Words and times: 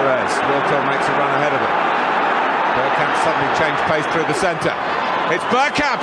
Pires. 0.00 0.32
Wiltord 0.48 0.86
makes 0.88 1.06
a 1.08 1.12
run 1.12 1.28
ahead 1.36 1.52
of 1.52 1.60
him. 1.60 1.74
Bergkamp 2.72 3.12
suddenly 3.20 3.52
changed 3.60 3.82
pace 3.84 4.06
through 4.14 4.24
the 4.24 4.38
centre. 4.40 4.72
It's 5.28 5.44
Bergkamp! 5.52 6.00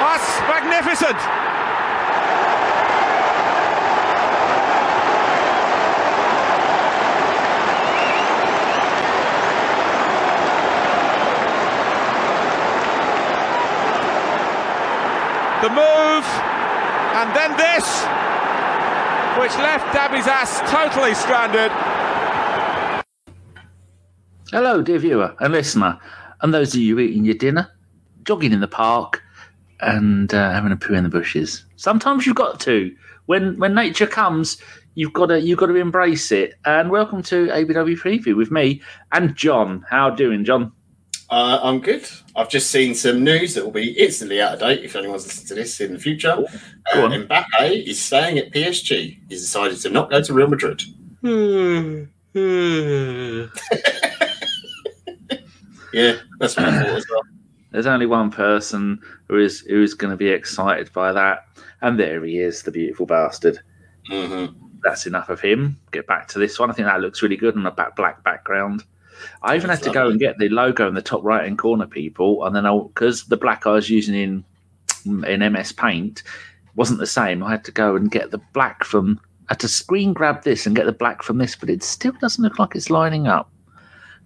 That's 0.00 0.40
magnificent! 0.48 1.20
The 15.60 15.68
move, 15.68 16.24
and 17.20 17.36
then 17.36 17.52
this, 17.58 17.84
which 19.40 19.52
left 19.60 19.84
Dabizas 19.92 20.66
totally 20.70 21.12
stranded. 21.12 21.70
Hello, 24.52 24.80
dear 24.80 25.00
viewer 25.00 25.34
and 25.40 25.52
listener, 25.52 25.98
and 26.40 26.54
those 26.54 26.72
of 26.72 26.80
you 26.80 27.00
eating 27.00 27.24
your 27.24 27.34
dinner, 27.34 27.68
jogging 28.22 28.52
in 28.52 28.60
the 28.60 28.68
park, 28.68 29.20
and 29.80 30.32
uh, 30.32 30.52
having 30.52 30.70
a 30.70 30.76
poo 30.76 30.94
in 30.94 31.02
the 31.02 31.10
bushes. 31.10 31.64
Sometimes 31.74 32.26
you've 32.26 32.36
got 32.36 32.60
to. 32.60 32.94
When 33.26 33.58
when 33.58 33.74
nature 33.74 34.06
comes, 34.06 34.58
you've 34.94 35.12
got 35.12 35.26
to 35.26 35.40
you've 35.40 35.58
got 35.58 35.66
to 35.66 35.74
embrace 35.74 36.30
it. 36.30 36.54
And 36.64 36.90
welcome 36.90 37.24
to 37.24 37.48
ABW 37.48 37.98
Preview 37.98 38.36
with 38.36 38.52
me 38.52 38.82
and 39.10 39.34
John. 39.34 39.84
How 39.90 40.10
doing, 40.10 40.44
John? 40.44 40.70
Uh, 41.28 41.58
I'm 41.60 41.80
good. 41.80 42.08
I've 42.36 42.48
just 42.48 42.70
seen 42.70 42.94
some 42.94 43.24
news 43.24 43.54
that 43.54 43.64
will 43.64 43.72
be 43.72 43.98
instantly 43.98 44.40
out 44.40 44.54
of 44.54 44.60
date 44.60 44.84
if 44.84 44.94
anyone's 44.94 45.26
listening 45.26 45.48
to 45.48 45.54
this 45.56 45.80
in 45.80 45.92
the 45.92 45.98
future. 45.98 46.36
Go 46.94 47.06
Uh. 47.06 47.08
Mbappe 47.08 47.84
is 47.84 48.00
staying 48.00 48.38
at 48.38 48.52
PSG. 48.52 49.18
He's 49.28 49.40
decided 49.40 49.80
to 49.80 49.90
not 49.90 50.08
go 50.08 50.22
to 50.22 50.32
Real 50.32 50.46
Madrid. 50.46 50.84
Yeah, 55.96 56.16
that's 56.38 56.56
what 56.58 56.66
I 56.66 56.82
thought 56.82 56.96
as 56.96 57.06
well. 57.10 57.22
There's 57.72 57.86
only 57.86 58.04
one 58.04 58.30
person 58.30 59.00
who 59.28 59.38
is 59.38 59.60
who 59.60 59.82
is 59.82 59.94
going 59.94 60.10
to 60.10 60.16
be 60.16 60.28
excited 60.28 60.92
by 60.92 61.10
that, 61.12 61.46
and 61.80 61.98
there 61.98 62.22
he 62.22 62.38
is, 62.38 62.62
the 62.62 62.70
beautiful 62.70 63.06
bastard. 63.06 63.60
hmm 64.06 64.46
That's 64.84 65.06
enough 65.06 65.30
of 65.30 65.40
him. 65.40 65.80
Get 65.92 66.06
back 66.06 66.28
to 66.28 66.38
this 66.38 66.58
one. 66.58 66.70
I 66.70 66.74
think 66.74 66.86
that 66.86 67.00
looks 67.00 67.22
really 67.22 67.36
good 67.36 67.56
on 67.56 67.64
a 67.64 67.70
back 67.70 67.96
black 67.96 68.22
background. 68.22 68.84
I 69.42 69.56
even 69.56 69.68
That's 69.68 69.80
had 69.80 69.90
to 69.90 69.94
go 69.94 70.10
and 70.10 70.20
get 70.20 70.36
the 70.36 70.50
logo 70.50 70.86
in 70.86 70.94
the 70.94 71.00
top 71.00 71.24
right 71.24 71.44
hand 71.44 71.56
corner, 71.58 71.86
people, 71.86 72.44
and 72.44 72.54
then 72.54 72.66
I 72.66 72.78
because 72.78 73.24
the 73.24 73.38
black 73.38 73.66
I 73.66 73.70
was 73.70 73.88
using 73.88 74.14
in 74.14 75.24
in 75.24 75.52
MS 75.52 75.72
Paint 75.72 76.24
wasn't 76.74 77.00
the 77.00 77.06
same. 77.06 77.42
I 77.42 77.52
had 77.52 77.64
to 77.64 77.72
go 77.72 77.96
and 77.96 78.10
get 78.10 78.32
the 78.32 78.40
black 78.52 78.84
from. 78.84 79.18
I 79.48 79.52
had 79.52 79.60
to 79.60 79.68
screen 79.68 80.12
grab 80.12 80.42
this 80.42 80.66
and 80.66 80.76
get 80.76 80.84
the 80.84 80.92
black 80.92 81.22
from 81.22 81.38
this, 81.38 81.56
but 81.56 81.70
it 81.70 81.82
still 81.82 82.12
doesn't 82.20 82.44
look 82.44 82.58
like 82.58 82.76
it's 82.76 82.90
lining 82.90 83.26
up. 83.28 83.50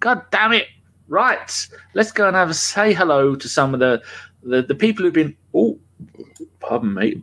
God 0.01 0.23
damn 0.33 0.53
it! 0.53 0.67
Right, 1.11 1.69
let's 1.95 2.13
go 2.13 2.29
and 2.29 2.37
have 2.37 2.51
a 2.51 2.55
say 2.55 2.95
hello 2.95 3.35
to 3.35 3.49
some 3.49 3.75
of 3.75 3.81
the 3.81 4.01
the, 4.45 4.63
the 4.63 4.77
people 4.77 5.05
who've 5.05 5.13
been. 5.13 5.37
Oh, 5.53 5.77
pardon 6.61 6.95
me. 6.95 7.21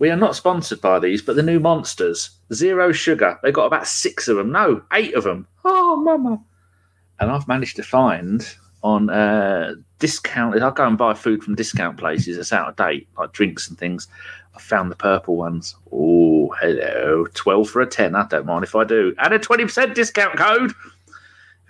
We 0.00 0.10
are 0.10 0.16
not 0.16 0.34
sponsored 0.34 0.80
by 0.80 0.98
these, 0.98 1.22
but 1.22 1.36
the 1.36 1.42
new 1.44 1.60
monsters, 1.60 2.30
zero 2.52 2.90
sugar. 2.90 3.38
They've 3.40 3.54
got 3.54 3.66
about 3.66 3.86
six 3.86 4.26
of 4.26 4.36
them. 4.36 4.50
No, 4.50 4.82
eight 4.92 5.14
of 5.14 5.22
them. 5.22 5.46
Oh, 5.64 5.94
mama! 5.94 6.42
And 7.20 7.30
I've 7.30 7.46
managed 7.46 7.76
to 7.76 7.84
find 7.84 8.44
on 8.82 9.10
uh, 9.10 9.76
discount. 10.00 10.60
I 10.60 10.70
go 10.70 10.86
and 10.88 10.98
buy 10.98 11.14
food 11.14 11.44
from 11.44 11.54
discount 11.54 11.98
places 11.98 12.36
It's 12.36 12.52
out 12.52 12.68
of 12.68 12.76
date, 12.76 13.06
like 13.16 13.30
drinks 13.30 13.68
and 13.68 13.78
things. 13.78 14.08
I 14.56 14.58
found 14.58 14.90
the 14.90 14.96
purple 14.96 15.36
ones. 15.36 15.76
Oh, 15.92 16.52
hello, 16.60 17.26
twelve 17.34 17.70
for 17.70 17.80
a 17.80 17.86
ten. 17.86 18.16
I 18.16 18.26
don't 18.26 18.46
mind 18.46 18.64
if 18.64 18.74
I 18.74 18.82
do. 18.82 19.14
And 19.18 19.32
a 19.32 19.38
twenty 19.38 19.62
percent 19.62 19.94
discount 19.94 20.36
code. 20.36 20.72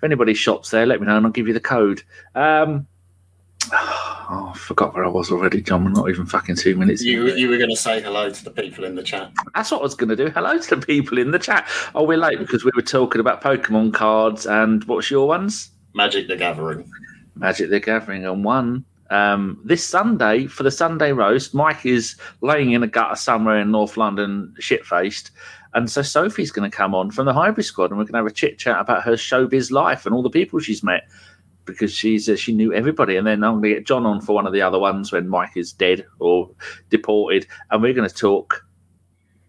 If 0.01 0.05
anybody 0.05 0.33
shops 0.33 0.71
there, 0.71 0.87
let 0.87 0.99
me 0.99 1.07
know 1.07 1.19
and 1.19 1.27
I'll 1.27 1.33
give 1.33 1.47
you 1.47 1.53
the 1.53 1.61
code. 1.61 2.03
Um, 2.35 2.87
oh, 3.75 4.53
I 4.55 4.57
forgot 4.57 4.95
where 4.95 5.05
I 5.05 5.09
was 5.09 5.31
already, 5.31 5.61
John. 5.61 5.85
We're 5.85 5.91
not 5.91 6.09
even 6.09 6.25
fucking 6.25 6.57
two 6.57 6.75
minutes. 6.75 7.03
You, 7.03 7.29
you 7.35 7.51
were 7.51 7.59
going 7.59 7.69
to 7.69 7.77
say 7.77 8.01
hello 8.01 8.31
to 8.31 8.45
the 8.45 8.51
people 8.51 8.85
in 8.85 8.95
the 8.95 9.03
chat. 9.03 9.31
That's 9.55 9.71
what 9.71 9.81
I 9.81 9.83
was 9.83 9.95
going 9.95 10.09
to 10.09 10.17
do. 10.17 10.31
Hello 10.31 10.57
to 10.57 10.77
the 10.77 10.87
people 10.87 11.19
in 11.19 11.33
the 11.33 11.39
chat. 11.39 11.69
Oh, 11.95 12.05
we're 12.05 12.17
late 12.17 12.39
because 12.39 12.65
we 12.65 12.71
were 12.75 12.81
talking 12.81 13.21
about 13.21 13.43
Pokemon 13.43 13.93
cards 13.93 14.47
and 14.47 14.83
what's 14.85 15.11
your 15.11 15.29
ones? 15.29 15.71
Magic 15.93 16.29
the 16.29 16.37
Gathering. 16.37 16.91
Magic 17.35 17.69
the 17.69 17.79
Gathering 17.79 18.25
and 18.25 18.43
one. 18.43 18.87
Um, 19.11 19.61
this 19.65 19.85
Sunday 19.85 20.47
for 20.47 20.63
the 20.63 20.71
Sunday 20.71 21.13
roast, 21.13 21.53
Mike 21.53 21.85
is 21.85 22.17
laying 22.41 22.73
in 22.73 22.83
a 22.83 22.87
gutter 22.87 23.17
somewhere 23.17 23.59
in 23.59 23.71
North 23.71 23.99
London, 23.99 24.55
shit 24.61 24.87
faced. 24.87 25.33
And 25.75 25.91
so 25.91 26.03
Sophie's 26.03 26.51
going 26.51 26.69
to 26.69 26.77
come 26.77 26.95
on 26.95 27.11
from 27.11 27.27
the 27.27 27.33
Highbury 27.33 27.63
Squad 27.63 27.91
and 27.91 27.99
we're 27.99 28.05
going 28.05 28.15
to 28.15 28.19
have 28.19 28.27
a 28.27 28.33
chit 28.33 28.59
chat 28.59 28.81
about 28.81 29.05
her 29.05 29.13
showbiz 29.13 29.71
life 29.71 30.05
and 30.05 30.15
all 30.15 30.23
the 30.23 30.31
people 30.31 30.59
she's 30.59 30.83
met 30.83 31.05
because 31.65 31.93
she's 31.93 32.29
uh, 32.29 32.37
she 32.37 32.53
knew 32.53 32.73
everybody. 32.73 33.17
And 33.17 33.27
then 33.27 33.45
I'm 33.45 33.61
going 33.61 33.63
to 33.63 33.75
get 33.75 33.87
John 33.87 34.07
on 34.07 34.21
for 34.21 34.35
one 34.35 34.47
of 34.47 34.53
the 34.53 34.63
other 34.63 34.79
ones 34.79 35.13
when 35.13 35.29
Mike 35.29 35.57
is 35.57 35.73
dead 35.73 36.05
or 36.19 36.51
deported. 36.89 37.47
And 37.71 37.83
we're 37.83 37.95
going 37.95 38.09
to 38.09 38.15
talk 38.15 38.65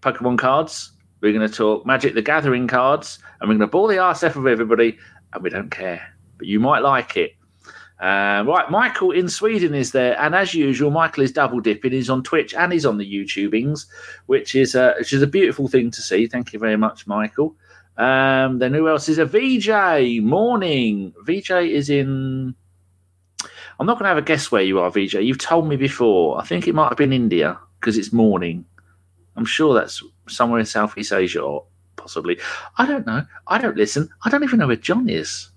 Pokemon 0.02 0.38
cards. 0.38 0.92
We're 1.22 1.34
going 1.34 1.48
to 1.48 1.54
talk 1.54 1.86
Magic 1.86 2.14
the 2.14 2.22
Gathering 2.22 2.68
cards. 2.68 3.20
And 3.40 3.50
we're 3.50 3.56
going 3.56 3.68
to 3.68 3.72
bore 3.72 3.88
the 3.88 3.98
arse 3.98 4.24
off 4.24 4.36
of 4.36 4.48
everybody. 4.48 4.98
And 5.34 5.44
we 5.44 5.50
don't 5.50 5.72
care. 5.72 6.02
But 6.38 6.48
you 6.48 6.60
might 6.60 6.80
like 6.80 7.18
it. 7.18 7.32
Uh, 8.02 8.44
right, 8.48 8.72
Michael 8.72 9.12
in 9.12 9.30
Sweden 9.30 9.76
is 9.76 9.92
there, 9.92 10.20
and 10.20 10.34
as 10.34 10.56
usual, 10.56 10.90
Michael 10.90 11.22
is 11.24 11.32
double 11.32 11.60
dipping. 11.60 11.92
He's 11.92 12.10
on 12.10 12.24
Twitch 12.24 12.52
and 12.56 12.74
he's 12.74 12.86
on 12.86 12.98
the 12.98 13.06
YouTubings, 13.06 13.86
which 14.26 14.56
is 14.56 14.74
a 14.74 14.96
which 14.98 15.14
is 15.14 15.22
a 15.22 15.28
beautiful 15.28 15.68
thing 15.68 15.92
to 15.92 16.02
see. 16.02 16.26
Thank 16.26 16.52
you 16.52 16.58
very 16.58 16.78
much, 16.78 17.06
Michael. 17.06 17.56
Um, 17.98 18.58
then 18.58 18.74
who 18.74 18.88
else 18.88 19.08
is 19.08 19.20
a 19.20 19.26
VJ? 19.26 20.24
Morning. 20.24 21.14
VJ 21.24 21.52
is 21.52 21.92
in. 21.92 22.56
I'm 23.80 23.86
not 23.86 24.00
going 24.00 24.06
to 24.06 24.10
have 24.10 24.18
a 24.18 24.24
guess 24.24 24.52
where 24.52 24.64
you 24.64 24.80
are, 24.80 24.90
VJ. 24.90 25.16
You've 25.16 25.38
told 25.38 25.68
me 25.68 25.76
before. 25.76 26.42
I 26.42 26.44
think 26.44 26.68
it 26.68 26.74
might 26.74 26.90
have 26.90 26.98
been 26.98 27.14
India 27.14 27.60
because 27.80 28.00
it's 28.00 28.12
morning. 28.12 28.66
I'm 29.36 29.46
sure 29.46 29.76
that's 29.76 30.02
somewhere 30.28 30.60
in 30.60 30.66
Southeast 30.66 31.14
Asia 31.14 31.42
or 31.42 31.66
possibly. 31.98 32.40
I 32.80 32.88
don't 32.88 33.06
know. 33.06 33.28
I 33.48 33.60
don't 33.60 33.78
listen. 33.78 34.10
I 34.24 34.32
don't 34.32 34.44
even 34.44 34.58
know 34.58 34.68
where 34.68 34.76
John 34.76 35.08
is. 35.08 35.51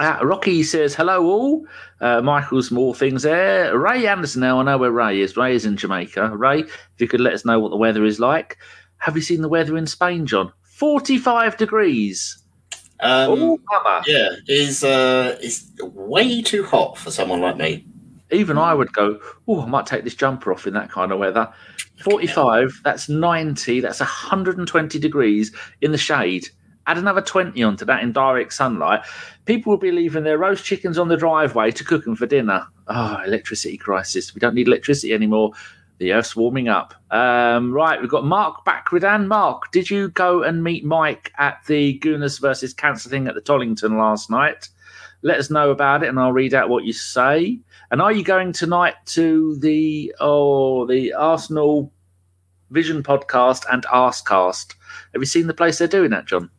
Uh, 0.00 0.18
Rocky 0.22 0.64
says, 0.64 0.94
hello 0.94 1.24
all. 1.24 1.66
Uh, 2.00 2.20
Michael's 2.20 2.70
more 2.72 2.94
things 2.94 3.22
there. 3.22 3.78
Ray 3.78 4.06
Anderson 4.08 4.40
now, 4.40 4.58
I 4.60 4.64
know 4.64 4.76
where 4.76 4.90
Ray 4.90 5.20
is. 5.20 5.36
Ray 5.36 5.54
is 5.54 5.64
in 5.64 5.76
Jamaica. 5.76 6.36
Ray, 6.36 6.60
if 6.60 6.70
you 6.98 7.06
could 7.06 7.20
let 7.20 7.32
us 7.32 7.44
know 7.44 7.60
what 7.60 7.70
the 7.70 7.76
weather 7.76 8.04
is 8.04 8.18
like. 8.18 8.58
Have 8.98 9.14
you 9.14 9.22
seen 9.22 9.40
the 9.40 9.48
weather 9.48 9.76
in 9.76 9.86
Spain, 9.86 10.26
John? 10.26 10.52
45 10.62 11.56
degrees. 11.56 12.38
Um, 13.00 13.30
oh, 13.30 13.60
mama. 13.70 14.02
yeah, 14.06 14.30
is 14.48 14.82
uh, 14.82 15.36
is 15.42 15.70
way 15.80 16.42
too 16.42 16.64
hot 16.64 16.96
for 16.96 17.10
someone 17.10 17.40
like 17.40 17.56
me. 17.56 17.86
Even 18.30 18.56
I 18.56 18.72
would 18.72 18.92
go, 18.92 19.20
oh, 19.46 19.62
I 19.62 19.66
might 19.66 19.86
take 19.86 20.04
this 20.04 20.14
jumper 20.14 20.52
off 20.52 20.66
in 20.66 20.74
that 20.74 20.90
kind 20.90 21.12
of 21.12 21.18
weather. 21.18 21.52
45, 22.02 22.80
that's 22.82 23.08
90, 23.08 23.80
that's 23.80 24.00
120 24.00 24.98
degrees 24.98 25.54
in 25.80 25.92
the 25.92 25.98
shade. 25.98 26.48
Add 26.86 26.98
another 26.98 27.22
20 27.22 27.62
onto 27.62 27.84
that 27.86 28.02
in 28.02 28.12
direct 28.12 28.52
sunlight. 28.52 29.04
People 29.46 29.70
will 29.70 29.78
be 29.78 29.90
leaving 29.90 30.24
their 30.24 30.38
roast 30.38 30.64
chickens 30.64 30.98
on 30.98 31.08
the 31.08 31.16
driveway 31.16 31.70
to 31.70 31.84
cook 31.84 32.04
them 32.04 32.16
for 32.16 32.26
dinner. 32.26 32.66
Oh, 32.88 33.22
electricity 33.24 33.78
crisis. 33.78 34.34
We 34.34 34.38
don't 34.38 34.54
need 34.54 34.68
electricity 34.68 35.14
anymore. 35.14 35.52
The 35.98 36.12
earth's 36.12 36.34
warming 36.34 36.68
up. 36.68 36.94
Um, 37.10 37.72
right, 37.72 38.00
we've 38.00 38.10
got 38.10 38.24
Mark 38.24 38.64
Backridan. 38.64 39.26
Mark, 39.28 39.70
did 39.70 39.88
you 39.88 40.08
go 40.08 40.42
and 40.42 40.62
meet 40.62 40.84
Mike 40.84 41.32
at 41.38 41.64
the 41.66 41.98
Gooners 42.00 42.40
versus 42.40 42.74
Cancer 42.74 43.08
thing 43.08 43.28
at 43.28 43.34
the 43.34 43.40
Tollington 43.40 43.96
last 43.96 44.28
night? 44.28 44.68
Let 45.22 45.38
us 45.38 45.50
know 45.50 45.70
about 45.70 46.02
it, 46.02 46.08
and 46.08 46.18
I'll 46.18 46.32
read 46.32 46.52
out 46.52 46.68
what 46.68 46.84
you 46.84 46.92
say. 46.92 47.60
And 47.90 48.02
are 48.02 48.12
you 48.12 48.24
going 48.24 48.52
tonight 48.52 48.96
to 49.06 49.56
the 49.56 50.14
oh 50.20 50.86
the 50.86 51.14
Arsenal 51.14 51.92
Vision 52.70 53.02
podcast 53.02 53.64
and 53.72 53.84
Arscast? 53.84 54.74
Have 55.12 55.22
you 55.22 55.26
seen 55.26 55.46
the 55.46 55.54
place 55.54 55.78
they're 55.78 55.88
doing 55.88 56.10
that, 56.10 56.26
John? 56.26 56.50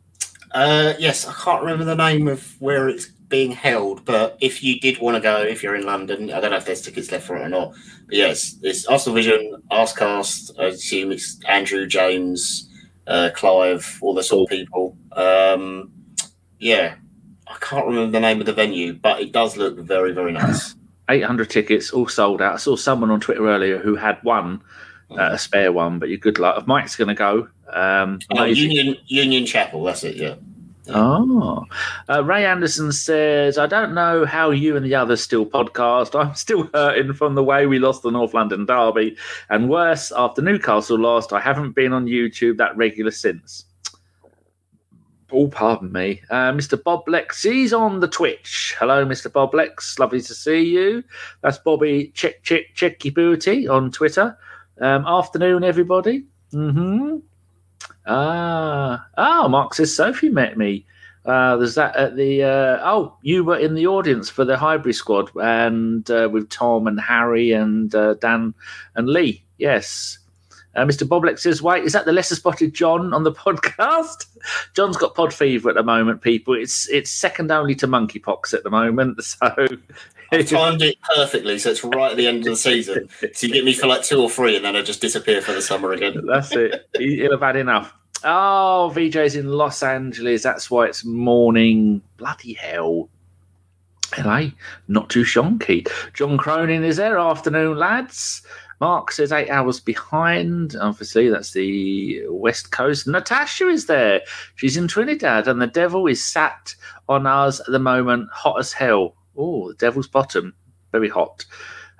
Uh, 0.52 0.94
yes, 0.98 1.26
I 1.26 1.32
can't 1.32 1.62
remember 1.62 1.84
the 1.84 1.96
name 1.96 2.28
of 2.28 2.60
where 2.60 2.88
it's 2.88 3.06
being 3.28 3.50
held, 3.50 4.04
but 4.04 4.36
if 4.40 4.62
you 4.62 4.78
did 4.78 4.98
want 4.98 5.16
to 5.16 5.20
go, 5.20 5.42
if 5.42 5.62
you're 5.62 5.74
in 5.74 5.84
London, 5.84 6.32
I 6.32 6.40
don't 6.40 6.50
know 6.50 6.56
if 6.56 6.64
there's 6.64 6.82
tickets 6.82 7.10
left 7.10 7.26
for 7.26 7.36
it 7.36 7.42
or 7.42 7.48
not. 7.48 7.74
But 8.06 8.16
yes, 8.16 8.56
it's 8.62 8.86
Arsenal 8.86 9.16
Vision, 9.16 9.62
Arscast. 9.70 10.58
I 10.58 10.66
assume 10.66 11.12
it's 11.12 11.38
Andrew, 11.44 11.86
James, 11.86 12.70
uh, 13.06 13.30
Clive, 13.34 13.98
all 14.00 14.14
the 14.14 14.22
sort 14.22 14.50
of 14.50 14.56
people. 14.56 14.96
Um, 15.12 15.92
yeah, 16.58 16.94
I 17.48 17.56
can't 17.60 17.86
remember 17.86 18.12
the 18.12 18.20
name 18.20 18.40
of 18.40 18.46
the 18.46 18.52
venue, 18.52 18.94
but 18.94 19.20
it 19.20 19.32
does 19.32 19.56
look 19.56 19.78
very, 19.78 20.12
very 20.12 20.32
nice. 20.32 20.74
800 21.08 21.50
tickets, 21.50 21.90
all 21.90 22.08
sold 22.08 22.42
out. 22.42 22.54
I 22.54 22.56
saw 22.56 22.76
someone 22.76 23.10
on 23.10 23.20
Twitter 23.20 23.48
earlier 23.48 23.78
who 23.78 23.94
had 23.94 24.18
one, 24.22 24.60
uh, 25.10 25.30
a 25.32 25.38
spare 25.38 25.72
one, 25.72 25.98
but 25.98 26.08
you're 26.08 26.18
good 26.18 26.38
luck. 26.38 26.58
If 26.58 26.66
Mike's 26.66 26.96
going 26.96 27.08
to 27.08 27.14
go, 27.14 27.48
um, 27.72 28.18
Oh. 28.30 28.44
Union 28.44 28.96
Union 29.06 29.46
Chapel, 29.46 29.84
that's 29.84 30.04
it. 30.04 30.16
Yeah. 30.16 30.34
Oh, 30.88 31.64
uh, 32.08 32.22
Ray 32.22 32.46
Anderson 32.46 32.92
says, 32.92 33.58
I 33.58 33.66
don't 33.66 33.92
know 33.92 34.24
how 34.24 34.50
you 34.50 34.76
and 34.76 34.86
the 34.86 34.94
others 34.94 35.20
still 35.20 35.44
podcast. 35.44 36.18
I'm 36.18 36.34
still 36.36 36.70
hurting 36.72 37.12
from 37.12 37.34
the 37.34 37.42
way 37.42 37.66
we 37.66 37.80
lost 37.80 38.02
the 38.02 38.10
North 38.12 38.34
London 38.34 38.66
Derby. 38.66 39.16
And 39.50 39.68
worse, 39.68 40.12
after 40.16 40.42
Newcastle 40.42 40.98
lost, 40.98 41.32
I 41.32 41.40
haven't 41.40 41.74
been 41.74 41.92
on 41.92 42.06
YouTube 42.06 42.58
that 42.58 42.76
regular 42.76 43.10
since. 43.10 43.64
Oh, 45.32 45.48
pardon 45.48 45.90
me. 45.90 46.22
Uh, 46.30 46.52
Mr. 46.52 46.80
Bob 46.80 47.08
Lex, 47.08 47.42
he's 47.42 47.72
on 47.72 47.98
the 47.98 48.06
Twitch. 48.06 48.76
Hello, 48.78 49.04
Mr. 49.04 49.32
Bob 49.32 49.54
Lex. 49.54 49.98
Lovely 49.98 50.20
to 50.20 50.34
see 50.34 50.62
you. 50.62 51.02
That's 51.42 51.58
Bobby 51.58 52.12
Check 52.14 52.44
Check 52.44 52.74
Checky 52.76 53.12
Booty 53.12 53.66
on 53.66 53.90
Twitter. 53.90 54.38
Um, 54.80 55.06
afternoon, 55.06 55.64
everybody. 55.64 56.24
Mm-hmm. 56.52 57.16
Ah, 58.06 59.06
oh, 59.16 59.48
Mark 59.48 59.74
says 59.74 59.94
Sophie 59.94 60.28
met 60.28 60.56
me. 60.56 60.86
Uh, 61.24 61.56
there's 61.56 61.74
that 61.74 61.96
at 61.96 62.16
the. 62.16 62.44
Uh, 62.44 62.78
oh, 62.82 63.16
you 63.22 63.42
were 63.42 63.58
in 63.58 63.74
the 63.74 63.86
audience 63.86 64.30
for 64.30 64.44
the 64.44 64.56
Highbury 64.56 64.92
squad 64.92 65.30
and 65.36 66.08
uh, 66.10 66.28
with 66.30 66.48
Tom 66.50 66.86
and 66.86 67.00
Harry 67.00 67.52
and 67.52 67.92
uh, 67.94 68.14
Dan 68.14 68.54
and 68.94 69.08
Lee. 69.08 69.42
Yes. 69.58 70.18
Uh, 70.76 70.84
Mr. 70.84 71.08
Boblex 71.08 71.40
says, 71.40 71.62
wait, 71.62 71.84
is 71.84 71.94
that 71.94 72.04
the 72.04 72.12
lesser 72.12 72.34
spotted 72.34 72.74
John 72.74 73.14
on 73.14 73.24
the 73.24 73.32
podcast? 73.46 74.26
John's 74.74 74.98
got 74.98 75.14
pod 75.14 75.32
fever 75.32 75.70
at 75.70 75.74
the 75.74 75.82
moment, 75.82 76.20
people. 76.20 76.54
It's 76.54 76.88
it's 76.90 77.10
second 77.10 77.50
only 77.50 77.74
to 77.76 77.88
monkeypox 77.88 78.52
at 78.54 78.62
the 78.62 78.70
moment. 78.70 79.18
So 79.24 79.66
I 80.32 80.42
timed 80.42 80.82
it 80.82 80.96
perfectly, 81.16 81.58
so 81.58 81.70
it's 81.70 81.84
right 81.84 82.10
at 82.10 82.16
the 82.16 82.26
end 82.26 82.38
of 82.38 82.44
the 82.44 82.56
season. 82.56 83.08
So 83.34 83.46
you 83.46 83.52
get 83.52 83.64
me 83.64 83.72
for 83.72 83.86
like 83.86 84.02
two 84.02 84.20
or 84.20 84.30
three, 84.30 84.56
and 84.56 84.64
then 84.64 84.76
I 84.76 84.82
just 84.82 85.00
disappear 85.00 85.40
for 85.40 85.52
the 85.52 85.62
summer 85.62 85.92
again. 85.92 86.24
That's 86.26 86.52
it. 86.52 86.88
He'll 86.96 87.32
have 87.32 87.40
had 87.40 87.56
enough. 87.56 87.94
Oh, 88.24 88.92
VJ's 88.94 89.36
in 89.36 89.48
Los 89.48 89.82
Angeles. 89.82 90.42
That's 90.42 90.70
why 90.70 90.86
it's 90.86 91.04
morning. 91.04 92.02
Bloody 92.16 92.54
hell. 92.54 93.08
Hello, 94.12 94.50
not 94.88 95.10
too 95.10 95.22
shonky. 95.22 95.86
John 96.14 96.38
Cronin 96.38 96.84
is 96.84 96.96
there. 96.96 97.18
Afternoon, 97.18 97.76
lads. 97.76 98.42
Mark 98.80 99.10
says 99.10 99.32
eight 99.32 99.50
hours 99.50 99.80
behind. 99.80 100.76
Obviously, 100.80 101.28
that's 101.28 101.52
the 101.52 102.22
West 102.28 102.72
Coast. 102.72 103.06
Natasha 103.06 103.68
is 103.68 103.86
there. 103.86 104.20
She's 104.56 104.76
in 104.76 104.86
Trinidad, 104.86 105.48
and 105.48 105.60
the 105.60 105.66
devil 105.66 106.06
is 106.06 106.22
sat 106.22 106.74
on 107.08 107.26
us 107.26 107.60
at 107.60 107.66
the 107.66 107.78
moment, 107.78 108.28
hot 108.32 108.58
as 108.58 108.72
hell. 108.72 109.14
Oh, 109.36 109.68
the 109.68 109.74
devil's 109.74 110.08
bottom. 110.08 110.54
Very 110.92 111.08
hot. 111.08 111.44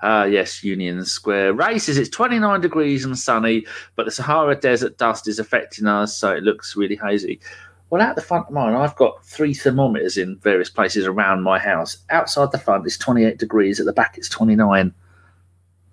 Ah, 0.02 0.24
yes, 0.24 0.62
Union 0.62 1.04
Square. 1.04 1.54
Races, 1.54 1.96
it's 1.96 2.10
29 2.10 2.60
degrees 2.60 3.04
and 3.04 3.18
sunny, 3.18 3.66
but 3.94 4.04
the 4.04 4.12
Sahara 4.12 4.54
Desert 4.54 4.98
dust 4.98 5.26
is 5.26 5.38
affecting 5.38 5.86
us, 5.86 6.16
so 6.16 6.32
it 6.32 6.42
looks 6.42 6.76
really 6.76 6.96
hazy. 6.96 7.40
Well, 7.88 8.02
out 8.02 8.16
the 8.16 8.22
front 8.22 8.48
of 8.48 8.52
mine, 8.52 8.74
I've 8.74 8.96
got 8.96 9.24
three 9.24 9.54
thermometers 9.54 10.18
in 10.18 10.38
various 10.38 10.68
places 10.68 11.06
around 11.06 11.42
my 11.42 11.58
house. 11.58 11.98
Outside 12.10 12.50
the 12.52 12.58
front, 12.58 12.84
it's 12.84 12.98
28 12.98 13.38
degrees. 13.38 13.78
At 13.78 13.86
the 13.86 13.92
back, 13.92 14.18
it's 14.18 14.28
29. 14.28 14.92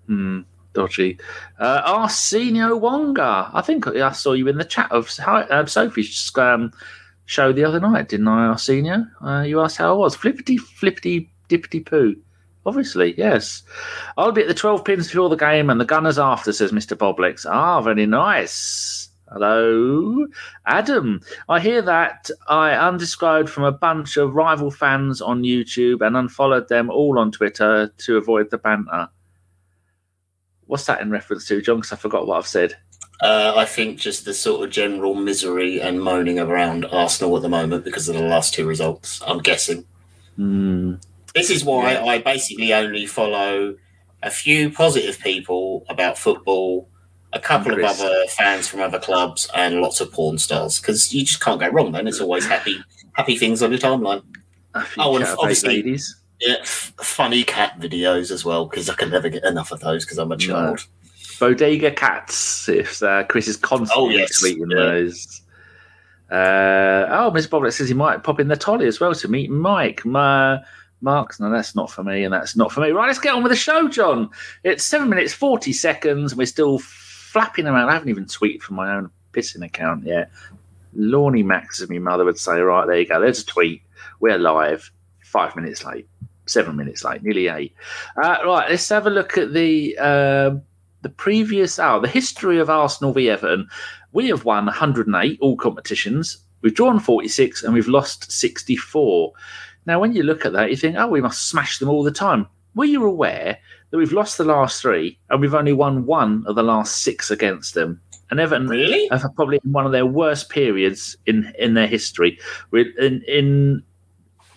Hmm, 0.06 0.40
dodgy. 0.72 1.18
Uh, 1.58 1.82
Arsenio 1.86 2.76
Wonga. 2.76 3.50
I 3.54 3.62
think 3.62 3.86
I 3.86 4.12
saw 4.12 4.32
you 4.32 4.48
in 4.48 4.58
the 4.58 4.64
chat 4.64 4.90
of 4.90 5.08
uh, 5.20 5.66
Sophie's 5.66 6.32
um, 6.36 6.72
show 7.26 7.52
the 7.52 7.64
other 7.64 7.80
night, 7.80 8.08
didn't 8.08 8.28
I, 8.28 8.48
Arsenio? 8.48 9.06
Uh, 9.24 9.42
you 9.42 9.60
asked 9.60 9.78
how 9.78 9.94
I 9.94 9.96
was. 9.96 10.16
Flippity, 10.16 10.58
flippity, 10.58 11.30
dippity 11.48 11.84
poo. 11.84 12.16
Obviously, 12.66 13.14
yes. 13.18 13.62
I'll 14.16 14.32
be 14.32 14.42
at 14.42 14.48
the 14.48 14.54
12 14.54 14.84
pins 14.84 15.08
before 15.08 15.28
the 15.28 15.36
game 15.36 15.68
and 15.68 15.80
the 15.80 15.84
gunners 15.84 16.18
after, 16.18 16.52
says 16.52 16.72
Mr. 16.72 16.96
Boblex. 16.96 17.44
Ah, 17.48 17.80
very 17.82 18.06
nice. 18.06 19.10
Hello, 19.30 20.26
Adam. 20.66 21.20
I 21.48 21.58
hear 21.58 21.82
that 21.82 22.30
I 22.48 22.72
undescribed 22.72 23.50
from 23.50 23.64
a 23.64 23.72
bunch 23.72 24.16
of 24.16 24.34
rival 24.34 24.70
fans 24.70 25.20
on 25.20 25.42
YouTube 25.42 26.06
and 26.06 26.16
unfollowed 26.16 26.68
them 26.68 26.88
all 26.90 27.18
on 27.18 27.32
Twitter 27.32 27.92
to 27.98 28.16
avoid 28.16 28.50
the 28.50 28.58
banter. 28.58 29.08
What's 30.66 30.86
that 30.86 31.00
in 31.00 31.10
reference 31.10 31.46
to, 31.48 31.60
John? 31.60 31.76
Because 31.78 31.92
I 31.92 31.96
forgot 31.96 32.26
what 32.26 32.38
I've 32.38 32.46
said. 32.46 32.76
Uh, 33.20 33.54
I 33.56 33.64
think 33.64 33.98
just 33.98 34.24
the 34.24 34.34
sort 34.34 34.64
of 34.64 34.70
general 34.70 35.14
misery 35.14 35.80
and 35.80 36.02
moaning 36.02 36.38
around 36.38 36.84
Arsenal 36.86 37.36
at 37.36 37.42
the 37.42 37.48
moment 37.48 37.84
because 37.84 38.08
of 38.08 38.14
the 38.16 38.22
last 38.22 38.54
two 38.54 38.66
results. 38.66 39.22
I'm 39.26 39.38
guessing. 39.38 39.84
Mm. 40.38 41.00
This 41.34 41.50
is 41.50 41.64
why 41.64 41.92
yeah. 41.92 42.04
I 42.04 42.18
basically 42.18 42.72
only 42.72 43.06
follow 43.06 43.76
a 44.22 44.30
few 44.30 44.70
positive 44.70 45.18
people 45.18 45.84
about 45.88 46.16
football, 46.16 46.88
a 47.32 47.40
couple 47.40 47.74
of 47.74 47.80
other 47.84 48.24
fans 48.28 48.68
from 48.68 48.80
other 48.80 48.98
clubs, 49.00 49.50
and 49.54 49.80
lots 49.80 50.00
of 50.00 50.12
porn 50.12 50.38
stars 50.38 50.80
because 50.80 51.12
you 51.12 51.24
just 51.24 51.40
can't 51.40 51.60
go 51.60 51.68
wrong. 51.68 51.92
Then 51.92 52.06
it's 52.06 52.20
always 52.20 52.46
happy, 52.46 52.78
happy 53.12 53.36
things 53.36 53.62
on 53.62 53.70
your 53.70 53.80
timeline. 53.80 54.22
Oh, 54.98 55.16
and 55.16 55.24
obviously, 55.38 55.76
ladies. 55.76 56.16
Yeah, 56.40 56.56
f- 56.60 56.92
funny 57.00 57.44
cat 57.44 57.78
videos 57.78 58.30
as 58.30 58.44
well 58.44 58.66
because 58.66 58.88
I 58.88 58.94
can 58.94 59.10
never 59.10 59.28
get 59.28 59.44
enough 59.44 59.72
of 59.72 59.80
those 59.80 60.04
because 60.04 60.18
I'm 60.18 60.32
a 60.32 60.36
child. 60.36 60.78
No. 60.78 61.48
Bodega 61.48 61.90
cats. 61.90 62.68
If 62.68 63.02
uh, 63.02 63.24
Chris 63.24 63.48
is 63.48 63.56
constantly 63.56 64.16
oh, 64.16 64.18
yes. 64.18 64.42
tweeting 64.42 64.70
yeah. 64.70 64.76
those. 64.76 65.42
Uh, 66.30 67.06
oh, 67.10 67.30
Miss 67.32 67.46
Boblet 67.46 67.72
says 67.72 67.88
he 67.88 67.94
might 67.94 68.22
pop 68.24 68.40
in 68.40 68.48
the 68.48 68.56
tolly 68.56 68.86
as 68.86 68.98
well 68.98 69.14
to 69.14 69.28
meet 69.28 69.50
Mike. 69.50 70.04
My 70.04 70.60
Marks. 71.04 71.38
No, 71.38 71.50
that's 71.50 71.76
not 71.76 71.90
for 71.90 72.02
me, 72.02 72.24
and 72.24 72.34
that's 72.34 72.56
not 72.56 72.72
for 72.72 72.80
me. 72.80 72.90
Right, 72.90 73.06
let's 73.06 73.20
get 73.20 73.34
on 73.34 73.42
with 73.42 73.50
the 73.52 73.56
show, 73.56 73.88
John. 73.88 74.30
It's 74.64 74.82
seven 74.82 75.08
minutes 75.08 75.32
forty 75.32 75.72
seconds, 75.72 76.32
and 76.32 76.38
we're 76.38 76.46
still 76.46 76.80
flapping 76.80 77.66
around. 77.66 77.88
I 77.88 77.92
haven't 77.92 78.08
even 78.08 78.24
tweeted 78.24 78.62
from 78.62 78.76
my 78.76 78.96
own 78.96 79.10
pissing 79.32 79.64
account 79.64 80.04
yet. 80.04 80.30
Lorny 80.96 81.44
Max, 81.44 81.80
as 81.80 81.90
my 81.90 81.98
mother 81.98 82.24
would 82.24 82.38
say. 82.38 82.58
Right, 82.60 82.86
there 82.86 82.98
you 82.98 83.06
go. 83.06 83.20
There's 83.20 83.42
a 83.42 83.46
tweet. 83.46 83.82
We're 84.20 84.38
live. 84.38 84.90
Five 85.22 85.54
minutes 85.54 85.84
late. 85.84 86.08
Seven 86.46 86.76
minutes 86.76 87.04
late. 87.04 87.22
Nearly 87.22 87.48
eight. 87.48 87.74
Uh, 88.16 88.38
right, 88.44 88.70
let's 88.70 88.88
have 88.88 89.06
a 89.06 89.10
look 89.10 89.36
at 89.38 89.52
the 89.52 89.96
uh, 89.98 90.56
the 91.02 91.08
previous 91.08 91.78
hour. 91.78 92.00
The 92.00 92.08
history 92.08 92.58
of 92.58 92.70
Arsenal 92.70 93.12
v 93.12 93.30
Everton. 93.30 93.68
We 94.12 94.28
have 94.28 94.44
won 94.44 94.66
108 94.66 95.38
all 95.40 95.56
competitions. 95.56 96.38
We've 96.64 96.74
drawn 96.74 96.98
46 96.98 97.62
and 97.62 97.74
we've 97.74 97.88
lost 97.88 98.32
64. 98.32 99.32
Now, 99.86 100.00
when 100.00 100.14
you 100.14 100.22
look 100.22 100.46
at 100.46 100.52
that, 100.52 100.70
you 100.70 100.76
think, 100.76 100.96
oh, 100.96 101.08
we 101.08 101.20
must 101.20 101.48
smash 101.48 101.78
them 101.78 101.88
all 101.88 102.02
the 102.02 102.10
time. 102.10 102.46
Were 102.74 102.84
you 102.84 103.04
aware 103.04 103.58
that 103.90 103.96
we've 103.96 104.12
lost 104.12 104.38
the 104.38 104.44
last 104.44 104.82
three 104.82 105.18
and 105.30 105.40
we've 105.40 105.54
only 105.54 105.72
won 105.72 106.06
one 106.06 106.44
of 106.46 106.56
the 106.56 106.62
last 106.62 107.02
six 107.02 107.30
against 107.30 107.74
them? 107.74 108.00
And 108.30 108.40
Everton 108.40 108.66
really? 108.66 109.06
have 109.08 109.22
probably 109.36 109.60
in 109.64 109.72
one 109.72 109.86
of 109.86 109.92
their 109.92 110.06
worst 110.06 110.48
periods 110.48 111.16
in, 111.26 111.52
in 111.58 111.74
their 111.74 111.86
history. 111.86 112.38
We're 112.70 112.90
in, 112.98 113.22
in 113.28 113.82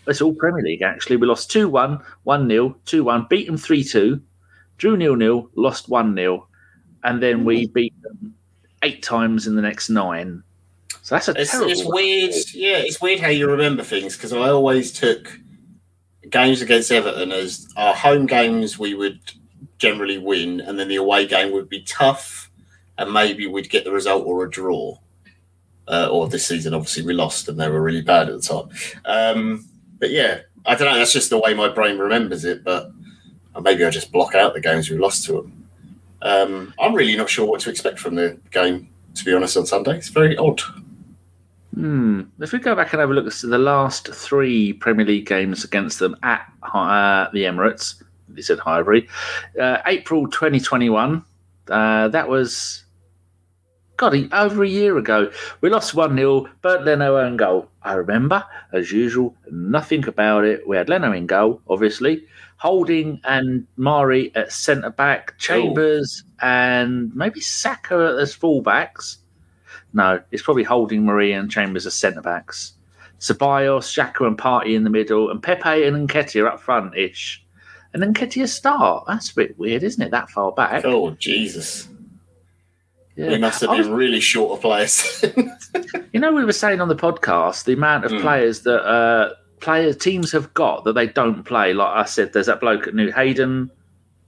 it's 0.07 0.21
all 0.21 0.33
Premier 0.33 0.63
League 0.63 0.81
actually. 0.81 1.17
We 1.17 1.27
lost 1.27 1.51
2 1.51 1.69
1, 1.69 1.99
1 2.23 2.49
0, 2.49 2.75
2 2.85 3.03
1, 3.03 3.27
beat 3.29 3.45
them 3.45 3.57
3 3.57 3.83
2, 3.83 4.21
drew 4.77 4.97
0 4.97 5.19
0, 5.19 5.49
lost 5.55 5.89
1 5.89 6.15
0, 6.15 6.47
and 7.03 7.21
then 7.21 7.45
we 7.45 7.67
mm. 7.67 7.73
beat 7.73 8.01
them 8.01 8.33
eight 8.83 9.03
times 9.03 9.47
in 9.47 9.55
the 9.55 9.61
next 9.61 9.89
nine. 9.89 10.43
So 11.07 11.15
that's 11.15 11.29
a 11.29 11.35
it's, 11.39 11.51
terrible. 11.51 11.71
It's 11.71 11.85
weird. 11.85 12.33
Yeah, 12.53 12.79
it's 12.79 13.01
weird 13.01 13.21
how 13.21 13.29
you 13.29 13.49
remember 13.49 13.81
things 13.81 14.17
because 14.17 14.33
I 14.33 14.49
always 14.49 14.91
took 14.91 15.39
games 16.29 16.61
against 16.61 16.91
Everton 16.91 17.31
as 17.31 17.65
our 17.77 17.95
home 17.95 18.25
games 18.25 18.77
we 18.77 18.93
would 18.93 19.21
generally 19.77 20.17
win, 20.17 20.59
and 20.59 20.77
then 20.77 20.89
the 20.89 20.97
away 20.97 21.25
game 21.25 21.53
would 21.53 21.69
be 21.69 21.83
tough, 21.83 22.51
and 22.97 23.13
maybe 23.13 23.47
we'd 23.47 23.69
get 23.69 23.85
the 23.85 23.91
result 23.93 24.25
or 24.25 24.43
a 24.43 24.49
draw. 24.49 24.97
Uh, 25.87 26.09
or 26.11 26.27
this 26.27 26.45
season, 26.45 26.73
obviously, 26.73 27.03
we 27.03 27.13
lost 27.13 27.47
and 27.47 27.57
they 27.57 27.69
were 27.69 27.81
really 27.81 28.01
bad 28.01 28.27
at 28.27 28.41
the 28.41 28.41
time. 28.41 28.69
Um, 29.05 29.65
but 29.99 30.11
yeah, 30.11 30.41
I 30.65 30.75
don't 30.75 30.91
know. 30.91 30.97
That's 30.97 31.13
just 31.13 31.29
the 31.29 31.39
way 31.39 31.53
my 31.53 31.69
brain 31.69 31.97
remembers 31.97 32.43
it. 32.43 32.65
But 32.65 32.91
maybe 33.61 33.85
I 33.85 33.89
just 33.89 34.11
block 34.11 34.35
out 34.35 34.53
the 34.53 34.59
games 34.59 34.89
we 34.89 34.97
lost 34.97 35.23
to 35.27 35.31
them. 35.31 35.69
Um, 36.21 36.73
I'm 36.77 36.93
really 36.93 37.15
not 37.15 37.29
sure 37.29 37.47
what 37.47 37.61
to 37.61 37.69
expect 37.69 37.97
from 37.97 38.15
the 38.15 38.37
game, 38.51 38.89
to 39.15 39.23
be 39.23 39.33
honest, 39.33 39.55
on 39.55 39.65
Sunday. 39.65 39.95
It's 39.95 40.09
very 40.09 40.35
odd. 40.35 40.61
Hmm. 41.77 42.21
If 42.39 42.53
we 42.53 42.59
go 42.59 42.75
back 42.75 42.91
and 42.91 42.99
have 42.99 43.11
a 43.11 43.13
look 43.13 43.27
at 43.27 43.39
the 43.39 43.59
last 43.59 44.07
three 44.07 44.73
Premier 44.73 45.05
League 45.05 45.27
games 45.27 45.63
against 45.63 45.99
them 45.99 46.15
at 46.23 46.51
uh, 46.63 47.27
the 47.33 47.43
Emirates, 47.43 48.01
they 48.27 48.41
said 48.41 48.57
Highbury, 48.57 49.07
uh, 49.61 49.77
April 49.85 50.27
2021. 50.27 51.23
Uh, 51.69 52.07
that 52.07 52.27
was, 52.29 52.83
God, 53.97 54.15
over 54.33 54.63
a 54.63 54.67
year 54.67 54.97
ago. 54.97 55.31
We 55.61 55.69
lost 55.69 55.93
1 55.93 56.15
0, 56.17 56.47
Bernd 56.63 56.85
Leno 56.85 57.17
own 57.17 57.37
goal. 57.37 57.69
I 57.83 57.93
remember, 57.93 58.43
as 58.73 58.91
usual, 58.91 59.35
nothing 59.51 60.07
about 60.07 60.45
it. 60.45 60.67
We 60.67 60.77
had 60.77 60.89
Leno 60.89 61.11
in 61.11 61.27
goal, 61.27 61.61
obviously. 61.69 62.25
Holding 62.57 63.21
and 63.23 63.67
Marí 63.77 64.31
at 64.35 64.51
centre 64.51 64.89
back, 64.89 65.37
Chambers 65.37 66.23
Ooh. 66.25 66.47
and 66.47 67.15
maybe 67.15 67.39
Saka 67.39 68.17
as 68.19 68.35
fullbacks. 68.35 69.17
No, 69.93 70.21
it's 70.31 70.43
probably 70.43 70.63
Holding 70.63 71.03
Marí 71.03 71.37
and 71.37 71.49
Chambers 71.49 71.85
as 71.85 71.93
centre 71.93 72.21
backs. 72.21 72.73
Ceballos, 73.19 73.85
Xhaka 73.87 74.27
and 74.27 74.37
Partey 74.37 74.75
in 74.75 74.83
the 74.83 74.89
middle, 74.89 75.31
and 75.31 75.41
Pepe 75.41 75.83
and 75.83 76.07
Nketiah 76.07 76.47
up 76.47 76.59
front 76.59 76.95
ish. 76.95 77.43
And 77.93 78.03
Nketiah 78.03 78.47
start. 78.47 79.05
That's 79.07 79.31
a 79.31 79.35
bit 79.35 79.57
weird, 79.57 79.83
isn't 79.83 80.01
it? 80.01 80.11
That 80.11 80.29
far 80.29 80.51
back. 80.51 80.85
Oh, 80.85 81.11
Jesus. 81.11 81.87
Yeah. 83.15 83.29
We 83.29 83.37
must 83.39 83.61
have 83.61 83.71
been 83.71 83.79
was, 83.79 83.87
really 83.87 84.19
short 84.19 84.57
of 84.57 84.61
players. 84.61 85.25
you 86.13 86.19
know, 86.19 86.31
we 86.31 86.45
were 86.45 86.53
saying 86.53 86.81
on 86.81 86.87
the 86.87 86.95
podcast 86.95 87.63
the 87.63 87.73
amount 87.73 88.05
of 88.05 88.11
mm. 88.11 88.21
players 88.21 88.61
that 88.61 88.85
uh, 88.85 89.33
players 89.59 89.97
teams 89.97 90.31
have 90.31 90.53
got 90.53 90.83
that 90.83 90.93
they 90.93 91.07
don't 91.07 91.43
play. 91.43 91.73
Like 91.73 91.95
I 91.95 92.05
said, 92.05 92.33
there's 92.33 92.45
that 92.45 92.59
bloke 92.59 92.85
at 92.85 92.93
New 92.93 93.11
Hayden, 93.11 93.71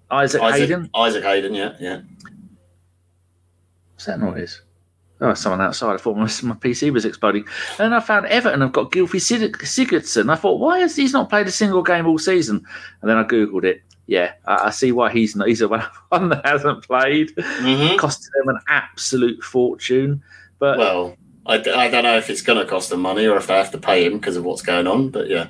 Isaac, 0.10 0.42
Isaac 0.42 0.62
Hayden. 0.62 0.90
Isaac 0.96 1.24
Hayden, 1.24 1.54
yeah, 1.54 1.76
yeah. 1.80 2.02
What's 3.94 4.06
that 4.06 4.20
noise? 4.20 4.62
Oh, 5.22 5.34
someone 5.34 5.62
outside. 5.62 5.96
I 5.96 5.98
thought 5.98 6.16
my, 6.16 6.24
my 6.24 6.56
PC 6.56 6.94
was 6.94 7.04
exploding. 7.04 7.46
And 7.78 7.94
I 7.94 8.00
found 8.00 8.26
Everton 8.28 8.62
have 8.62 8.72
got 8.72 8.92
Gylfi 8.92 9.20
Sigurdsson. 9.20 10.32
I 10.32 10.36
thought, 10.36 10.60
why 10.60 10.80
has 10.80 10.96
he's 10.96 11.12
not 11.12 11.30
played 11.30 11.48
a 11.48 11.52
single 11.52 11.84
game 11.84 12.08
all 12.08 12.18
season? 12.18 12.66
And 13.02 13.10
then 13.10 13.18
I 13.18 13.24
googled 13.24 13.66
it. 13.66 13.82
Yeah, 14.08 14.34
I, 14.46 14.68
I 14.68 14.70
see 14.70 14.92
why 14.92 15.12
he's 15.12 15.36
not. 15.36 15.48
He's 15.50 15.60
the 15.60 15.68
one 16.10 16.30
that 16.30 16.46
hasn't 16.46 16.84
played. 16.84 17.36
Mm-hmm. 17.36 17.98
Costed 17.98 18.30
them 18.38 18.50
an 18.50 18.60
absolute 18.70 19.44
fortune. 19.44 20.24
But 20.58 20.78
well, 20.78 21.16
I, 21.46 21.56
I 21.56 21.90
don't 21.90 22.04
know 22.04 22.18
if 22.18 22.30
it's 22.30 22.42
going 22.42 22.60
to 22.60 22.66
cost 22.66 22.90
them 22.90 23.02
money 23.02 23.26
or 23.26 23.36
if 23.38 23.48
they 23.48 23.58
have 23.58 23.72
to 23.72 23.78
pay 23.78 24.06
him 24.06 24.20
because 24.20 24.38
of 24.38 24.46
what's 24.46 24.62
going 24.62 24.88
on. 24.88 25.10
But 25.10 25.28
yeah, 25.28 25.48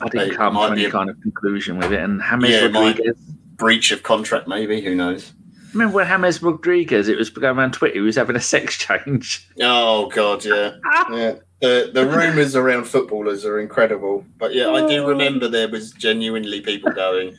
I 0.00 0.08
didn't 0.08 0.36
come 0.36 0.54
to 0.54 0.62
any 0.62 0.84
a, 0.84 0.90
kind 0.90 1.08
of 1.08 1.20
conclusion 1.20 1.78
with 1.78 1.92
it. 1.92 2.00
And 2.00 2.20
James 2.20 2.48
yeah, 2.48 2.66
Rodriguez 2.66 3.16
breach 3.56 3.92
of 3.92 4.02
contract, 4.02 4.48
maybe 4.48 4.80
who 4.80 4.94
knows. 4.94 5.32
Remember 5.72 5.96
when 5.96 6.06
James 6.06 6.42
Rodriguez? 6.42 7.08
It 7.08 7.16
was 7.16 7.30
going 7.30 7.56
around 7.56 7.72
Twitter. 7.72 7.94
He 7.94 8.00
was 8.00 8.16
having 8.16 8.36
a 8.36 8.40
sex 8.40 8.76
change. 8.78 9.48
Oh 9.60 10.08
God, 10.08 10.44
yeah, 10.44 10.72
ah. 10.84 11.14
yeah. 11.14 11.34
The 11.60 11.90
the 11.92 12.06
rumours 12.06 12.56
around 12.56 12.84
footballers 12.84 13.44
are 13.44 13.60
incredible. 13.60 14.24
But 14.38 14.54
yeah, 14.54 14.70
I 14.70 14.86
do 14.88 15.04
oh. 15.04 15.08
remember 15.08 15.48
there 15.48 15.68
was 15.68 15.92
genuinely 15.92 16.60
people 16.60 16.90
going, 16.92 17.36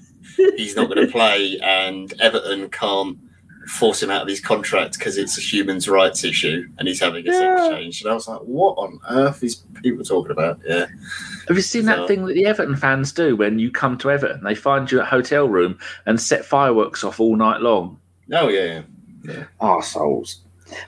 "He's 0.57 0.75
not 0.75 0.89
going 0.89 1.05
to 1.05 1.11
play," 1.11 1.59
and 1.61 2.13
Everton 2.21 2.69
can't 2.69 3.17
force 3.67 4.01
him 4.01 4.09
out 4.09 4.23
of 4.23 4.27
his 4.27 4.39
contract 4.39 4.97
because 4.97 5.17
it's 5.17 5.37
a 5.37 5.41
human 5.41 5.79
rights 5.87 6.23
issue 6.23 6.67
and 6.77 6.87
he's 6.87 6.99
having 6.99 7.27
a 7.27 7.31
yeah. 7.31 7.57
sex 7.57 7.69
change. 7.69 8.01
And 8.01 8.11
I 8.11 8.13
was 8.13 8.27
like, 8.27 8.39
what 8.41 8.73
on 8.73 8.99
earth 9.09 9.43
is 9.43 9.63
people 9.81 10.03
talking 10.03 10.31
about? 10.31 10.59
Yeah. 10.65 10.87
Have 11.47 11.57
you 11.57 11.61
seen 11.61 11.83
so, 11.83 11.95
that 11.95 12.07
thing 12.07 12.25
that 12.25 12.33
the 12.33 12.45
Everton 12.45 12.75
fans 12.75 13.11
do 13.13 13.35
when 13.35 13.59
you 13.59 13.71
come 13.71 13.97
to 13.99 14.11
Everton? 14.11 14.43
They 14.43 14.55
find 14.55 14.91
you 14.91 14.99
at 14.99 15.07
a 15.07 15.09
hotel 15.09 15.47
room 15.47 15.77
and 16.05 16.19
set 16.19 16.43
fireworks 16.43 17.03
off 17.03 17.19
all 17.19 17.35
night 17.35 17.61
long. 17.61 17.99
Oh, 18.31 18.49
yeah. 18.49 18.81
yeah. 19.23 19.45
Arseholes. 19.59 20.37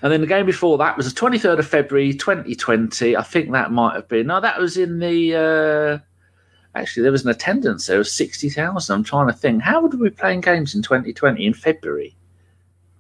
And 0.02 0.12
then 0.12 0.22
the 0.22 0.28
game 0.28 0.46
before 0.46 0.78
that 0.78 0.96
was 0.96 1.14
the 1.14 1.20
23rd 1.20 1.60
of 1.60 1.68
February 1.68 2.14
2020. 2.14 3.18
I 3.18 3.22
think 3.22 3.52
that 3.52 3.72
might 3.72 3.96
have 3.96 4.08
been. 4.08 4.28
No, 4.28 4.40
that 4.40 4.60
was 4.60 4.78
in 4.78 5.00
the. 5.00 5.36
Uh, 5.36 6.78
actually, 6.78 7.04
there 7.04 7.12
was 7.12 7.26
an 7.26 7.32
attendance 7.32 7.88
there 7.88 8.00
of 8.00 8.08
60,000. 8.08 8.96
I'm 8.96 9.04
trying 9.04 9.28
to 9.28 9.34
think. 9.34 9.62
How 9.62 9.82
would 9.82 9.94
we 10.00 10.10
be 10.10 10.16
playing 10.16 10.42
games 10.42 10.74
in 10.74 10.82
2020 10.82 11.46
in 11.46 11.54
February? 11.54 12.16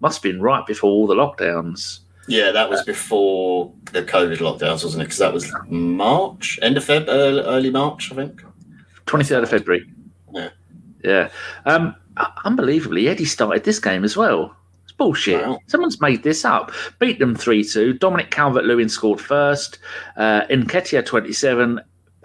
must 0.03 0.17
have 0.17 0.23
been 0.23 0.41
right 0.41 0.65
before 0.67 0.91
all 0.91 1.07
the 1.07 1.15
lockdowns. 1.15 1.99
Yeah, 2.27 2.51
that 2.51 2.69
was 2.69 2.83
before 2.83 3.71
the 3.93 4.03
COVID 4.03 4.37
lockdowns, 4.37 4.83
wasn't 4.83 5.01
it? 5.01 5.05
Because 5.05 5.17
that 5.19 5.33
was 5.33 5.51
March, 5.67 6.59
end 6.61 6.75
of 6.77 6.85
Feb, 6.85 7.05
early 7.07 7.69
March, 7.69 8.11
I 8.11 8.15
think. 8.15 8.43
Twenty 9.05 9.25
third 9.25 9.43
of 9.43 9.49
February. 9.49 9.89
Yeah, 10.33 10.49
yeah. 11.03 11.29
Um, 11.65 11.95
unbelievably, 12.45 13.07
Eddie 13.07 13.25
started 13.25 13.63
this 13.63 13.79
game 13.79 14.03
as 14.03 14.17
well. 14.17 14.55
It's 14.83 14.93
bullshit. 14.93 15.45
Wow. 15.45 15.59
Someone's 15.67 16.01
made 16.01 16.23
this 16.23 16.45
up. 16.45 16.71
Beat 16.99 17.19
them 17.19 17.35
three 17.35 17.63
two. 17.63 17.93
Dominic 17.93 18.31
Calvert 18.31 18.65
Lewin 18.65 18.89
scored 18.89 19.21
first. 19.21 19.79
Uh, 20.15 20.41
twenty 20.45 21.33
seven. 21.33 21.81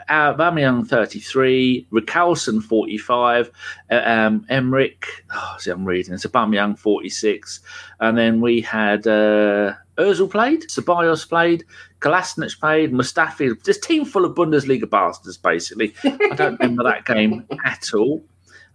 Aubameyang 0.08 0.86
33, 0.86 1.86
Richarlison 1.92 2.62
45, 2.62 3.50
uh, 3.90 3.94
um, 3.94 4.46
oh, 4.50 5.56
see, 5.58 5.70
I'm 5.70 5.84
reading, 5.84 6.14
it's 6.14 6.24
Aubameyang 6.24 6.78
46, 6.78 7.60
and 8.00 8.16
then 8.16 8.40
we 8.40 8.60
had 8.60 9.06
uh, 9.06 9.74
Ozil 9.98 10.30
played, 10.30 10.62
Ceballos 10.62 11.28
played, 11.28 11.64
Kolasinac 12.00 12.58
played, 12.58 12.92
Mustafi, 12.92 13.62
this 13.64 13.78
team 13.78 14.04
full 14.04 14.24
of 14.24 14.34
Bundesliga 14.34 14.88
bastards, 14.88 15.36
basically. 15.36 15.94
I 16.04 16.34
don't 16.34 16.58
remember 16.58 16.84
that 16.84 17.04
game 17.04 17.44
at 17.64 17.92
all. 17.94 18.24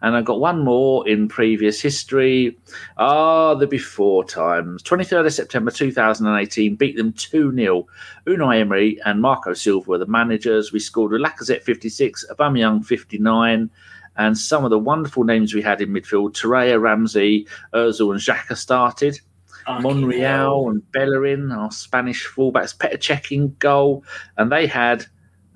And 0.03 0.15
I've 0.15 0.25
got 0.25 0.39
one 0.39 0.59
more 0.59 1.07
in 1.07 1.27
previous 1.27 1.81
history. 1.81 2.57
Ah, 2.97 3.55
the 3.55 3.65
before 3.65 4.23
times. 4.23 4.83
23rd 4.83 5.25
of 5.25 5.33
September 5.33 5.71
2018, 5.71 6.75
beat 6.75 6.95
them 6.95 7.13
2 7.13 7.55
0. 7.55 7.87
Unai 8.27 8.59
Emery 8.59 8.99
and 9.05 9.21
Marco 9.21 9.53
Silva 9.53 9.89
were 9.89 9.97
the 9.97 10.05
managers. 10.05 10.71
We 10.71 10.79
scored 10.79 11.11
with 11.11 11.21
Lacazette 11.21 11.63
56, 11.63 12.25
Aubameyang 12.29 12.85
59 12.85 13.71
and 14.15 14.37
some 14.37 14.63
of 14.63 14.69
the 14.69 14.77
wonderful 14.77 15.23
names 15.23 15.53
we 15.55 15.61
had 15.61 15.81
in 15.81 15.89
midfield. 15.89 16.33
Torreira, 16.33 16.79
Ramsey, 16.79 17.47
Ozil, 17.73 18.11
and 18.11 18.21
Xhaka 18.21 18.55
started. 18.55 19.19
Monreal 19.67 20.69
and 20.69 20.91
Bellerin, 20.91 21.51
our 21.51 21.71
Spanish 21.71 22.27
fullbacks, 22.27 22.75
Petr 22.75 22.97
Cech 22.97 23.31
in 23.31 23.55
goal, 23.59 24.03
and 24.37 24.51
they 24.51 24.67
had 24.67 25.05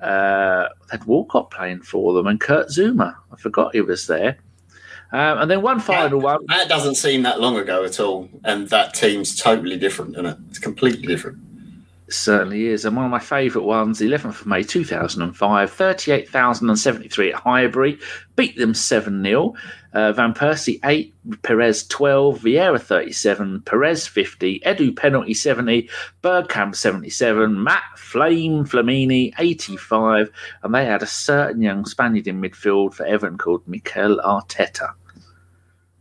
uh, 0.01 0.70
they 0.89 0.98
had 0.98 1.06
Walcott 1.06 1.51
playing 1.51 1.82
for 1.82 2.13
them 2.13 2.27
and 2.27 2.39
Kurt 2.39 2.70
Zouma. 2.70 3.16
I 3.32 3.36
forgot 3.38 3.74
he 3.74 3.82
was 3.82 4.08
there. 4.08 4.38
Um, 5.12 5.39
and 5.39 5.51
then 5.51 5.62
one 5.62 5.80
final 5.80 6.20
that, 6.20 6.25
one. 6.25 6.46
That 6.48 6.68
doesn't 6.68 6.96
seem 6.96 7.24
that 7.24 7.39
long 7.39 7.58
ago 7.58 7.86
at 7.86 8.00
all. 8.00 8.30
And 8.44 8.70
that 8.70 8.94
team's 8.94 9.36
totally 9.36 9.77
different, 9.77 10.16
isn't 10.16 10.25
it? 10.25 10.38
It's 10.50 10.60
completely 10.60 11.08
different. 11.08 11.39
Certainly 12.10 12.68
is. 12.68 12.86
And 12.86 12.96
one 12.96 13.06
of 13.06 13.12
my 13.12 13.20
favourite 13.20 13.66
ones, 13.66 14.00
11th 14.00 14.42
of 14.42 14.46
May 14.46 14.64
2005, 14.64 15.72
38,073 15.72 17.34
at 17.34 17.40
Highbury, 17.42 18.00
beat 18.36 18.56
them 18.58 18.74
7 18.74 19.22
0. 19.24 19.54
Uh, 19.94 20.14
Van 20.14 20.34
Persie 20.34 20.80
8, 20.86 21.14
Pires 21.42 21.86
12, 21.88 22.40
Vieira 22.40 22.80
37, 22.80 23.62
Pires 23.62 24.08
50, 24.08 24.60
Edu 24.62 24.96
penalty 24.96 25.34
70, 25.34 25.90
Bergkamp 26.22 26.76
77, 26.76 27.62
Matt 27.62 27.84
Flame 27.98 28.64
Flamini 28.64 29.34
85, 29.40 30.30
and 30.64 30.76
they 30.76 30.86
had 30.86 31.02
a 31.02 31.08
certain 31.08 31.62
young 31.62 31.84
Spaniard 31.86 32.28
in 32.28 32.40
midfield 32.40 32.94
for 32.94 33.06
Everton 33.06 33.38
called 33.38 33.68
Mikel 33.68 34.18
Arteta. 34.24 34.94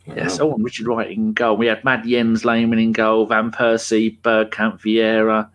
Yes, 0.06 0.38
oh, 0.38 0.54
and 0.54 0.64
Richard 0.64 0.86
Wright 0.86 1.10
in 1.10 1.32
goal. 1.32 1.56
We 1.56 1.66
had 1.66 1.82
Mad 1.82 2.04
Jens 2.06 2.44
Lehmann 2.44 2.78
in 2.78 2.92
goal, 2.92 3.26
Van 3.26 3.50
Persie, 3.50 4.20
Bergkamp, 4.20 4.80
Vieira. 4.80 5.48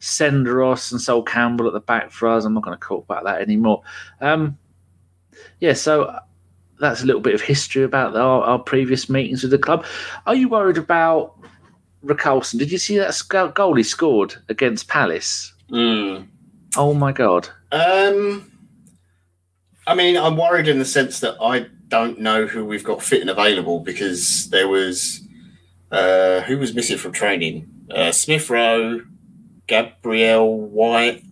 Senderos 0.00 0.92
and 0.92 1.00
Sol 1.00 1.22
Campbell 1.22 1.66
at 1.66 1.72
the 1.72 1.80
back 1.80 2.10
for 2.10 2.28
us. 2.28 2.44
I'm 2.44 2.54
not 2.54 2.62
going 2.62 2.76
to 2.76 2.84
talk 2.84 3.04
about 3.04 3.24
that 3.24 3.40
anymore. 3.40 3.82
Um, 4.20 4.58
yeah, 5.60 5.72
so 5.72 6.18
that's 6.80 7.02
a 7.02 7.06
little 7.06 7.20
bit 7.20 7.34
of 7.34 7.40
history 7.40 7.82
about 7.82 8.16
our, 8.16 8.42
our, 8.42 8.58
previous 8.58 9.08
meetings 9.08 9.42
with 9.42 9.50
the 9.50 9.58
club. 9.58 9.84
Are 10.26 10.34
you 10.34 10.48
worried 10.48 10.78
about 10.78 11.34
Richarlison? 12.04 12.58
Did 12.58 12.70
you 12.70 12.78
see 12.78 12.98
that 12.98 13.52
goal 13.54 13.74
he 13.74 13.82
scored 13.82 14.34
against 14.48 14.88
Palace? 14.88 15.54
Mm. 15.70 16.28
Oh 16.76 16.92
my 16.92 17.12
god! 17.12 17.48
Um, 17.72 18.52
I 19.86 19.94
mean, 19.94 20.16
I'm 20.16 20.36
worried 20.36 20.68
in 20.68 20.78
the 20.78 20.84
sense 20.84 21.20
that 21.20 21.36
I 21.40 21.66
don't 21.88 22.20
know 22.20 22.46
who 22.46 22.64
we've 22.64 22.84
got 22.84 23.02
fit 23.02 23.20
and 23.20 23.30
available 23.30 23.80
because 23.80 24.50
there 24.50 24.68
was 24.68 25.20
uh, 25.90 26.40
who 26.42 26.58
was 26.58 26.74
missing 26.74 26.98
from 26.98 27.12
training. 27.12 27.68
Uh, 27.90 28.12
Smith 28.12 28.50
Rowe, 28.50 29.00
Gabriel 29.66 30.58
White, 30.58 31.24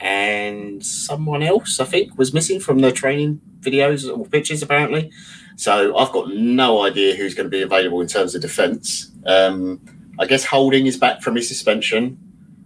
and 0.00 0.84
someone 0.84 1.42
else, 1.42 1.80
I 1.80 1.84
think, 1.84 2.16
was 2.16 2.32
missing 2.32 2.60
from 2.60 2.80
the 2.80 2.92
training 2.92 3.40
videos 3.60 4.08
or 4.08 4.26
pictures, 4.26 4.62
apparently. 4.62 5.10
So 5.56 5.96
I've 5.96 6.12
got 6.12 6.28
no 6.32 6.84
idea 6.84 7.16
who's 7.16 7.34
going 7.34 7.46
to 7.46 7.50
be 7.50 7.62
available 7.62 8.00
in 8.00 8.06
terms 8.06 8.34
of 8.34 8.42
defence. 8.42 9.10
Um, 9.26 9.80
I 10.18 10.26
guess 10.26 10.44
Holding 10.44 10.86
is 10.86 10.96
back 10.96 11.20
from 11.20 11.34
his 11.34 11.48
suspension, 11.48 12.16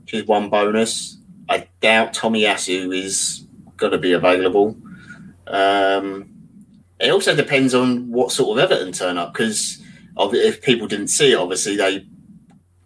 which 0.03 0.15
is 0.15 0.27
one 0.27 0.51
bonus. 0.51 1.17
I 1.49 1.69
doubt 1.81 2.13
Tomiyasu 2.13 2.95
is 2.95 3.47
going 3.77 3.93
to 3.93 3.99
be 3.99 4.13
available. 4.13 4.77
Um, 5.47 6.31
it 7.01 7.11
also 7.11 7.35
depends 7.35 7.75
on 7.75 8.11
what 8.11 8.31
sort 8.31 8.59
of 8.59 8.65
Everton 8.65 8.93
turn 8.93 9.19
up 9.19 9.33
because 9.33 9.83
if 10.17 10.63
people 10.63 10.87
didn't 10.87 11.09
see 11.09 11.33
it, 11.33 11.39
obviously 11.39 11.77
they 11.77 12.07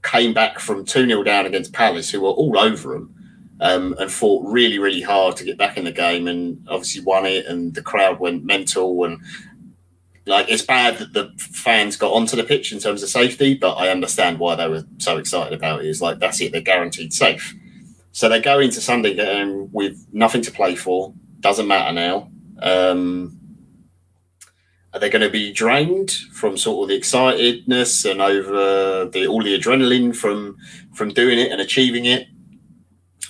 came 0.07 0.33
back 0.33 0.59
from 0.59 0.85
2 0.85 1.07
0 1.07 1.23
down 1.23 1.47
against 1.47 1.73
Palace, 1.73 2.11
who 2.11 2.21
were 2.21 2.31
all 2.31 2.59
over 2.59 2.93
them, 2.93 3.15
um, 3.61 3.95
and 3.99 4.11
fought 4.11 4.45
really, 4.47 4.79
really 4.79 5.03
hard 5.03 5.37
to 5.37 5.45
get 5.45 5.59
back 5.59 5.77
in 5.77 5.85
the 5.85 5.93
game 5.93 6.29
and 6.29 6.65
obviously 6.69 7.03
won 7.03 7.27
it. 7.27 7.47
And 7.47 7.75
the 7.75 7.83
crowd 7.83 8.21
went 8.21 8.45
mental. 8.45 9.05
And 9.05 9.21
like, 10.25 10.49
it's 10.49 10.63
bad 10.63 10.99
that 10.99 11.13
the 11.13 11.33
fans 11.39 11.97
got 11.97 12.13
onto 12.13 12.37
the 12.37 12.45
pitch 12.45 12.73
in 12.73 12.79
terms 12.79 13.03
of 13.03 13.09
safety, 13.09 13.55
but 13.55 13.75
I 13.75 13.89
understand 13.89 14.39
why 14.39 14.55
they 14.55 14.69
were 14.69 14.85
so 14.99 15.19
excited 15.19 15.53
about 15.53 15.85
it. 15.85 15.89
It's 15.89 16.01
like, 16.01 16.19
that's 16.19 16.41
it, 16.41 16.53
they're 16.53 16.61
guaranteed 16.61 17.13
safe. 17.13 17.55
So 18.13 18.29
they 18.29 18.41
go 18.41 18.61
into 18.61 18.81
Sunday 18.81 19.15
game 19.15 19.71
with 19.73 20.07
nothing 20.13 20.41
to 20.43 20.51
play 20.51 20.75
for. 20.75 21.13
Doesn't 21.41 21.67
matter 21.69 21.93
now. 21.93 22.31
Um, 22.63 23.36
are 24.97 24.99
they 24.99 25.11
going 25.11 25.21
to 25.21 25.29
be 25.29 25.53
drained 25.53 26.11
from 26.33 26.57
sort 26.57 26.83
of 26.83 26.89
the 26.89 26.99
excitedness 26.99 28.11
and 28.11 28.23
over 28.23 29.05
the 29.05 29.27
all 29.27 29.43
the 29.43 29.59
adrenaline 29.59 30.17
from 30.17 30.57
from 30.95 31.11
doing 31.11 31.39
it 31.39 31.53
and 31.53 31.61
achieving 31.61 32.07
it? 32.07 32.29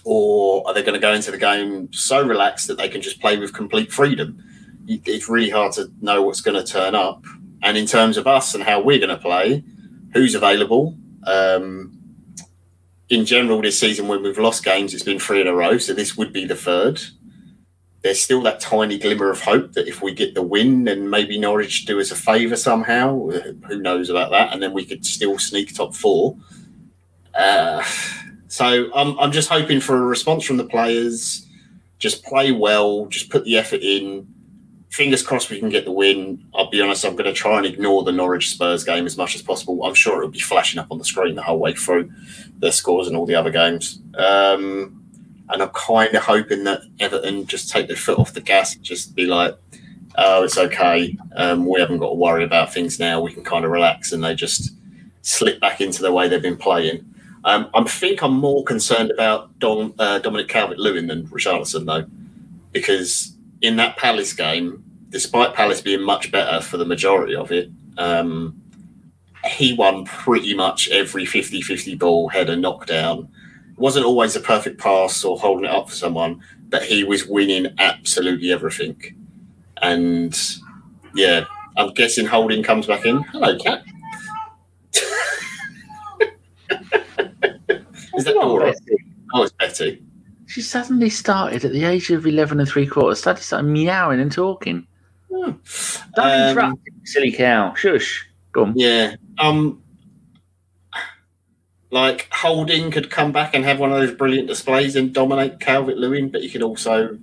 Or 0.04 0.62
are 0.68 0.72
they 0.72 0.82
going 0.82 0.94
to 0.94 1.00
go 1.00 1.12
into 1.12 1.32
the 1.32 1.38
game 1.38 1.92
so 1.92 2.24
relaxed 2.24 2.68
that 2.68 2.78
they 2.78 2.88
can 2.88 3.02
just 3.02 3.20
play 3.20 3.36
with 3.36 3.52
complete 3.52 3.92
freedom? 3.92 4.40
It's 4.86 5.28
really 5.28 5.50
hard 5.50 5.72
to 5.72 5.90
know 6.00 6.22
what's 6.22 6.40
going 6.40 6.54
to 6.54 6.72
turn 6.72 6.94
up. 6.94 7.24
And 7.62 7.76
in 7.76 7.86
terms 7.86 8.16
of 8.16 8.28
us 8.28 8.54
and 8.54 8.62
how 8.62 8.80
we're 8.80 9.00
going 9.00 9.08
to 9.08 9.16
play, 9.16 9.64
who's 10.14 10.36
available? 10.36 10.96
Um, 11.24 11.98
in 13.08 13.24
general, 13.24 13.60
this 13.60 13.80
season 13.80 14.06
when 14.06 14.22
we've 14.22 14.38
lost 14.38 14.64
games, 14.64 14.94
it's 14.94 15.02
been 15.02 15.18
three 15.18 15.40
in 15.40 15.48
a 15.48 15.52
row. 15.52 15.78
So 15.78 15.94
this 15.94 16.16
would 16.16 16.32
be 16.32 16.44
the 16.44 16.54
third 16.54 17.02
there's 18.02 18.20
still 18.20 18.42
that 18.42 18.60
tiny 18.60 18.98
glimmer 18.98 19.30
of 19.30 19.40
hope 19.40 19.72
that 19.72 19.88
if 19.88 20.02
we 20.02 20.12
get 20.12 20.34
the 20.34 20.42
win 20.42 20.86
and 20.88 21.10
maybe 21.10 21.38
Norwich 21.38 21.86
do 21.86 21.98
us 22.00 22.10
a 22.10 22.16
favour 22.16 22.56
somehow, 22.56 23.28
who 23.68 23.80
knows 23.80 24.10
about 24.10 24.30
that, 24.30 24.52
and 24.52 24.62
then 24.62 24.72
we 24.72 24.84
could 24.84 25.04
still 25.04 25.38
sneak 25.38 25.74
top 25.74 25.94
four. 25.94 26.36
Uh, 27.34 27.82
So 28.48 28.90
I'm 28.94 29.18
I'm 29.18 29.32
just 29.32 29.48
hoping 29.48 29.80
for 29.80 29.96
a 29.96 30.06
response 30.06 30.44
from 30.44 30.56
the 30.56 30.64
players. 30.64 31.46
Just 31.98 32.24
play 32.24 32.52
well. 32.52 33.06
Just 33.06 33.28
put 33.28 33.44
the 33.44 33.58
effort 33.58 33.80
in. 33.82 34.26
Fingers 34.90 35.22
crossed 35.22 35.50
we 35.50 35.58
can 35.58 35.68
get 35.68 35.84
the 35.84 35.92
win. 35.92 36.44
I'll 36.54 36.70
be 36.70 36.80
honest. 36.80 37.04
I'm 37.04 37.16
going 37.16 37.26
to 37.26 37.32
try 37.32 37.58
and 37.58 37.66
ignore 37.66 38.02
the 38.04 38.12
Norwich 38.12 38.50
Spurs 38.50 38.84
game 38.84 39.04
as 39.04 39.16
much 39.18 39.34
as 39.34 39.42
possible. 39.42 39.84
I'm 39.84 39.94
sure 39.94 40.18
it'll 40.18 40.30
be 40.30 40.38
flashing 40.38 40.78
up 40.78 40.86
on 40.90 40.98
the 40.98 41.04
screen 41.04 41.34
the 41.34 41.42
whole 41.42 41.58
way 41.58 41.74
through 41.74 42.10
their 42.58 42.72
scores 42.72 43.08
and 43.08 43.16
all 43.16 43.26
the 43.26 43.34
other 43.34 43.50
games. 43.50 44.00
Um, 44.16 45.04
and 45.50 45.62
I'm 45.62 45.70
kind 45.70 46.14
of 46.14 46.22
hoping 46.22 46.64
that 46.64 46.82
Everton 47.00 47.46
just 47.46 47.70
take 47.70 47.88
their 47.88 47.96
foot 47.96 48.18
off 48.18 48.34
the 48.34 48.40
gas 48.40 48.74
just 48.76 49.14
be 49.14 49.26
like, 49.26 49.56
"Oh, 50.16 50.44
it's 50.44 50.58
okay. 50.58 51.16
Um, 51.36 51.66
we 51.66 51.80
haven't 51.80 51.98
got 51.98 52.08
to 52.08 52.14
worry 52.14 52.44
about 52.44 52.72
things 52.72 52.98
now. 52.98 53.20
We 53.20 53.32
can 53.32 53.44
kind 53.44 53.64
of 53.64 53.70
relax." 53.70 54.12
And 54.12 54.24
they 54.24 54.34
just 54.34 54.72
slip 55.22 55.60
back 55.60 55.80
into 55.80 56.02
the 56.02 56.12
way 56.12 56.28
they've 56.28 56.42
been 56.42 56.56
playing. 56.56 57.04
Um, 57.44 57.70
I 57.74 57.82
think 57.84 58.22
I'm 58.22 58.34
more 58.34 58.64
concerned 58.64 59.12
about 59.12 59.50
uh, 59.62 60.18
Dominic 60.18 60.48
Calvert-Lewin 60.48 61.06
than 61.06 61.28
Richarlison, 61.28 61.86
though, 61.86 62.04
because 62.72 63.36
in 63.62 63.76
that 63.76 63.96
Palace 63.96 64.32
game, 64.32 64.82
despite 65.10 65.54
Palace 65.54 65.80
being 65.80 66.02
much 66.02 66.32
better 66.32 66.60
for 66.60 66.76
the 66.76 66.84
majority 66.84 67.36
of 67.36 67.52
it, 67.52 67.70
um, 67.98 68.60
he 69.48 69.72
won 69.74 70.04
pretty 70.04 70.54
much 70.54 70.88
every 70.90 71.24
50-50 71.24 71.96
ball, 71.98 72.28
header, 72.28 72.56
knockdown. 72.56 73.28
Wasn't 73.76 74.06
always 74.06 74.34
a 74.36 74.40
perfect 74.40 74.80
pass 74.80 75.24
or 75.24 75.38
holding 75.38 75.64
it 75.66 75.70
up 75.70 75.90
for 75.90 75.94
someone, 75.94 76.40
but 76.68 76.82
he 76.82 77.04
was 77.04 77.26
winning 77.26 77.66
absolutely 77.78 78.50
everything. 78.52 79.00
And 79.82 80.38
yeah, 81.14 81.44
I'm 81.76 81.92
guessing 81.92 82.26
Holding 82.26 82.62
comes 82.62 82.86
back 82.86 83.04
in. 83.04 83.22
Hello, 83.24 83.58
cat. 83.58 83.82
Is 88.16 88.24
that 88.24 88.34
Dora? 88.34 88.72
Oh, 89.34 89.42
it's 89.42 89.52
Betty. 89.52 90.02
She 90.46 90.62
suddenly 90.62 91.10
started 91.10 91.64
at 91.64 91.72
the 91.72 91.84
age 91.84 92.10
of 92.10 92.26
11 92.26 92.60
and 92.60 92.68
three 92.68 92.86
quarters, 92.86 93.18
started, 93.18 93.42
started 93.42 93.66
meowing 93.68 94.20
and 94.20 94.32
talking. 94.32 94.86
Hmm. 95.30 95.50
Don't 96.14 96.26
Um, 96.30 96.48
interrupt, 96.50 96.78
silly 97.04 97.32
cow. 97.32 97.74
Shush. 97.74 98.26
Go 98.52 98.62
on. 98.64 98.72
Yeah. 98.76 99.16
Um 99.38 99.82
like 101.90 102.28
Holding 102.32 102.90
could 102.90 103.10
come 103.10 103.32
back 103.32 103.54
and 103.54 103.64
have 103.64 103.78
one 103.78 103.92
of 103.92 103.98
those 103.98 104.14
brilliant 104.14 104.48
displays 104.48 104.96
and 104.96 105.12
dominate 105.12 105.60
Calvert 105.60 105.96
Lewin, 105.96 106.30
but 106.30 106.42
he 106.42 106.48
could 106.48 106.62
also 106.62 107.18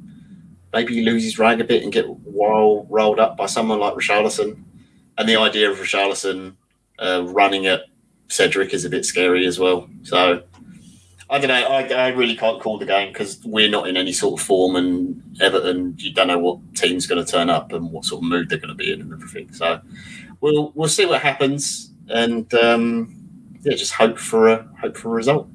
maybe 0.71 1.03
lose 1.03 1.23
his 1.23 1.37
rag 1.37 1.61
a 1.61 1.63
bit 1.63 1.83
and 1.83 1.91
get 1.91 2.05
roll, 2.25 2.87
rolled 2.89 3.19
up 3.19 3.37
by 3.37 3.45
someone 3.45 3.79
like 3.79 3.93
Richarlison. 3.93 4.63
And 5.17 5.29
the 5.29 5.35
idea 5.35 5.69
of 5.69 5.77
Richarlison 5.77 6.55
uh, 6.97 7.23
running 7.27 7.67
at 7.67 7.81
Cedric 8.29 8.73
is 8.73 8.85
a 8.85 8.89
bit 8.89 9.05
scary 9.05 9.45
as 9.45 9.59
well. 9.59 9.87
So 10.03 10.43
I 11.29 11.39
don't 11.39 11.47
know. 11.47 11.67
I, 11.67 11.87
I 11.87 12.07
really 12.09 12.35
can't 12.35 12.61
call 12.61 12.77
the 12.77 12.85
game 12.85 13.11
because 13.11 13.39
we're 13.43 13.69
not 13.69 13.87
in 13.87 13.97
any 13.97 14.13
sort 14.13 14.39
of 14.39 14.45
form, 14.45 14.75
and 14.75 15.21
Everton, 15.41 15.95
you 15.97 16.13
don't 16.13 16.27
know 16.27 16.39
what 16.39 16.59
team's 16.75 17.07
going 17.07 17.23
to 17.23 17.31
turn 17.31 17.49
up 17.49 17.73
and 17.73 17.91
what 17.91 18.05
sort 18.05 18.23
of 18.23 18.29
mood 18.29 18.49
they're 18.49 18.59
going 18.59 18.69
to 18.69 18.75
be 18.75 18.91
in 18.91 19.01
and 19.01 19.13
everything. 19.13 19.51
So 19.53 19.81
we'll 20.41 20.71
we'll 20.75 20.89
see 20.89 21.05
what 21.05 21.21
happens, 21.21 21.91
and 22.09 22.53
um, 22.53 23.22
yeah, 23.63 23.75
just 23.75 23.93
hope 23.93 24.17
for 24.19 24.47
a 24.49 24.67
hope 24.81 24.97
for 24.97 25.09
a 25.09 25.11
result. 25.13 25.47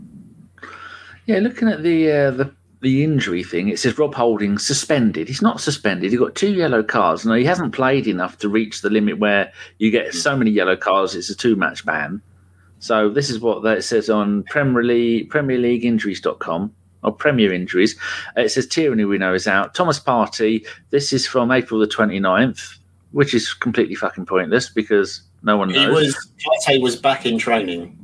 Yeah, 1.27 1.39
looking 1.39 1.69
at 1.69 1.83
the 1.83 2.11
uh, 2.11 2.31
the 2.33 2.55
the 2.81 3.03
injury 3.03 3.43
thing, 3.43 3.69
it 3.69 3.79
says 3.79 3.99
Rob 3.99 4.15
Holding 4.15 4.57
suspended. 4.59 5.27
He's 5.29 5.43
not 5.43 5.61
suspended. 5.61 6.11
He 6.13 6.17
got 6.17 6.35
two 6.37 6.55
yellow 6.55 6.83
cards. 6.83 7.27
No, 7.27 7.35
he 7.35 7.45
hasn't 7.45 7.75
played 7.75 8.07
enough 8.07 8.39
to 8.39 8.49
reach 8.49 8.83
the 8.83 8.91
limit 8.91 9.19
where 9.19 9.53
you 9.79 9.91
get 9.91 10.15
so 10.15 10.37
many 10.37 10.51
yellow 10.53 10.77
cards. 10.77 11.15
It's 11.15 11.29
a 11.31 11.35
two 11.37 11.57
match 11.57 11.85
ban. 11.85 12.23
So 12.79 13.11
this 13.11 13.29
is 13.31 13.41
what 13.41 13.63
that 13.65 13.83
says 13.83 14.09
on 14.09 14.45
Premier 14.45 14.85
League 14.85 15.29
Premier 15.31 15.59
League 15.59 15.85
Injuries.com 15.85 16.73
or 17.03 17.13
Premier 17.13 17.53
Injuries. 17.53 17.97
Uh, 18.37 18.43
It 18.43 18.51
says 18.51 18.67
Tierney 18.69 19.05
we 19.05 19.19
know 19.19 19.35
is 19.35 19.49
out. 19.49 19.75
Thomas 19.75 19.99
Partey. 19.99 20.65
This 20.91 21.13
is 21.13 21.27
from 21.27 21.51
April 21.51 21.81
the 21.81 21.89
29th, 21.89 22.79
which 23.11 23.35
is 23.35 23.53
completely 23.53 23.97
fucking 23.97 24.27
pointless 24.27 24.69
because 24.71 25.23
no 25.43 25.57
one 25.57 25.71
He 25.71 25.75
knows. 25.85 25.95
was 25.95 26.29
Partey 26.69 26.81
was 26.81 26.95
back 26.95 27.27
in 27.27 27.37
training. 27.39 27.98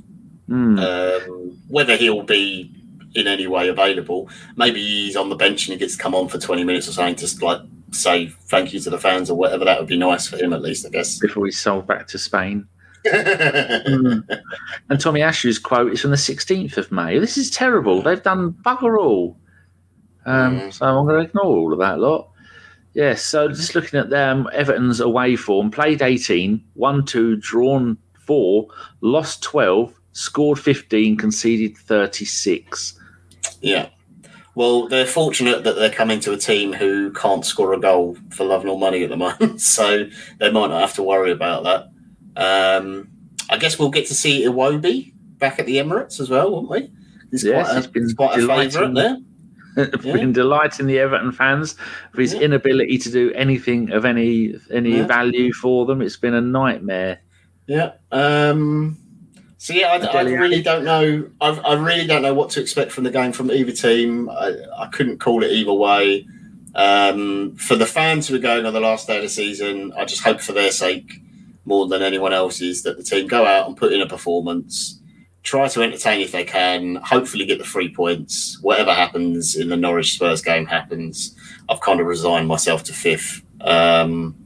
Hmm. 0.47 0.79
Um, 0.79 1.59
whether 1.69 1.97
he'll 1.97 2.23
be 2.23 2.71
in 3.15 3.27
any 3.27 3.47
way 3.47 3.69
available, 3.69 4.29
maybe 4.57 4.81
he's 4.81 5.17
on 5.17 5.29
the 5.29 5.37
bench 5.37 5.67
and 5.69 5.73
he 5.73 5.79
gets 5.79 5.97
to 5.97 6.03
come 6.03 6.15
on 6.15 6.29
for 6.29 6.39
twenty 6.39 6.65
minutes 6.65 6.89
or 6.89 6.93
something, 6.93 7.17
just 7.17 7.43
like 7.43 7.61
say 7.93 8.27
thank 8.27 8.73
you 8.75 8.81
to 8.81 8.91
the 8.91 8.99
fans 8.99 9.31
or 9.31 9.37
whatever. 9.37 9.65
That 9.65 9.79
would 9.79 9.89
be 9.89 9.97
nice 9.97 10.27
for 10.27 10.37
him 10.37 10.53
at 10.53 10.63
least, 10.63 10.85
I 10.85 10.91
guess. 10.91 11.19
before 11.19 11.45
he's 11.47 11.61
sold 11.61 11.87
back 11.87 12.07
to 12.09 12.19
Spain. 12.19 12.67
Mm. 13.07 14.27
And 14.89 14.99
Tomiyasu's 14.99 15.59
quote 15.59 15.93
is 15.93 16.01
from 16.01 16.11
the 16.11 16.17
16th 16.17 16.79
of 16.79 16.91
May. 16.91 17.19
This 17.19 17.37
is 17.37 17.51
terrible. 17.51 18.01
They've 18.01 18.23
done 18.23 18.53
bugger 18.65 18.99
all. 18.99 19.37
Um, 20.25 20.59
Mm. 20.59 20.73
So 20.73 20.87
I'm 20.87 21.07
going 21.07 21.23
to 21.23 21.29
ignore 21.29 21.45
all 21.45 21.73
of 21.75 21.79
that 21.81 22.01
lot. 22.01 22.31
Yes, 22.95 23.23
so 23.23 23.49
just 23.49 23.75
looking 23.75 24.01
at 24.01 24.09
them, 24.09 24.49
Everton's 24.55 25.01
away 25.01 25.37
form, 25.37 25.71
played 25.71 26.01
18, 26.01 26.65
won 26.77 27.05
2, 27.05 27.37
drawn 27.37 27.99
4, 28.21 28.69
lost 29.03 29.43
12, 29.43 29.93
scored 30.15 30.59
15, 30.59 31.17
conceded 31.19 31.77
36. 31.77 32.99
Yeah. 33.61 33.89
Well, 34.55 34.89
they're 34.89 35.05
fortunate 35.07 35.65
that 35.65 35.75
they're 35.77 35.91
coming 35.91 36.21
to 36.21 36.33
a 36.33 36.37
team 36.37 36.73
who 36.73 37.13
can't 37.13 37.45
score 37.45 37.75
a 37.75 37.81
goal 37.81 38.17
for 38.31 38.45
love 38.45 38.65
nor 38.65 38.79
money 38.79 39.03
at 39.03 39.11
the 39.11 39.17
moment, 39.27 39.61
so 39.61 40.07
they 40.39 40.51
might 40.51 40.69
not 40.69 40.81
have 40.81 40.95
to 40.95 41.03
worry 41.03 41.33
about 41.33 41.65
that. 41.65 41.91
Um, 42.37 43.09
I 43.51 43.59
guess 43.59 43.79
we'll 43.79 43.91
get 43.91 44.07
to 44.07 44.15
see 44.15 44.45
Iwobi 44.47 45.13
back 45.39 45.59
at 45.59 45.67
the 45.67 45.77
Emirates 45.77 46.21
as 46.21 46.31
well, 46.31 46.51
won't 46.53 46.71
we? 46.71 46.91
He's 47.31 47.45
Yes, 47.45 47.67
quite 47.67 47.77
he's 47.77 47.87
a, 47.87 47.89
been 47.91 48.03
he's 48.05 48.15
quite 48.15 48.39
a 48.41 48.47
favourite 48.47 48.95
there. 48.95 49.19
Been 50.03 50.33
delighting 50.33 50.87
the 50.87 51.01
Everton 51.01 51.33
fans 51.33 51.75
for 52.13 52.21
his 52.21 52.33
Yeah. 52.33 52.43
inability 52.43 52.97
to 52.99 53.11
do 53.11 53.33
anything 53.35 53.91
of 53.91 54.05
any 54.05 54.55
any 54.71 54.99
Yeah. 54.99 55.07
value 55.07 55.53
for 55.53 55.85
them. 55.85 56.01
It's 56.01 56.17
been 56.17 56.35
a 56.35 56.41
nightmare. 56.41 57.19
Yeah. 57.67 57.95
Um, 58.13 58.97
so 59.65 59.73
yeah, 59.73 59.93
I, 59.93 60.19
I 60.19 60.23
really 60.25 60.61
don't 60.61 60.85
know. 60.85 61.27
I, 61.41 61.49
I 61.49 61.73
really 61.73 62.07
don't 62.07 62.21
know 62.21 62.35
what 62.35 62.51
to 62.51 62.61
expect 62.61 62.93
from 62.93 63.05
the 63.05 63.11
game 63.11 63.33
from 63.33 63.51
either 63.51 63.73
team. 63.73 64.29
I, 64.29 64.57
I 64.77 64.89
couldn't 64.89 65.21
call 65.21 65.43
it 65.43 65.53
either 65.53 65.73
way. 65.73 66.29
Um, 66.75 67.57
for 67.57 67.75
the 67.75 67.87
fans 67.87 68.29
who 68.29 68.35
are 68.35 68.41
going 68.41 68.67
on 68.67 68.75
the 68.75 68.81
last 68.81 69.07
day 69.07 69.17
of 69.17 69.23
the 69.23 69.29
season, 69.31 69.95
I 69.97 70.05
just 70.05 70.23
hope 70.23 70.43
for 70.43 70.53
their 70.53 70.71
sake 70.71 71.15
more 71.65 71.89
than 71.89 72.03
anyone 72.03 72.35
else's 72.35 72.83
that 72.83 72.99
the 72.99 73.03
team 73.03 73.27
go 73.27 73.47
out 73.47 73.67
and 73.67 73.75
put 73.75 73.95
in 73.95 74.03
a 74.03 74.07
performance, 74.07 75.01
try 75.43 75.67
to 75.67 75.83
entertain 75.83 76.21
if 76.21 76.33
they 76.33 76.45
can, 76.45 76.97
hopefully 76.97 77.47
get 77.47 77.57
the 77.57 77.65
three 77.65 77.89
points. 77.89 78.59
Whatever 78.61 78.93
happens 78.93 79.57
in 79.57 79.71
the 79.71 79.79
Norwich 79.79 80.13
Spurs 80.13 80.43
game 80.43 80.67
happens. 80.67 81.35
I've 81.71 81.81
kind 81.81 82.01
of 82.01 82.07
resigned 82.07 82.49
myself 82.49 82.85
to 82.85 82.93
fifth. 82.93 83.41
Um, 83.63 84.37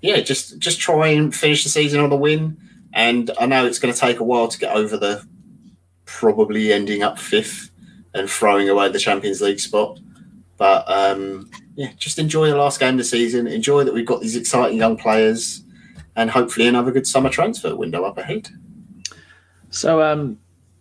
yeah, 0.00 0.20
just 0.20 0.60
just 0.60 0.78
try 0.78 1.08
and 1.08 1.34
finish 1.34 1.64
the 1.64 1.70
season 1.70 1.98
on 1.98 2.12
a 2.12 2.16
win. 2.16 2.56
And 2.98 3.30
I 3.38 3.46
know 3.46 3.64
it's 3.64 3.78
going 3.78 3.94
to 3.94 4.00
take 4.00 4.18
a 4.18 4.24
while 4.24 4.48
to 4.48 4.58
get 4.58 4.74
over 4.74 4.96
the 4.96 5.24
probably 6.04 6.72
ending 6.72 7.04
up 7.04 7.16
fifth 7.16 7.70
and 8.12 8.28
throwing 8.28 8.68
away 8.68 8.88
the 8.88 8.98
Champions 8.98 9.40
League 9.40 9.60
spot. 9.60 10.00
But 10.56 10.84
um, 10.90 11.48
yeah, 11.76 11.92
just 11.96 12.18
enjoy 12.18 12.48
the 12.50 12.56
last 12.56 12.80
game 12.80 12.94
of 12.94 12.98
the 12.98 13.04
season. 13.04 13.46
Enjoy 13.46 13.84
that 13.84 13.94
we've 13.94 14.04
got 14.04 14.20
these 14.20 14.34
exciting 14.34 14.78
young 14.78 14.96
players, 14.96 15.62
and 16.16 16.28
hopefully 16.28 16.66
another 16.66 16.90
good 16.90 17.06
summer 17.06 17.30
transfer 17.30 17.76
window 17.76 18.02
up 18.02 18.18
ahead. 18.18 18.48
So, 19.70 20.02
um, 20.02 20.36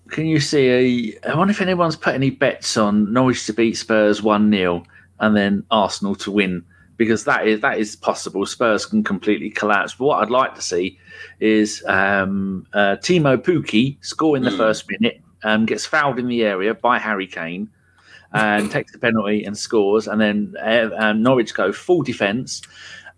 can 0.08 0.25
you 0.25 0.39
see 0.39 1.19
a? 1.21 1.30
I 1.30 1.38
wonder 1.38 1.51
if 1.51 1.62
anyone's 1.62 1.95
put 1.95 2.15
any 2.15 2.32
bets 2.32 2.77
on 2.77 3.13
Norwich 3.13 3.45
to 3.45 3.53
beat 3.53 3.77
Spurs 3.77 4.23
one 4.23 4.49
0 4.49 4.82
and 5.19 5.38
then 5.38 5.63
Arsenal 5.69 6.15
to 6.15 6.32
win 6.32 6.65
because 6.97 7.23
that 7.25 7.47
is 7.47 7.62
that 7.62 7.79
is 7.79 7.95
possible. 7.95 8.45
Spurs 8.45 8.86
can 8.86 9.03
completely 9.03 9.49
collapse. 9.49 9.93
But 9.95 10.05
what 10.05 10.23
I'd 10.23 10.29
like 10.29 10.55
to 10.55 10.62
see 10.62 10.97
is 11.39 11.83
um, 11.88 12.65
uh, 12.73 12.97
Teemu 12.99 13.38
Pukki 13.38 13.97
score 14.03 14.36
in 14.36 14.43
the 14.43 14.49
Mm. 14.51 14.57
first 14.57 14.89
minute, 14.89 15.21
um, 15.43 15.65
gets 15.65 15.86
fouled 15.86 16.19
in 16.19 16.27
the 16.27 16.43
area 16.43 16.73
by 16.73 16.97
Harry 16.99 17.27
Kane. 17.27 17.69
And 18.33 18.69
takes 18.77 18.91
the 18.91 18.99
penalty 18.99 19.45
and 19.45 19.57
scores, 19.57 20.05
and 20.07 20.19
then 20.19 20.53
uh, 20.62 20.89
um, 20.97 21.23
Norwich 21.23 21.53
go 21.53 21.71
full 21.71 22.01
defence, 22.01 22.62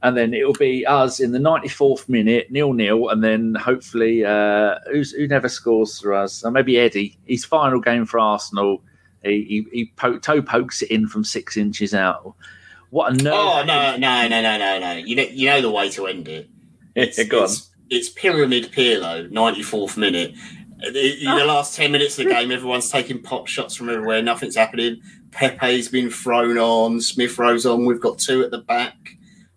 and 0.03 0.15
then 0.15 0.35
it'll 0.35 0.53
be 0.53 0.85
us 0.85 1.19
in 1.19 1.31
the 1.31 1.39
94th 1.39 2.07
minute, 2.07 2.51
nil 2.51 2.73
nil, 2.73 3.09
and 3.09 3.23
then 3.23 3.55
hopefully 3.55 4.23
uh, 4.23 4.75
who's, 4.91 5.11
who 5.11 5.27
never 5.27 5.49
scores 5.49 5.99
for 5.99 6.13
us? 6.13 6.45
Uh, 6.45 6.51
maybe 6.51 6.77
Eddie. 6.77 7.17
His 7.25 7.43
final 7.43 7.81
game 7.81 8.05
for 8.05 8.19
Arsenal, 8.19 8.83
he 9.23 9.43
he, 9.45 9.65
he 9.77 9.85
po- 9.95 10.19
toe 10.19 10.43
pokes 10.43 10.83
it 10.83 10.91
in 10.91 11.07
from 11.07 11.23
six 11.23 11.57
inches 11.57 11.95
out. 11.95 12.35
What 12.89 13.13
a 13.13 13.15
nerve! 13.23 13.33
Oh 13.35 13.63
no, 13.65 13.97
no, 13.97 14.27
no, 14.27 14.41
no, 14.41 14.57
no, 14.57 14.79
no! 14.79 14.91
You 14.93 15.15
know, 15.15 15.23
you 15.23 15.47
know 15.49 15.61
the 15.61 15.69
way 15.71 15.89
to 15.91 16.07
end 16.07 16.27
it. 16.27 16.49
It's, 16.95 17.23
Go 17.27 17.39
on. 17.39 17.43
it's, 17.45 17.69
it's 17.89 18.09
Pyramid 18.09 18.71
Pirlo, 18.71 19.29
94th 19.31 19.95
minute. 19.97 20.33
The- 20.79 21.23
In 21.25 21.35
the 21.37 21.45
last 21.45 21.75
10 21.75 21.91
minutes 21.91 22.17
of 22.19 22.25
the 22.25 22.33
game, 22.33 22.51
everyone's 22.51 22.89
taking 22.89 23.21
pot 23.21 23.47
shots 23.47 23.75
from 23.75 23.89
everywhere. 23.89 24.21
Nothing's 24.21 24.55
happening. 24.55 25.01
Pepe's 25.31 25.87
been 25.87 26.09
thrown 26.09 26.57
on. 26.57 26.99
Smith 27.01 27.37
Rowe's 27.37 27.65
on. 27.65 27.85
We've 27.85 28.01
got 28.01 28.17
two 28.17 28.43
at 28.43 28.49
the 28.51 28.57
back. 28.59 28.95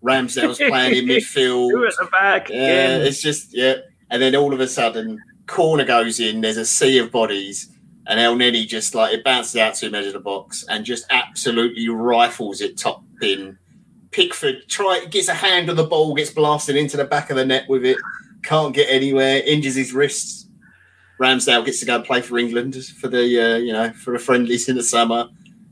Ramsdale's 0.04 0.58
playing 0.58 0.96
in 0.96 1.04
midfield. 1.08 1.70
Two 1.70 1.76
midfield. 1.76 1.88
at 1.88 1.94
the 2.00 2.08
back. 2.10 2.48
Yeah, 2.50 2.56
again. 2.56 3.02
it's 3.02 3.22
just, 3.22 3.56
yeah. 3.56 3.76
And 4.10 4.20
then 4.20 4.34
all 4.36 4.52
of 4.52 4.60
a 4.60 4.68
sudden, 4.68 5.18
corner 5.46 5.84
goes 5.84 6.20
in. 6.20 6.40
There's 6.42 6.56
a 6.58 6.66
sea 6.66 6.98
of 6.98 7.10
bodies. 7.10 7.70
and 8.06 8.18
Elneny 8.20 8.66
just 8.66 8.94
like 8.94 9.14
it 9.14 9.24
bounces 9.24 9.56
out 9.56 9.74
to 9.76 9.86
him 9.86 9.94
edge 9.94 10.06
of 10.06 10.12
the 10.12 10.20
box 10.20 10.64
and 10.68 10.84
just 10.84 11.06
absolutely 11.10 11.88
rifles 11.88 12.60
it 12.60 12.76
top 12.76 13.04
bin. 13.22 13.58
Pickford 14.10 14.68
try 14.68 15.06
gets 15.06 15.28
a 15.28 15.34
hand 15.34 15.70
on 15.70 15.76
the 15.76 15.84
ball, 15.84 16.14
gets 16.14 16.30
blasted 16.30 16.76
into 16.76 16.96
the 16.96 17.04
back 17.04 17.30
of 17.30 17.36
the 17.36 17.46
net 17.46 17.66
with 17.68 17.84
it, 17.84 17.96
can't 18.42 18.74
get 18.74 18.88
anywhere, 18.90 19.42
injures 19.46 19.74
his 19.74 19.94
wrists. 19.94 20.46
Ramsdale 21.18 21.64
gets 21.64 21.80
to 21.80 21.86
go 21.86 21.96
and 21.96 22.04
play 22.04 22.20
for 22.20 22.36
England 22.36 22.74
for 23.00 23.08
the 23.08 23.22
uh, 23.40 23.56
you 23.56 23.72
know 23.72 23.90
for 23.92 24.12
the 24.12 24.18
friendlies 24.18 24.68
in 24.68 24.76
the 24.76 24.82
summer. 24.82 25.28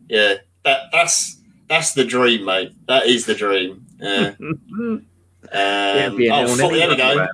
Yeah, 0.08 0.36
that 0.64 0.84
that's 0.92 1.40
that's 1.68 1.92
the 1.92 2.04
dream, 2.04 2.44
mate. 2.44 2.72
That 2.86 3.06
is 3.06 3.26
the 3.26 3.34
dream. 3.34 3.84
Yeah. 3.98 4.34
um, 4.40 5.06
Yeah, 5.52 6.08
be 6.10 6.30
oh, 6.30 6.56
40 6.56 6.78
there 6.78 6.88
we 6.88 6.96
go. 6.96 7.26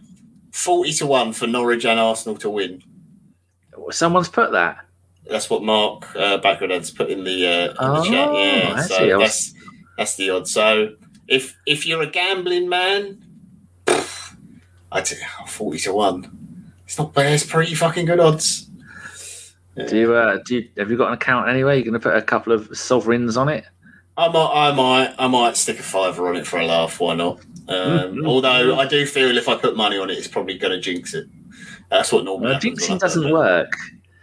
Forty 0.50 0.92
to 0.94 1.06
one 1.06 1.32
for 1.32 1.46
Norwich 1.46 1.84
and 1.84 2.00
Arsenal 2.00 2.36
to 2.38 2.50
win. 2.50 2.82
Someone's 3.90 4.28
put 4.28 4.52
that. 4.52 4.86
That's 5.28 5.50
what 5.50 5.62
Mark 5.62 6.14
uh, 6.16 6.38
Backroad's 6.38 6.90
put 6.90 7.10
in 7.10 7.24
the, 7.24 7.46
uh, 7.46 7.68
in 7.68 7.74
the 7.74 7.76
Oh, 7.80 8.04
chat. 8.04 8.12
Yeah, 8.12 8.74
I 8.76 8.82
so 8.82 9.26
see. 9.26 9.55
That's 9.96 10.16
the 10.16 10.30
odd. 10.30 10.48
So 10.48 10.96
if 11.28 11.56
if 11.66 11.86
you're 11.86 12.02
a 12.02 12.06
gambling 12.06 12.68
man, 12.68 13.22
I'd 14.92 15.06
say 15.06 15.16
oh, 15.40 15.46
forty 15.46 15.78
to 15.80 15.92
one. 15.92 16.64
It's 16.84 16.98
not 16.98 17.12
bad. 17.12 17.32
It's 17.32 17.44
pretty 17.44 17.74
fucking 17.74 18.06
good 18.06 18.20
odds. 18.20 18.68
Do 19.88 19.98
you, 19.98 20.14
uh, 20.14 20.38
do 20.46 20.54
you, 20.56 20.68
have 20.78 20.90
you 20.90 20.96
got 20.96 21.08
an 21.08 21.14
account 21.14 21.48
anyway? 21.50 21.76
You're 21.76 21.84
going 21.84 22.00
to 22.00 22.00
put 22.00 22.16
a 22.16 22.22
couple 22.22 22.52
of 22.54 22.74
sovereigns 22.78 23.36
on 23.36 23.50
it? 23.50 23.64
I 24.16 24.28
might, 24.28 24.50
I 24.54 24.72
might, 24.72 25.14
I 25.18 25.26
might 25.26 25.54
stick 25.58 25.78
a 25.78 25.82
fiver 25.82 26.28
on 26.28 26.36
it 26.36 26.46
for 26.46 26.58
a 26.58 26.64
laugh. 26.64 26.98
Why 26.98 27.14
not? 27.14 27.40
Um, 27.68 28.14
Mhm. 28.14 28.26
Although 28.26 28.78
I 28.78 28.86
do 28.86 29.04
feel 29.04 29.36
if 29.36 29.48
I 29.50 29.56
put 29.56 29.76
money 29.76 29.98
on 29.98 30.08
it, 30.08 30.16
it's 30.16 30.28
probably 30.28 30.56
going 30.56 30.72
to 30.72 30.80
jinx 30.80 31.12
it. 31.12 31.26
That's 31.90 32.10
what 32.10 32.24
normally 32.24 32.46
Well, 32.46 32.54
happens. 32.54 32.80
when 32.80 32.90
I 32.92 32.94
jinxing 32.96 33.00
doesn't 33.00 33.30
work 33.30 33.70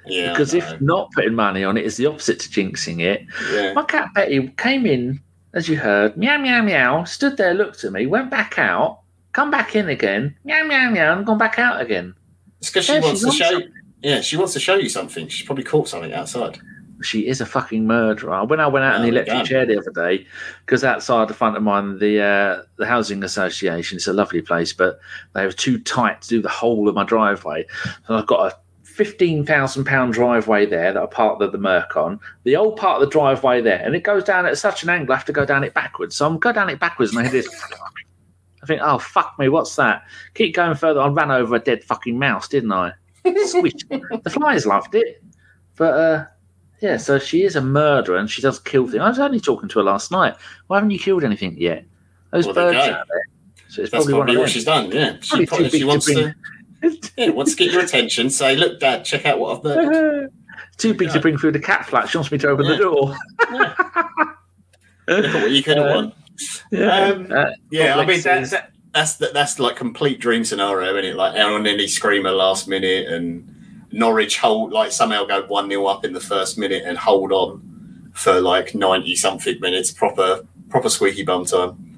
Yeah, 0.08 0.32
because 0.32 0.56
if 0.56 0.82
not 0.82 1.12
putting 1.12 1.36
money 1.36 1.64
on 1.64 1.78
it 1.78 1.86
is 1.86 1.98
the 1.98 2.08
opposite 2.08 2.40
to 2.40 2.50
jinxing 2.50 3.02
it. 3.02 3.22
yeah. 3.52 3.74
My 3.74 3.84
cat 3.84 4.08
Betty 4.16 4.48
came 4.58 4.88
in, 4.88 5.22
as 5.54 5.70
you 5.70 5.78
heard, 5.78 6.18
meow 6.18 6.38
meow 6.38 6.62
meow, 6.62 7.04
stood 7.04 7.38
there, 7.38 7.54
looked 7.54 7.84
at 7.84 7.92
me, 7.92 8.06
went 8.08 8.30
back 8.30 8.58
out, 8.58 9.00
come 9.34 9.52
back 9.52 9.76
in 9.76 9.89
again, 9.89 10.36
meow 10.44 10.63
meow 10.66 10.89
meow, 10.89 11.16
and 11.18 11.26
gone 11.26 11.38
back 11.38 11.60
out 11.60 11.82
again. 11.82 12.13
it's 12.60 12.70
because 12.70 12.86
she 12.86 12.94
Yeah, 12.94 13.02
wants 13.02 13.22
to 13.24 13.32
show. 13.32 13.50
something. 13.52 13.72
Yeah, 14.02 14.22
she 14.22 14.36
wants 14.38 14.54
to 14.54 14.60
show 14.60 14.76
you 14.76 14.89
something. 14.89 15.28
She's 15.30 15.46
probably 15.46 15.63
caught 15.63 15.88
something 15.88 16.13
outside. 16.13 16.60
She 17.02 17.28
is 17.28 17.42
a 17.42 17.46
fucking 17.46 17.86
murderer. 17.86 18.46
When 18.46 18.60
I 18.62 18.68
went 18.68 18.86
out 18.86 18.96
in 18.96 19.02
the 19.02 19.08
Oh, 19.08 19.12
electric 19.12 19.38
damn. 19.38 19.46
chair 19.46 19.66
the 19.66 19.78
other 19.78 19.92
day, 19.92 20.26
because 20.66 20.84
outside 20.86 21.28
the 21.28 21.34
front 21.34 21.58
of 21.58 21.63
mine, 21.63 22.00
the 22.00 22.22
uh, 22.22 22.63
the 22.78 22.86
housing 22.86 23.24
association, 23.24 23.98
it's 23.98 24.08
a 24.08 24.13
lovely 24.13 24.42
place, 24.42 24.72
but 24.74 25.00
they 25.34 25.46
were 25.46 25.52
too 25.52 25.80
tight 25.80 26.22
to 26.22 26.30
do 26.30 26.42
the 26.42 26.50
whole 26.50 26.88
of 26.88 26.96
my 26.96 27.04
driveway. 27.04 27.66
So 28.08 28.16
I've 28.16 28.28
got 28.28 28.52
a 28.54 28.58
fifteen 28.93 29.45
thousand 29.45 29.86
pound 29.86 30.13
driveway 30.13 30.65
there 30.65 30.93
that 30.93 31.01
I 31.01 31.06
parked 31.06 31.39
the, 31.39 31.49
the 31.49 31.58
Merc 31.58 31.97
on. 31.97 32.19
The 32.43 32.56
old 32.56 32.77
part 32.77 33.01
of 33.01 33.08
the 33.08 33.12
driveway 33.12 33.62
there, 33.62 33.82
and 33.84 33.95
it 33.95 34.03
goes 34.03 34.23
down 34.23 34.45
at 34.45 34.58
such 34.58 34.84
an 34.84 34.89
angle, 34.89 35.13
I 35.13 35.17
have 35.17 35.25
to 35.25 35.34
go 35.34 35.45
down 35.45 35.63
it 35.63 35.73
backwards. 35.73 36.15
So 36.15 36.27
I'm 36.27 36.38
go 36.38 36.51
down 36.51 36.69
it 36.69 36.79
backwards, 36.79 37.12
and 37.12 37.19
I 37.19 37.23
hear 37.23 37.32
this. 37.32 37.63
I 38.62 38.65
think, 38.65 38.82
oh 38.84 38.97
fuck 38.99 39.38
me, 39.39 39.49
what's 39.49 39.75
that? 39.75 40.03
Keep 40.36 40.56
going 40.56 40.75
further. 40.75 41.01
I 41.01 41.08
ran 41.08 41.32
over 41.32 41.56
a 41.56 41.60
dead 41.60 41.84
fucking 41.84 42.17
mouse, 42.17 42.47
didn't 42.47 42.71
I? 42.71 42.93
The 43.23 44.29
flies 44.32 44.65
loved 44.65 44.95
it, 44.95 45.23
but 45.75 45.93
uh, 45.93 46.25
yeah. 46.82 46.97
So 46.97 47.19
she 47.19 47.43
is 47.43 47.56
a 47.56 47.62
murderer, 47.62 48.17
and 48.17 48.29
she 48.29 48.41
does 48.41 48.60
kill 48.60 48.86
things. 48.86 49.01
I 49.01 49.10
was 49.10 49.19
only 49.19 49.39
talking 49.39 49.69
to 49.69 49.79
her 49.79 49.84
last 49.84 50.12
night. 50.12 50.36
Why 50.67 50.77
haven't 50.77 50.91
you 50.91 50.99
killed 50.99 51.23
anything 51.23 51.58
yet? 51.58 51.86
Those 52.32 52.45
Well, 52.45 52.56
birds 52.56 52.77
out 52.77 53.08
there. 53.08 53.21
So 53.69 53.82
it's 53.82 53.91
That's 53.91 54.06
probably, 54.06 54.13
probably, 54.13 54.13
one 54.13 54.29
of 54.29 54.41
what 54.41 54.49
she's 54.51 54.65
done. 54.65 54.91
Yeah, 54.91 55.17
she, 55.21 55.29
Probably 55.29 55.45
probably, 55.47 55.69
she 55.69 55.79
to 55.79 55.86
wants 55.86 56.06
bring- 56.06 56.17
to. 56.17 56.36
Yeah, 57.17 57.30
wants 57.30 57.56
to 57.56 57.58
get 57.63 57.72
your 57.72 57.82
attention. 57.84 58.30
Say, 58.30 58.56
look, 58.56 58.80
Dad, 58.80 59.06
check 59.06 59.26
out 59.26 59.39
what 59.39 59.58
I've 59.58 59.63
murdered. 59.63 60.30
Too 60.78 60.93
big 60.93 61.12
to 61.12 61.19
bring 61.19 61.38
through 61.38 61.52
the 61.54 61.60
cat 61.60 61.86
flat. 61.86 62.10
She 62.10 62.17
wants 62.17 62.32
me 62.32 62.38
to 62.39 62.50
open 62.50 62.67
the 62.67 62.78
door. 62.78 63.15
Look 65.08 65.26
at 65.26 65.34
what 65.41 65.52
you 65.52 65.63
could 65.63 65.78
have 65.78 65.88
Uh, 65.88 65.96
won. 65.96 66.13
Yeah. 66.72 66.88
Um, 67.10 67.32
Uh, 67.32 67.52
Yeah, 67.72 67.98
I 67.98 68.06
mean 68.06 68.22
that, 68.22 68.41
is- 68.41 68.52
that, 68.52 68.72
that's 68.93 69.15
that's 69.17 69.60
like 69.60 69.76
complete 69.76 70.19
dream 70.19 70.43
scenario, 70.43 70.91
isn't 70.98 71.12
it? 71.12 71.15
Like 71.15 71.36
Elneny 71.36 71.88
screamer 71.88 72.32
last 72.32 72.67
minute 72.67 73.08
and 73.08 73.86
Norwich 73.91 74.39
hold 74.39 74.72
like 74.72 74.91
somehow 74.91 75.26
go 75.26 75.43
one 75.46 75.69
0 75.69 75.86
up 75.86 76.04
in 76.06 76.13
the 76.13 76.19
first 76.19 76.58
minute 76.58 76.84
and 76.86 76.98
hold 76.98 77.32
on 77.32 78.10
for 78.13 78.41
like 78.41 78.74
ninety 78.74 79.15
something 79.15 79.60
minutes. 79.60 79.91
Proper 79.91 80.46
proper 80.69 80.89
squeaky 80.89 81.24
bum 81.24 81.46
time. 81.46 81.92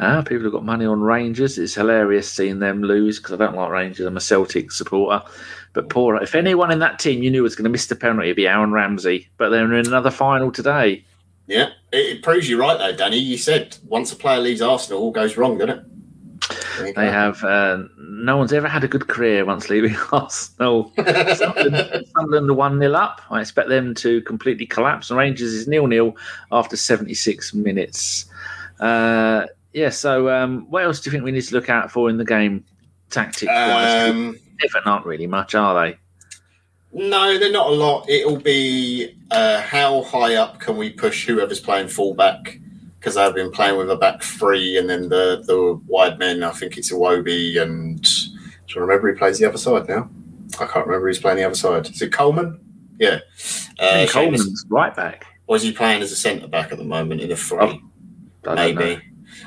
Ah, 0.00 0.22
people 0.22 0.44
have 0.44 0.52
got 0.52 0.64
money 0.64 0.84
on 0.84 1.00
Rangers. 1.00 1.58
It's 1.58 1.74
hilarious 1.74 2.30
seeing 2.30 2.60
them 2.60 2.82
lose 2.82 3.18
because 3.18 3.32
I 3.32 3.36
don't 3.36 3.56
like 3.56 3.70
Rangers. 3.70 4.06
I'm 4.06 4.16
a 4.16 4.20
Celtic 4.20 4.70
supporter. 4.70 5.24
But 5.72 5.90
poor, 5.90 6.16
if 6.16 6.34
anyone 6.34 6.70
in 6.70 6.78
that 6.78 6.98
team 6.98 7.22
you 7.22 7.30
knew 7.30 7.42
was 7.42 7.56
going 7.56 7.64
to 7.64 7.70
miss 7.70 7.86
the 7.86 7.96
penalty, 7.96 8.28
it'd 8.28 8.36
be 8.36 8.46
Aaron 8.46 8.72
Ramsey. 8.72 9.28
But 9.38 9.50
they're 9.50 9.72
in 9.74 9.86
another 9.86 10.10
final 10.10 10.52
today. 10.52 11.04
Yeah, 11.48 11.70
it, 11.92 12.22
proves 12.22 12.48
you 12.48 12.60
right 12.60 12.78
though, 12.78 12.94
Danny. 12.94 13.16
You 13.16 13.38
said 13.38 13.76
once 13.86 14.12
a 14.12 14.16
player 14.16 14.38
leaves 14.38 14.60
Arsenal, 14.60 15.00
all 15.00 15.10
goes 15.10 15.36
wrong, 15.36 15.58
doesn't 15.58 15.78
it? 15.78 16.94
They 16.94 17.06
have 17.06 17.42
uh, 17.42 17.82
no 17.96 18.36
one's 18.36 18.52
ever 18.52 18.68
had 18.68 18.84
a 18.84 18.88
good 18.88 19.08
career 19.08 19.44
once 19.44 19.68
leaving 19.68 19.96
Arsenal. 20.12 20.92
Sunderland, 20.96 22.06
Sunderland 22.14 22.50
are 22.50 22.54
1 22.54 22.78
0 22.78 22.92
up. 22.92 23.20
I 23.30 23.40
expect 23.40 23.68
them 23.68 23.94
to 23.96 24.20
completely 24.22 24.66
collapse. 24.66 25.10
And 25.10 25.18
Rangers 25.18 25.52
is 25.52 25.66
nil 25.66 25.86
nil 25.86 26.16
after 26.52 26.76
76 26.76 27.54
minutes. 27.54 28.26
Uh, 28.78 29.46
yeah, 29.72 29.90
so 29.90 30.28
um, 30.30 30.66
what 30.70 30.84
else 30.84 31.00
do 31.00 31.08
you 31.08 31.12
think 31.12 31.24
we 31.24 31.32
need 31.32 31.42
to 31.42 31.54
look 31.54 31.68
out 31.68 31.90
for 31.90 32.08
in 32.10 32.16
the 32.16 32.24
game, 32.24 32.64
tactics 33.10 33.50
wise? 33.52 34.10
um, 34.10 34.36
Everton 34.64 34.90
aren't 34.90 35.06
really 35.06 35.26
much, 35.26 35.54
are 35.54 35.74
they? 35.86 35.98
No, 36.92 37.38
they're 37.38 37.52
not 37.52 37.68
a 37.68 37.72
lot. 37.74 38.08
It'll 38.08 38.40
be 38.40 39.14
uh, 39.30 39.60
how 39.60 40.02
high 40.02 40.36
up 40.36 40.58
can 40.58 40.76
we 40.76 40.90
push 40.90 41.26
whoever's 41.26 41.60
playing 41.60 41.88
fullback? 41.88 42.58
Because 42.98 43.16
I've 43.16 43.34
been 43.34 43.50
playing 43.52 43.76
with 43.76 43.90
a 43.90 43.96
back 43.96 44.22
three, 44.22 44.78
and 44.78 44.88
then 44.88 45.08
the 45.08 45.42
the 45.46 45.80
wide 45.86 46.18
men. 46.18 46.42
I 46.42 46.50
think 46.50 46.76
it's 46.78 46.90
Iwobi, 46.92 47.60
and 47.60 48.02
do 48.02 48.74
you 48.74 48.80
remember 48.80 49.12
who 49.12 49.18
plays 49.18 49.38
the 49.38 49.46
other 49.46 49.58
side 49.58 49.86
now? 49.88 50.08
I 50.58 50.64
can't 50.66 50.86
remember 50.86 51.06
who's 51.06 51.20
playing 51.20 51.36
the 51.36 51.44
other 51.44 51.54
side. 51.54 51.88
Is 51.88 52.00
it 52.02 52.10
Coleman? 52.12 52.58
Yeah. 52.98 53.18
Uh, 53.78 54.06
Seamus- 54.06 54.10
Coleman's 54.10 54.64
right 54.70 54.96
back. 54.96 55.26
or 55.46 55.56
is 55.56 55.62
he 55.62 55.72
playing 55.72 56.02
as 56.02 56.10
a 56.10 56.16
centre 56.16 56.48
back 56.48 56.72
at 56.72 56.78
the 56.78 56.84
moment 56.84 57.20
in 57.20 57.30
a 57.30 57.36
three? 57.36 57.58
Oh, 57.60 57.78
I 58.50 58.54
don't 58.54 58.76
maybe. 58.76 59.00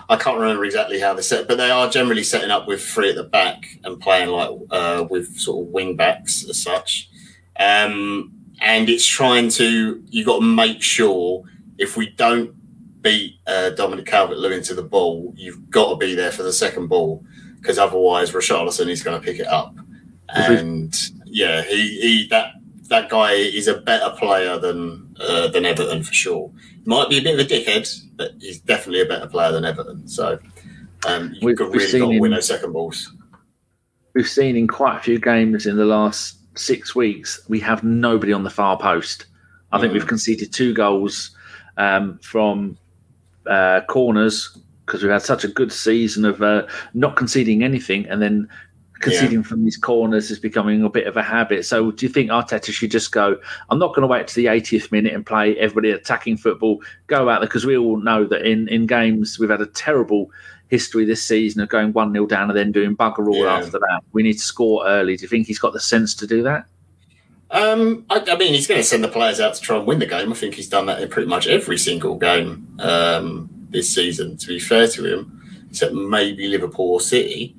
I 0.10 0.16
can't 0.16 0.40
remember 0.40 0.66
exactly 0.66 1.00
how 1.00 1.14
they 1.14 1.22
set, 1.22 1.48
but 1.48 1.58
they 1.58 1.72
are 1.72 1.90
generally 1.90 2.24
setting 2.24 2.52
up 2.52 2.68
with 2.68 2.84
three 2.84 3.10
at 3.10 3.16
the 3.16 3.24
back 3.24 3.78
and 3.84 4.00
playing 4.00 4.30
like 4.30 4.50
uh, 4.70 5.06
with 5.10 5.38
sort 5.38 5.66
of 5.66 5.72
wing 5.72 5.96
backs 5.96 6.48
as 6.50 6.62
such. 6.62 7.10
Um, 7.60 8.34
and 8.60 8.90
it's 8.90 9.06
trying 9.06 9.50
to 9.50 10.04
you 10.08 10.26
got 10.26 10.40
to 10.40 10.46
make 10.46 10.82
sure 10.82 11.44
if 11.78 11.98
we 11.98 12.10
don't 12.10 12.54
beat 13.02 13.40
uh, 13.48 13.72
Dominic 13.72 14.06
Calvert 14.06 14.38
Lewin 14.38 14.62
to 14.64 14.76
the 14.76 14.84
ball, 14.84 15.34
you've 15.36 15.70
got 15.70 15.90
to 15.90 15.98
be 15.98 16.16
there 16.16 16.32
for 16.32 16.44
the 16.44 16.54
second 16.54 16.88
ball 16.88 17.24
because 17.60 17.78
otherwise 17.78 18.32
Richarlison 18.32 18.88
is 18.88 19.04
going 19.04 19.20
to 19.20 19.26
pick 19.26 19.40
it 19.40 19.48
up. 19.48 19.76
And 20.30 20.96
yeah, 21.26 21.62
he, 21.64 22.00
he 22.00 22.28
that 22.30 22.54
that 22.92 23.10
guy 23.10 23.32
is 23.34 23.68
a 23.68 23.78
better 23.82 24.12
player 24.18 24.60
than 24.60 25.16
uh, 25.20 25.48
than 25.48 25.66
Everton 25.66 26.04
for 26.04 26.14
sure. 26.14 26.52
Might 26.86 27.10
be 27.10 27.18
a 27.18 27.22
bit 27.22 27.40
of 27.40 27.46
a 27.46 27.50
dickhead, 27.50 27.90
but 28.16 28.32
he's 28.40 28.60
definitely 28.60 29.02
a 29.02 29.06
better 29.06 29.28
player 29.28 29.52
than 29.52 29.66
Everton. 29.66 30.08
So 30.08 30.38
um, 31.08 31.32
you've 31.34 31.44
We've- 31.44 31.56
got 31.56 31.72
really 31.72 31.88
seen 31.88 32.02
got 32.02 32.12
to 32.12 32.20
win 32.20 32.32
those 32.32 32.48
second 32.48 32.74
balls. 32.74 33.12
We've 34.14 34.28
seen 34.28 34.56
in 34.56 34.68
quite 34.68 34.98
a 34.98 35.02
few 35.02 35.20
games 35.20 35.66
in 35.66 35.78
the 35.78 35.86
last 35.86 36.38
six 36.58 36.94
weeks, 36.94 37.40
we 37.48 37.60
have 37.62 37.82
nobody 37.84 38.34
on 38.34 38.44
the 38.44 38.50
far 38.50 38.78
post. 38.78 39.26
I 39.72 39.80
think 39.80 39.92
Mm. 39.92 39.94
we've 39.94 40.08
conceded 40.08 40.52
two 40.52 40.74
goals 40.74 41.36
um, 41.78 42.20
from 42.22 42.78
uh, 43.48 43.82
corners 43.88 44.58
because 44.86 45.02
we've 45.02 45.12
had 45.14 45.22
such 45.22 45.46
a 45.46 45.48
good 45.48 45.72
season 45.72 46.26
of 46.26 46.42
uh, 46.42 46.68
not 46.94 47.16
conceding 47.16 47.64
anything 47.64 48.06
and 48.08 48.22
then 48.22 48.50
conceding 49.02 49.44
from 49.44 49.64
these 49.64 49.78
corners 49.78 50.32
is 50.32 50.40
becoming 50.40 50.84
a 50.84 50.90
bit 50.90 51.08
of 51.08 51.18
a 51.18 51.24
habit. 51.24 51.66
So 51.66 51.92
do 51.92 52.06
you 52.06 52.12
think 52.12 52.30
Arteta 52.30 52.72
should 52.72 52.92
just 52.92 53.12
go, 53.12 53.38
I'm 53.70 53.80
not 53.80 53.90
going 53.90 54.02
to 54.02 54.08
wait 54.08 54.28
to 54.28 54.36
the 54.36 54.46
80th 54.46 54.92
minute 54.92 55.14
and 55.14 55.26
play 55.26 55.58
everybody 55.58 55.92
attacking 55.92 56.38
football, 56.38 56.82
go 57.08 57.30
out 57.30 57.40
there 57.40 57.48
because 57.48 57.66
we 57.66 57.78
all 57.78 57.98
know 57.98 58.26
that 58.26 58.46
in, 58.46 58.68
in 58.68 58.86
games 58.86 59.40
we've 59.40 59.50
had 59.50 59.62
a 59.62 59.66
terrible 59.68 60.30
history 60.70 61.04
this 61.04 61.22
season 61.22 61.62
of 61.62 61.70
going 61.70 61.92
1 61.92 62.14
0 62.14 62.26
down 62.28 62.50
and 62.50 62.58
then 62.58 62.72
doing 62.72 62.96
bugger 62.96 63.28
all 63.28 63.44
Yeah. 63.44 63.58
after 63.58 63.80
that. 63.80 64.02
We 64.14 64.24
need 64.24 64.34
to 64.34 64.40
score 64.40 64.88
early. 64.88 65.18
Do 65.18 65.24
you 65.24 65.28
think 65.28 65.48
he's 65.48 65.60
got 65.60 65.74
the 65.74 65.80
sense 65.80 66.16
to 66.16 66.28
do 66.28 66.44
that? 66.44 66.66
Um, 67.52 68.06
I, 68.10 68.24
I 68.28 68.38
mean, 68.38 68.54
he's 68.54 68.68
going 68.68 68.80
to 68.80 68.88
send 68.88 69.04
the 69.04 69.10
players 69.10 69.42
out 69.42 69.54
to 69.56 69.62
try 69.62 69.78
and 69.78 69.86
win 69.86 70.00
the 70.00 70.06
game. 70.06 70.32
I 70.32 70.36
think 70.36 70.56
he's 70.56 70.70
done 70.70 70.86
that 70.86 71.02
in 71.02 71.10
pretty 71.10 71.28
much 71.28 71.48
every 71.48 71.78
single 71.78 72.16
game 72.16 72.66
um, 72.80 73.50
this 73.70 73.94
season. 73.94 74.38
To 74.38 74.48
be 74.48 74.60
fair 74.60 74.88
to 74.88 75.06
him, 75.06 75.66
except 75.70 75.94
maybe 75.94 76.48
Liverpool 76.48 76.92
or 76.94 77.02
City. 77.02 77.56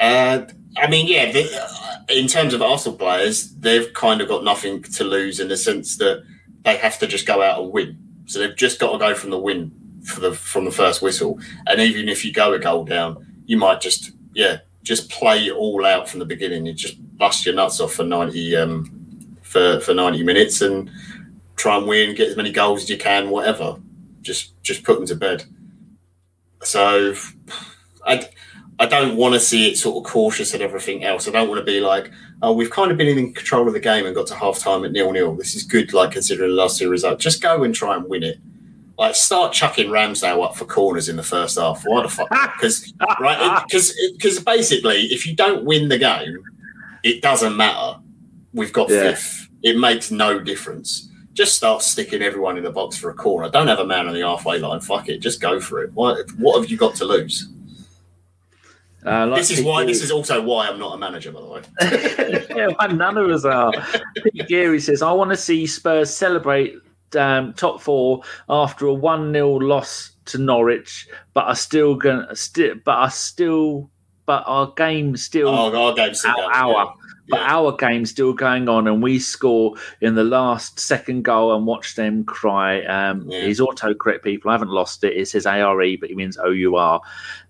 Uh, 0.00 0.46
I 0.76 0.88
mean, 0.88 1.06
yeah. 1.06 1.32
The, 1.32 1.48
uh, 1.60 2.02
in 2.10 2.26
terms 2.26 2.54
of 2.54 2.62
Arsenal 2.62 2.98
players, 2.98 3.54
they've 3.54 3.92
kind 3.92 4.20
of 4.20 4.28
got 4.28 4.44
nothing 4.44 4.82
to 4.82 5.04
lose 5.04 5.40
in 5.40 5.48
the 5.48 5.56
sense 5.56 5.96
that 5.98 6.24
they 6.64 6.76
have 6.76 6.98
to 7.00 7.06
just 7.06 7.26
go 7.26 7.42
out 7.42 7.60
and 7.60 7.72
win. 7.72 7.98
So 8.26 8.38
they've 8.38 8.56
just 8.56 8.78
got 8.78 8.92
to 8.92 8.98
go 8.98 9.14
from 9.14 9.30
the 9.30 9.38
win 9.38 9.72
for 10.04 10.20
the 10.20 10.32
from 10.32 10.64
the 10.64 10.70
first 10.70 11.02
whistle. 11.02 11.38
And 11.66 11.80
even 11.80 12.08
if 12.08 12.24
you 12.24 12.32
go 12.32 12.52
a 12.52 12.58
goal 12.58 12.84
down, 12.84 13.26
you 13.46 13.56
might 13.56 13.80
just 13.80 14.12
yeah 14.34 14.58
just 14.82 15.10
play 15.10 15.46
it 15.46 15.52
all 15.52 15.84
out 15.84 16.08
from 16.08 16.20
the 16.20 16.26
beginning. 16.26 16.66
You 16.66 16.72
just 16.72 16.96
bust 17.16 17.44
your 17.44 17.54
nuts 17.54 17.80
off 17.80 17.94
for 17.94 18.04
90, 18.04 18.56
um, 18.56 19.36
for 19.42 19.80
for 19.80 19.94
ninety 19.94 20.22
minutes 20.22 20.60
and 20.60 20.90
try 21.56 21.76
and 21.76 21.86
win, 21.86 22.14
get 22.14 22.28
as 22.28 22.36
many 22.36 22.52
goals 22.52 22.84
as 22.84 22.90
you 22.90 22.98
can, 22.98 23.30
whatever. 23.30 23.76
Just 24.22 24.60
just 24.62 24.84
put 24.84 24.98
them 24.98 25.06
to 25.06 25.16
bed. 25.16 25.44
So 26.62 27.14
I 28.06 28.28
I 28.80 28.86
don't 28.86 29.16
want 29.16 29.34
to 29.34 29.40
see 29.40 29.68
it 29.68 29.76
sort 29.76 29.96
of 29.96 30.10
cautious 30.10 30.54
and 30.54 30.62
everything 30.62 31.02
else. 31.02 31.26
I 31.26 31.32
don't 31.32 31.48
want 31.48 31.58
to 31.58 31.64
be 31.64 31.80
like, 31.80 32.12
oh, 32.42 32.52
we've 32.52 32.70
kind 32.70 32.92
of 32.92 32.96
been 32.96 33.18
in 33.18 33.32
control 33.32 33.66
of 33.66 33.74
the 33.74 33.80
game 33.80 34.06
and 34.06 34.14
got 34.14 34.28
to 34.28 34.36
half 34.36 34.60
time 34.60 34.84
at 34.84 34.92
nil 34.92 35.10
nil. 35.10 35.34
This 35.34 35.56
is 35.56 35.64
good, 35.64 35.92
like 35.92 36.12
considering 36.12 36.50
the 36.50 36.56
last 36.56 36.78
two 36.78 36.88
results. 36.88 37.22
Just 37.22 37.42
go 37.42 37.64
and 37.64 37.74
try 37.74 37.96
and 37.96 38.08
win 38.08 38.22
it. 38.22 38.38
Like 38.96 39.16
start 39.16 39.52
chucking 39.52 39.88
Ramsdale 39.88 40.44
up 40.44 40.56
for 40.56 40.64
corners 40.64 41.08
in 41.08 41.16
the 41.16 41.22
first 41.22 41.58
half. 41.58 41.82
Why 41.84 42.02
the 42.02 42.08
fuck? 42.08 42.28
Because 42.58 42.92
right, 43.20 43.62
because 43.64 43.96
because 44.14 44.40
basically, 44.40 45.06
if 45.06 45.26
you 45.26 45.34
don't 45.34 45.64
win 45.64 45.88
the 45.88 45.98
game, 45.98 46.42
it 47.02 47.22
doesn't 47.22 47.56
matter. 47.56 48.00
We've 48.52 48.72
got 48.72 48.90
yeah. 48.90 49.10
fifth. 49.10 49.48
It 49.62 49.78
makes 49.78 50.10
no 50.10 50.40
difference. 50.40 51.08
Just 51.32 51.54
start 51.54 51.82
sticking 51.82 52.22
everyone 52.22 52.58
in 52.58 52.64
the 52.64 52.70
box 52.70 52.96
for 52.96 53.10
a 53.10 53.14
corner. 53.14 53.48
Don't 53.48 53.68
have 53.68 53.78
a 53.78 53.86
man 53.86 54.08
on 54.08 54.14
the 54.14 54.20
halfway 54.20 54.58
line. 54.58 54.80
Fuck 54.80 55.08
it. 55.08 55.18
Just 55.18 55.40
go 55.40 55.60
for 55.60 55.82
it. 55.82 55.92
What 55.94 56.28
what 56.32 56.60
have 56.60 56.70
you 56.70 56.76
got 56.76 56.96
to 56.96 57.04
lose? 57.04 57.48
Uh, 59.04 59.26
like 59.26 59.40
this 59.40 59.50
is 59.50 59.64
why. 59.64 59.82
Geary. 59.82 59.92
This 59.92 60.02
is 60.02 60.10
also 60.10 60.42
why 60.42 60.68
I'm 60.68 60.78
not 60.78 60.94
a 60.94 60.98
manager, 60.98 61.30
by 61.30 61.40
the 61.40 61.46
way. 61.46 61.62
yeah, 62.50 62.68
well, 62.78 62.92
none 62.92 63.16
of 63.16 63.30
us 63.30 63.44
are. 63.44 63.72
Pete 64.24 64.48
Geary 64.48 64.80
says, 64.80 65.02
"I 65.02 65.12
want 65.12 65.30
to 65.30 65.36
see 65.36 65.66
Spurs 65.66 66.14
celebrate 66.14 66.74
um, 67.16 67.54
top 67.54 67.80
four 67.80 68.22
after 68.48 68.86
a 68.86 68.94
one 68.94 69.32
0 69.32 69.48
loss 69.60 70.12
to 70.26 70.38
Norwich, 70.38 71.08
but 71.32 71.44
are 71.44 71.54
still 71.54 71.94
going. 71.94 72.26
St- 72.34 72.82
but 72.84 72.96
are 72.96 73.10
still. 73.10 73.90
But 74.26 74.42
our 74.46 74.72
game 74.72 75.16
still. 75.16 75.48
Oh, 75.48 75.74
our 75.74 75.94
game's 75.94 76.18
still 76.18 76.34
our, 76.36 76.74
our 76.74 76.94
but 77.28 77.40
yeah. 77.40 77.54
our 77.54 77.72
game's 77.72 78.10
still 78.10 78.32
going 78.32 78.68
on, 78.68 78.86
and 78.88 79.02
we 79.02 79.18
score 79.18 79.74
in 80.00 80.14
the 80.14 80.24
last 80.24 80.80
second 80.80 81.22
goal 81.22 81.54
and 81.54 81.66
watch 81.66 81.94
them 81.94 82.24
cry. 82.24 82.82
Um, 82.84 83.28
yeah. 83.28 83.40
His 83.40 83.60
autocorrect 83.60 84.22
people, 84.22 84.50
I 84.50 84.54
haven't 84.54 84.70
lost 84.70 85.04
it. 85.04 85.16
It 85.16 85.28
says 85.28 85.46
ARE, 85.46 85.96
but 86.00 86.08
he 86.08 86.14
means 86.14 86.38
O 86.38 86.50
U 86.50 86.76
R. 86.76 87.00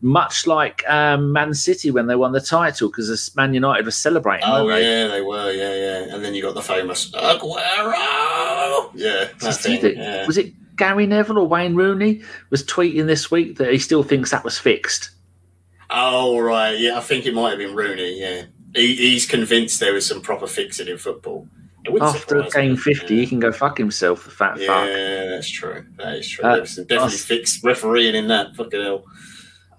Much 0.01 0.47
like 0.47 0.88
um, 0.88 1.33
Man 1.33 1.55
City 1.55 1.91
when 1.91 2.07
they 2.07 2.17
won 2.17 2.33
the 2.33 2.41
title, 2.41 2.88
because 2.88 3.35
Man 3.37 3.55
United 3.55 3.85
was 3.85 3.97
celebrating. 3.97 4.49
Oh, 4.49 4.69
yeah, 4.69 5.07
they? 5.09 5.21
were, 5.21 5.53
yeah, 5.53 5.75
yeah. 5.75 6.14
And 6.14 6.25
then 6.25 6.35
you 6.35 6.43
got 6.43 6.55
the 6.55 6.62
famous 6.62 7.11
Aguero. 7.12 8.91
Yeah, 8.95 9.29
yeah. 9.41 10.27
Was 10.27 10.38
it 10.38 10.77
Gary 10.77 11.07
Neville 11.07 11.38
or 11.38 11.47
Wayne 11.47 11.75
Rooney 11.75 12.23
was 12.51 12.64
tweeting 12.64 13.07
this 13.07 13.31
week 13.31 13.59
that 13.59 13.73
he 13.73 13.79
still 13.79 14.03
thinks 14.03 14.31
that 14.31 14.45
was 14.45 14.59
fixed? 14.59 15.11
Oh, 15.91 16.38
right. 16.38 16.79
Yeah, 16.79 16.99
I 16.99 17.01
think 17.01 17.27
it 17.27 17.35
might 17.35 17.51
have 17.51 17.59
been 17.59 17.75
Rooney, 17.75 18.21
yeah 18.21 18.45
he, 18.79 18.95
he's 18.97 19.27
convinced 19.27 19.81
there 19.81 19.93
was 19.93 20.07
some 20.07 20.21
proper 20.21 20.47
fixing 20.47 20.88
in 20.88 20.99
football. 20.99 21.47
After 22.01 22.43
game 22.51 22.77
fifty, 22.77 23.14
yeah. 23.14 23.21
he 23.23 23.27
can 23.27 23.41
go 23.41 23.51
fuck 23.53 23.79
himself. 23.79 24.25
The 24.25 24.31
fat 24.31 24.61
yeah, 24.61 24.67
fuck. 24.67 24.87
Yeah, 24.88 25.27
that's 25.27 25.49
true. 25.49 25.87
That 25.97 26.17
is 26.17 26.29
true. 26.29 26.45
Uh, 26.45 26.57
There's 26.57 26.77
definitely 26.77 26.99
Ars- 26.99 27.25
fixed 27.25 27.64
refereeing 27.64 28.14
in 28.14 28.29
that. 28.29 28.55
Fucking 28.57 28.81
hell. 28.81 29.05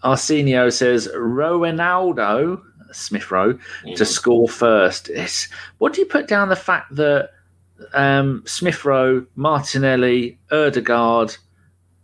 Arsenio 0.02 0.70
says 0.70 1.08
Ronaldo 1.14 2.62
Smith 2.92 3.30
Rowe 3.32 3.54
mm. 3.54 3.96
to 3.96 4.06
score 4.06 4.48
first. 4.48 5.10
It's, 5.10 5.50
what 5.78 5.94
do 5.94 6.02
you 6.02 6.08
put 6.08 6.28
down 6.28 6.50
the 6.50 6.56
fact 6.56 6.96
that 6.96 7.32
um, 7.94 8.44
Smith 8.46 8.86
Rowe, 8.86 9.26
Martinelli, 9.36 10.38
Ødegaard 10.52 11.38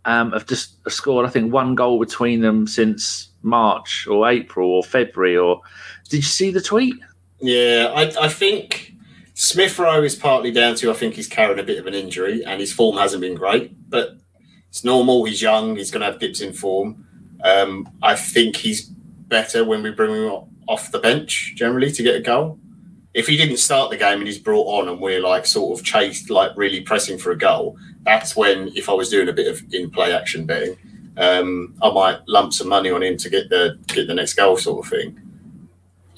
um, 0.06 0.32
have 0.32 0.46
just 0.46 0.78
scored? 0.90 1.26
I 1.26 1.28
think 1.28 1.52
one 1.52 1.74
goal 1.74 1.98
between 1.98 2.40
them 2.40 2.66
since 2.66 3.28
March 3.42 4.06
or 4.06 4.28
April 4.28 4.70
or 4.70 4.82
February 4.82 5.36
or 5.36 5.60
did 6.08 6.18
you 6.18 6.22
see 6.22 6.50
the 6.50 6.60
tweet? 6.60 6.94
Yeah, 7.40 7.92
I, 7.94 8.24
I 8.24 8.28
think 8.28 8.94
Smith 9.34 9.78
Rowe 9.78 10.02
is 10.02 10.14
partly 10.14 10.50
down 10.50 10.76
to 10.76 10.90
I 10.90 10.94
think 10.94 11.14
he's 11.14 11.28
carrying 11.28 11.58
a 11.58 11.64
bit 11.64 11.78
of 11.78 11.86
an 11.86 11.94
injury 11.94 12.44
and 12.44 12.60
his 12.60 12.72
form 12.72 12.96
hasn't 12.96 13.20
been 13.20 13.34
great, 13.34 13.72
but 13.90 14.16
it's 14.68 14.84
normal. 14.84 15.24
He's 15.24 15.42
young. 15.42 15.76
He's 15.76 15.90
going 15.90 16.00
to 16.00 16.06
have 16.06 16.20
dips 16.20 16.40
in 16.40 16.52
form. 16.52 17.04
Um, 17.44 17.88
I 18.02 18.14
think 18.14 18.56
he's 18.56 18.82
better 18.86 19.64
when 19.64 19.82
we 19.82 19.90
bring 19.90 20.14
him 20.14 20.44
off 20.68 20.90
the 20.90 20.98
bench 20.98 21.54
generally 21.56 21.90
to 21.92 22.02
get 22.02 22.14
a 22.14 22.20
goal. 22.20 22.58
If 23.16 23.26
he 23.26 23.36
didn't 23.36 23.56
start 23.56 23.90
the 23.90 23.96
game 23.96 24.18
and 24.18 24.26
he's 24.26 24.38
brought 24.38 24.66
on 24.66 24.88
and 24.88 25.00
we're 25.00 25.20
like 25.20 25.46
sort 25.46 25.78
of 25.78 25.84
chased, 25.84 26.30
like 26.30 26.52
really 26.56 26.82
pressing 26.82 27.18
for 27.18 27.32
a 27.32 27.38
goal, 27.38 27.76
that's 28.02 28.36
when 28.36 28.68
if 28.76 28.88
I 28.88 28.92
was 28.92 29.08
doing 29.08 29.28
a 29.28 29.32
bit 29.32 29.48
of 29.48 29.62
in 29.74 29.90
play 29.90 30.14
action 30.14 30.46
betting, 30.46 30.76
um, 31.16 31.74
I 31.82 31.90
might 31.90 32.18
lump 32.28 32.52
some 32.52 32.68
money 32.68 32.90
on 32.90 33.02
him 33.02 33.16
to 33.16 33.30
get 33.30 33.48
the 33.48 33.78
get 33.88 34.06
the 34.06 34.14
next 34.14 34.34
goal 34.34 34.56
sort 34.56 34.84
of 34.84 34.90
thing 34.90 35.20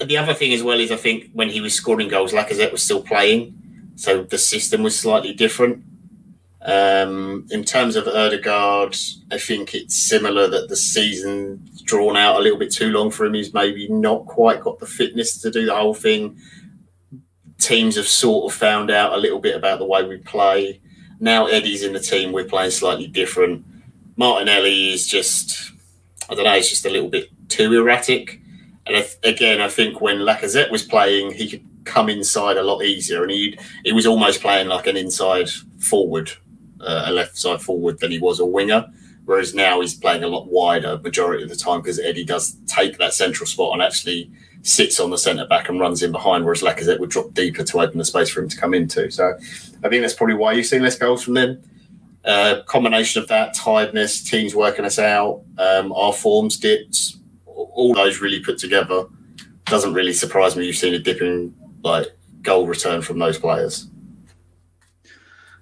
the 0.05 0.17
other 0.17 0.33
thing 0.33 0.53
as 0.53 0.63
well 0.63 0.79
is 0.79 0.91
I 0.91 0.95
think 0.95 1.29
when 1.33 1.49
he 1.49 1.61
was 1.61 1.73
scoring 1.73 2.07
goals, 2.07 2.31
Lacazette 2.31 2.71
was 2.71 2.83
still 2.83 3.03
playing, 3.03 3.91
so 3.95 4.23
the 4.23 4.37
system 4.37 4.83
was 4.83 4.97
slightly 4.97 5.33
different. 5.33 5.83
Um, 6.61 7.47
in 7.51 7.63
terms 7.63 7.95
of 7.95 8.05
Ødegaard, 8.05 9.15
I 9.31 9.37
think 9.37 9.73
it's 9.73 9.97
similar 9.97 10.47
that 10.47 10.69
the 10.69 10.75
season's 10.75 11.81
drawn 11.81 12.17
out 12.17 12.37
a 12.37 12.39
little 12.39 12.59
bit 12.59 12.71
too 12.71 12.89
long 12.89 13.11
for 13.11 13.25
him. 13.25 13.33
He's 13.33 13.53
maybe 13.53 13.87
not 13.87 14.25
quite 14.25 14.61
got 14.61 14.79
the 14.79 14.85
fitness 14.85 15.41
to 15.41 15.51
do 15.51 15.65
the 15.65 15.75
whole 15.75 15.93
thing. 15.93 16.37
Teams 17.59 17.95
have 17.95 18.07
sort 18.07 18.51
of 18.51 18.57
found 18.57 18.89
out 18.89 19.13
a 19.13 19.17
little 19.17 19.39
bit 19.39 19.55
about 19.55 19.79
the 19.79 19.85
way 19.85 20.03
we 20.03 20.17
play. 20.17 20.81
Now 21.19 21.47
Eddie's 21.47 21.83
in 21.83 21.93
the 21.93 21.99
team, 21.99 22.31
we're 22.31 22.45
playing 22.45 22.71
slightly 22.71 23.07
different. 23.07 23.65
Martinelli 24.15 24.93
is 24.93 25.07
just, 25.07 25.71
I 26.29 26.35
don't 26.35 26.45
know, 26.45 26.53
he's 26.55 26.69
just 26.69 26.85
a 26.85 26.89
little 26.89 27.09
bit 27.09 27.29
too 27.49 27.73
erratic. 27.73 28.39
And 28.85 29.05
again, 29.23 29.61
I 29.61 29.69
think 29.69 30.01
when 30.01 30.17
Lacazette 30.17 30.71
was 30.71 30.83
playing, 30.83 31.33
he 31.33 31.49
could 31.49 31.65
come 31.85 32.09
inside 32.09 32.57
a 32.57 32.63
lot 32.63 32.83
easier, 32.83 33.23
and 33.23 33.31
he 33.31 33.57
he 33.83 33.91
was 33.91 34.05
almost 34.05 34.41
playing 34.41 34.67
like 34.67 34.87
an 34.87 34.97
inside 34.97 35.49
forward, 35.79 36.31
uh, 36.81 37.03
a 37.05 37.11
left 37.11 37.37
side 37.37 37.61
forward 37.61 37.99
than 37.99 38.11
he 38.11 38.19
was 38.19 38.39
a 38.39 38.45
winger. 38.45 38.87
Whereas 39.25 39.53
now 39.53 39.79
he's 39.81 39.93
playing 39.93 40.23
a 40.23 40.27
lot 40.27 40.47
wider 40.47 40.97
majority 41.03 41.43
of 41.43 41.49
the 41.49 41.55
time 41.55 41.81
because 41.81 41.99
Eddie 41.99 42.25
does 42.25 42.57
take 42.65 42.97
that 42.97 43.13
central 43.13 43.45
spot 43.45 43.73
and 43.73 43.81
actually 43.81 44.31
sits 44.61 44.99
on 44.99 45.09
the 45.09 45.17
centre 45.17 45.45
back 45.47 45.69
and 45.69 45.79
runs 45.79 46.03
in 46.03 46.11
behind, 46.11 46.43
whereas 46.43 46.61
Lacazette 46.61 46.99
would 46.99 47.09
drop 47.09 47.33
deeper 47.33 47.63
to 47.63 47.79
open 47.79 47.97
the 47.97 48.05
space 48.05 48.29
for 48.29 48.41
him 48.41 48.49
to 48.49 48.57
come 48.57 48.73
into. 48.73 49.09
So 49.09 49.33
I 49.83 49.89
think 49.89 50.01
that's 50.01 50.13
probably 50.13 50.35
why 50.35 50.53
you've 50.53 50.65
seen 50.65 50.81
less 50.81 50.97
goals 50.97 51.23
from 51.23 51.35
them. 51.35 51.61
Uh, 52.25 52.61
combination 52.65 53.21
of 53.21 53.29
that 53.29 53.53
tiredness, 53.53 54.21
teams 54.21 54.53
working 54.53 54.85
us 54.85 54.99
out, 54.99 55.41
um, 55.57 55.91
our 55.93 56.11
forms 56.11 56.57
dipped, 56.57 57.15
all 57.45 57.93
those 57.93 58.19
really 58.19 58.41
put 58.41 58.57
together, 58.57 59.05
doesn't 59.65 59.93
really 59.93 60.13
surprise 60.13 60.55
me. 60.55 60.65
You've 60.65 60.75
seen 60.75 60.93
a 60.93 60.99
dip 60.99 61.21
in 61.21 61.53
like 61.83 62.07
goal 62.41 62.67
return 62.67 63.01
from 63.01 63.19
those 63.19 63.37
players. 63.37 63.88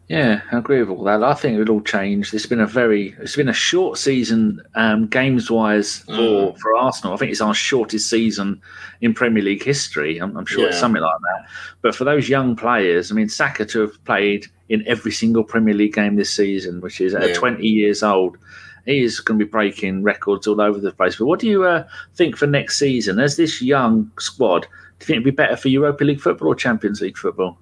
Yeah, 0.08 0.40
I 0.54 0.60
agree 0.60 0.80
with 0.80 0.90
all 0.98 1.04
that. 1.04 1.22
I 1.22 1.34
think 1.34 1.60
it'll 1.60 1.76
all 1.76 1.82
change. 1.82 2.34
It's 2.34 2.46
been 2.46 2.62
a 2.62 2.66
very, 2.66 3.14
it's 3.20 3.36
been 3.36 3.50
a 3.50 3.54
short 3.54 3.98
season, 3.98 4.62
um, 4.76 5.08
games 5.08 5.52
wise 5.52 6.00
for 6.00 6.54
mm. 6.54 6.58
for 6.58 6.76
Arsenal. 6.78 7.14
I 7.14 7.18
think 7.18 7.32
it's 7.32 7.42
our 7.42 7.54
shortest 7.54 8.10
season 8.10 8.62
in 9.02 9.14
Premier 9.14 9.44
League 9.44 9.64
history. 9.64 10.18
I'm, 10.20 10.38
I'm 10.38 10.46
sure 10.46 10.62
yeah. 10.62 10.70
it's 10.70 10.80
something 10.80 11.02
like 11.02 11.20
that. 11.20 11.50
But 11.82 11.94
for 11.94 12.06
those 12.06 12.30
young 12.30 12.56
players, 12.56 13.12
I 13.12 13.16
mean, 13.16 13.28
Saka 13.28 13.66
to 13.66 13.82
have 13.82 14.04
played 14.06 14.48
in 14.70 14.82
every 14.88 15.12
single 15.12 15.44
Premier 15.44 15.74
League 15.74 15.94
game 15.94 16.16
this 16.16 16.32
season, 16.32 16.80
which 16.80 17.02
is 17.02 17.14
at 17.14 17.36
20 17.36 17.66
years 17.68 18.02
old, 18.02 18.38
he 18.86 19.02
is 19.02 19.20
going 19.20 19.38
to 19.38 19.46
be 19.46 19.50
breaking 19.50 20.04
records 20.04 20.48
all 20.48 20.62
over 20.62 20.80
the 20.80 20.94
place. 20.94 21.18
But 21.18 21.26
what 21.26 21.42
do 21.42 21.48
you 21.48 21.66
uh, 21.66 21.86
think 22.16 22.38
for 22.38 22.48
next 22.48 22.80
season? 22.80 23.20
As 23.20 23.36
this 23.36 23.62
young 23.62 24.10
squad, 24.20 24.62
do 24.62 24.68
you 25.02 25.06
think 25.06 25.16
it'd 25.18 25.24
be 25.26 25.32
better 25.32 25.58
for 25.58 25.68
Europa 25.68 26.06
League 26.06 26.22
football 26.22 26.48
or 26.48 26.56
Champions 26.56 27.02
League 27.02 27.18
football? 27.18 27.58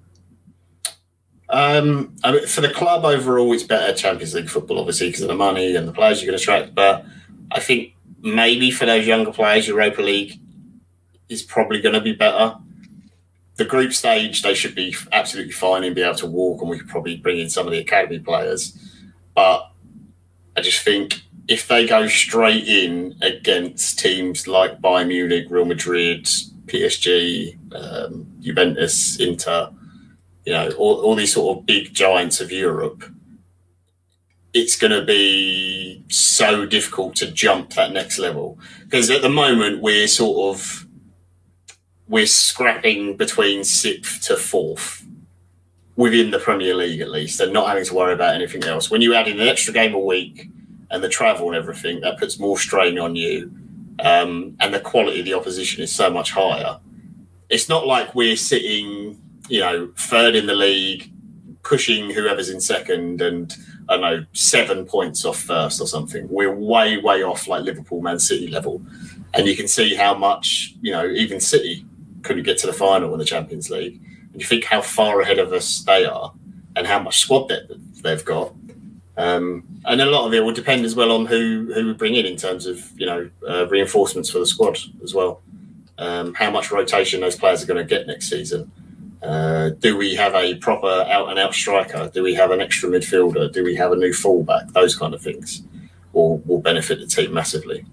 Um, 1.48 2.16
I 2.24 2.32
mean, 2.32 2.46
for 2.46 2.60
the 2.60 2.70
club 2.70 3.04
overall, 3.04 3.52
it's 3.52 3.62
better 3.62 3.94
Champions 3.94 4.34
League 4.34 4.48
football, 4.48 4.80
obviously, 4.80 5.08
because 5.08 5.22
of 5.22 5.28
the 5.28 5.34
money 5.34 5.76
and 5.76 5.86
the 5.86 5.92
players 5.92 6.20
you 6.20 6.26
can 6.26 6.34
attract. 6.34 6.74
But 6.74 7.04
I 7.52 7.60
think 7.60 7.94
maybe 8.20 8.70
for 8.70 8.86
those 8.86 9.06
younger 9.06 9.32
players, 9.32 9.68
Europa 9.68 10.02
League 10.02 10.40
is 11.28 11.42
probably 11.42 11.80
going 11.80 11.94
to 11.94 12.00
be 12.00 12.12
better. 12.12 12.56
The 13.56 13.64
group 13.64 13.92
stage, 13.92 14.42
they 14.42 14.54
should 14.54 14.74
be 14.74 14.94
absolutely 15.12 15.52
fine 15.52 15.84
and 15.84 15.94
be 15.94 16.02
able 16.02 16.16
to 16.16 16.26
walk, 16.26 16.60
and 16.60 16.70
we 16.70 16.78
could 16.78 16.88
probably 16.88 17.16
bring 17.16 17.38
in 17.38 17.48
some 17.48 17.66
of 17.66 17.72
the 17.72 17.78
academy 17.78 18.18
players. 18.18 18.76
But 19.34 19.70
I 20.56 20.60
just 20.60 20.84
think 20.84 21.22
if 21.48 21.68
they 21.68 21.86
go 21.86 22.06
straight 22.08 22.66
in 22.66 23.16
against 23.22 23.98
teams 23.98 24.48
like 24.48 24.80
Bayern 24.80 25.08
Munich, 25.08 25.46
Real 25.48 25.64
Madrid, 25.64 26.24
PSG, 26.66 27.56
um, 27.74 28.26
Juventus, 28.40 29.18
Inter, 29.20 29.70
you 30.46 30.52
know, 30.52 30.70
all, 30.78 31.00
all 31.00 31.14
these 31.16 31.34
sort 31.34 31.58
of 31.58 31.66
big 31.66 31.92
giants 31.92 32.40
of 32.40 32.52
Europe, 32.52 33.04
it's 34.54 34.76
going 34.76 34.92
to 34.92 35.04
be 35.04 36.02
so 36.08 36.64
difficult 36.64 37.16
to 37.16 37.30
jump 37.30 37.70
that 37.70 37.92
next 37.92 38.18
level 38.18 38.58
because 38.84 39.10
at 39.10 39.20
the 39.20 39.28
moment 39.28 39.82
we're 39.82 40.06
sort 40.06 40.54
of 40.54 40.86
we're 42.08 42.26
scrapping 42.26 43.16
between 43.16 43.64
sixth 43.64 44.22
to 44.22 44.36
fourth 44.36 45.04
within 45.96 46.30
the 46.30 46.38
Premier 46.38 46.74
League 46.74 47.00
at 47.00 47.10
least, 47.10 47.40
and 47.40 47.52
not 47.52 47.68
having 47.68 47.84
to 47.84 47.94
worry 47.94 48.12
about 48.12 48.34
anything 48.34 48.62
else. 48.64 48.90
When 48.90 49.00
you 49.00 49.14
add 49.14 49.28
in 49.28 49.40
an 49.40 49.48
extra 49.48 49.72
game 49.74 49.94
a 49.94 49.98
week 49.98 50.48
and 50.90 51.02
the 51.02 51.08
travel 51.08 51.48
and 51.48 51.56
everything, 51.56 52.00
that 52.02 52.18
puts 52.18 52.38
more 52.38 52.58
strain 52.58 52.98
on 52.98 53.16
you, 53.16 53.50
um, 53.98 54.56
and 54.60 54.72
the 54.72 54.78
quality 54.78 55.20
of 55.20 55.24
the 55.24 55.34
opposition 55.34 55.82
is 55.82 55.92
so 55.92 56.08
much 56.08 56.30
higher. 56.30 56.78
It's 57.48 57.68
not 57.68 57.86
like 57.86 58.14
we're 58.14 58.36
sitting 58.36 59.20
you 59.48 59.60
know, 59.60 59.90
third 59.96 60.34
in 60.34 60.46
the 60.46 60.54
league, 60.54 61.10
pushing 61.62 62.10
whoever's 62.10 62.48
in 62.48 62.60
second, 62.60 63.20
and 63.20 63.54
I 63.88 63.94
don't 63.94 64.00
know, 64.00 64.24
seven 64.32 64.84
points 64.84 65.24
off 65.24 65.40
first 65.40 65.80
or 65.80 65.86
something. 65.86 66.28
We're 66.28 66.54
way, 66.54 66.98
way 66.98 67.22
off 67.22 67.48
like 67.48 67.62
Liverpool, 67.62 68.00
Man 68.00 68.18
City 68.18 68.48
level. 68.48 68.82
And 69.34 69.46
you 69.46 69.56
can 69.56 69.68
see 69.68 69.94
how 69.94 70.14
much, 70.14 70.74
you 70.80 70.92
know, 70.92 71.06
even 71.06 71.40
City 71.40 71.84
couldn't 72.22 72.44
get 72.44 72.58
to 72.58 72.66
the 72.66 72.72
final 72.72 73.12
in 73.12 73.18
the 73.18 73.24
Champions 73.24 73.70
League. 73.70 74.00
And 74.32 74.40
you 74.40 74.46
think 74.46 74.64
how 74.64 74.80
far 74.80 75.20
ahead 75.20 75.38
of 75.38 75.52
us 75.52 75.82
they 75.82 76.04
are 76.04 76.32
and 76.74 76.86
how 76.86 76.98
much 76.98 77.18
squad 77.18 77.48
depth 77.48 77.72
they've 78.02 78.24
got. 78.24 78.52
Um, 79.16 79.64
and 79.86 80.00
a 80.00 80.06
lot 80.06 80.26
of 80.26 80.34
it 80.34 80.40
will 80.40 80.52
depend 80.52 80.84
as 80.84 80.94
well 80.94 81.10
on 81.12 81.26
who 81.26 81.70
who 81.74 81.86
we 81.86 81.92
bring 81.94 82.16
in 82.16 82.26
in 82.26 82.36
terms 82.36 82.66
of 82.66 82.90
you 83.00 83.06
know 83.06 83.30
uh, 83.48 83.66
reinforcements 83.68 84.28
for 84.28 84.38
the 84.38 84.46
squad 84.46 84.78
as 85.02 85.14
well. 85.14 85.42
Um, 85.98 86.34
how 86.34 86.50
much 86.50 86.70
rotation 86.70 87.20
those 87.20 87.36
players 87.36 87.62
are 87.62 87.66
going 87.66 87.78
to 87.78 87.84
get 87.84 88.06
next 88.06 88.28
season. 88.28 88.70
Uh, 89.22 89.70
do 89.70 89.96
we 89.96 90.14
have 90.14 90.34
a 90.34 90.54
proper 90.56 91.04
out 91.08 91.30
and 91.30 91.38
out 91.38 91.54
striker? 91.54 92.10
Do 92.12 92.22
we 92.22 92.34
have 92.34 92.50
an 92.50 92.60
extra 92.60 92.88
midfielder? 92.88 93.52
Do 93.52 93.64
we 93.64 93.74
have 93.76 93.92
a 93.92 93.96
new 93.96 94.12
fullback? 94.12 94.68
Those 94.68 94.94
kind 94.94 95.14
of 95.14 95.22
things 95.22 95.62
will 96.12 96.38
will 96.38 96.60
benefit 96.60 97.00
the 97.00 97.06
team 97.06 97.32
massively. 97.32 97.84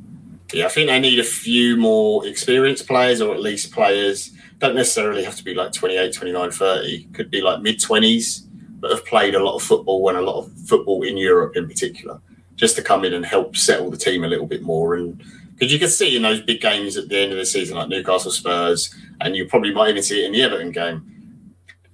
Yeah, 0.53 0.65
I 0.65 0.69
think 0.69 0.89
they 0.89 0.99
need 0.99 1.19
a 1.19 1.23
few 1.23 1.77
more 1.77 2.27
experienced 2.27 2.87
players 2.87 3.21
or 3.21 3.33
at 3.33 3.41
least 3.41 3.71
players 3.71 4.31
don't 4.59 4.75
necessarily 4.75 5.23
have 5.23 5.35
to 5.35 5.43
be 5.43 5.53
like 5.53 5.73
28, 5.73 6.13
29, 6.13 6.51
30. 6.51 7.03
Could 7.13 7.31
be 7.31 7.41
like 7.41 7.61
mid 7.61 7.79
20s 7.79 8.45
that 8.81 8.91
have 8.91 9.05
played 9.05 9.35
a 9.35 9.43
lot 9.43 9.55
of 9.55 9.63
football 9.63 10.07
and 10.09 10.17
a 10.17 10.21
lot 10.21 10.39
of 10.39 10.51
football 10.67 11.03
in 11.03 11.17
Europe 11.17 11.55
in 11.55 11.67
particular, 11.67 12.21
just 12.55 12.75
to 12.75 12.81
come 12.81 13.03
in 13.03 13.13
and 13.13 13.25
help 13.25 13.57
settle 13.57 13.89
the 13.89 13.97
team 13.97 14.23
a 14.23 14.27
little 14.27 14.45
bit 14.45 14.61
more. 14.61 14.95
And 14.95 15.23
because 15.53 15.73
you 15.73 15.79
can 15.79 15.89
see 15.89 16.15
in 16.15 16.21
those 16.21 16.41
big 16.41 16.61
games 16.61 16.97
at 16.97 17.09
the 17.09 17.17
end 17.17 17.31
of 17.31 17.37
the 17.37 17.45
season, 17.45 17.77
like 17.77 17.89
Newcastle 17.89 18.31
Spurs, 18.31 18.93
and 19.21 19.35
you 19.35 19.47
probably 19.47 19.73
might 19.73 19.89
even 19.89 20.03
see 20.03 20.23
it 20.23 20.27
in 20.27 20.33
the 20.33 20.41
Everton 20.41 20.71
game. 20.71 21.12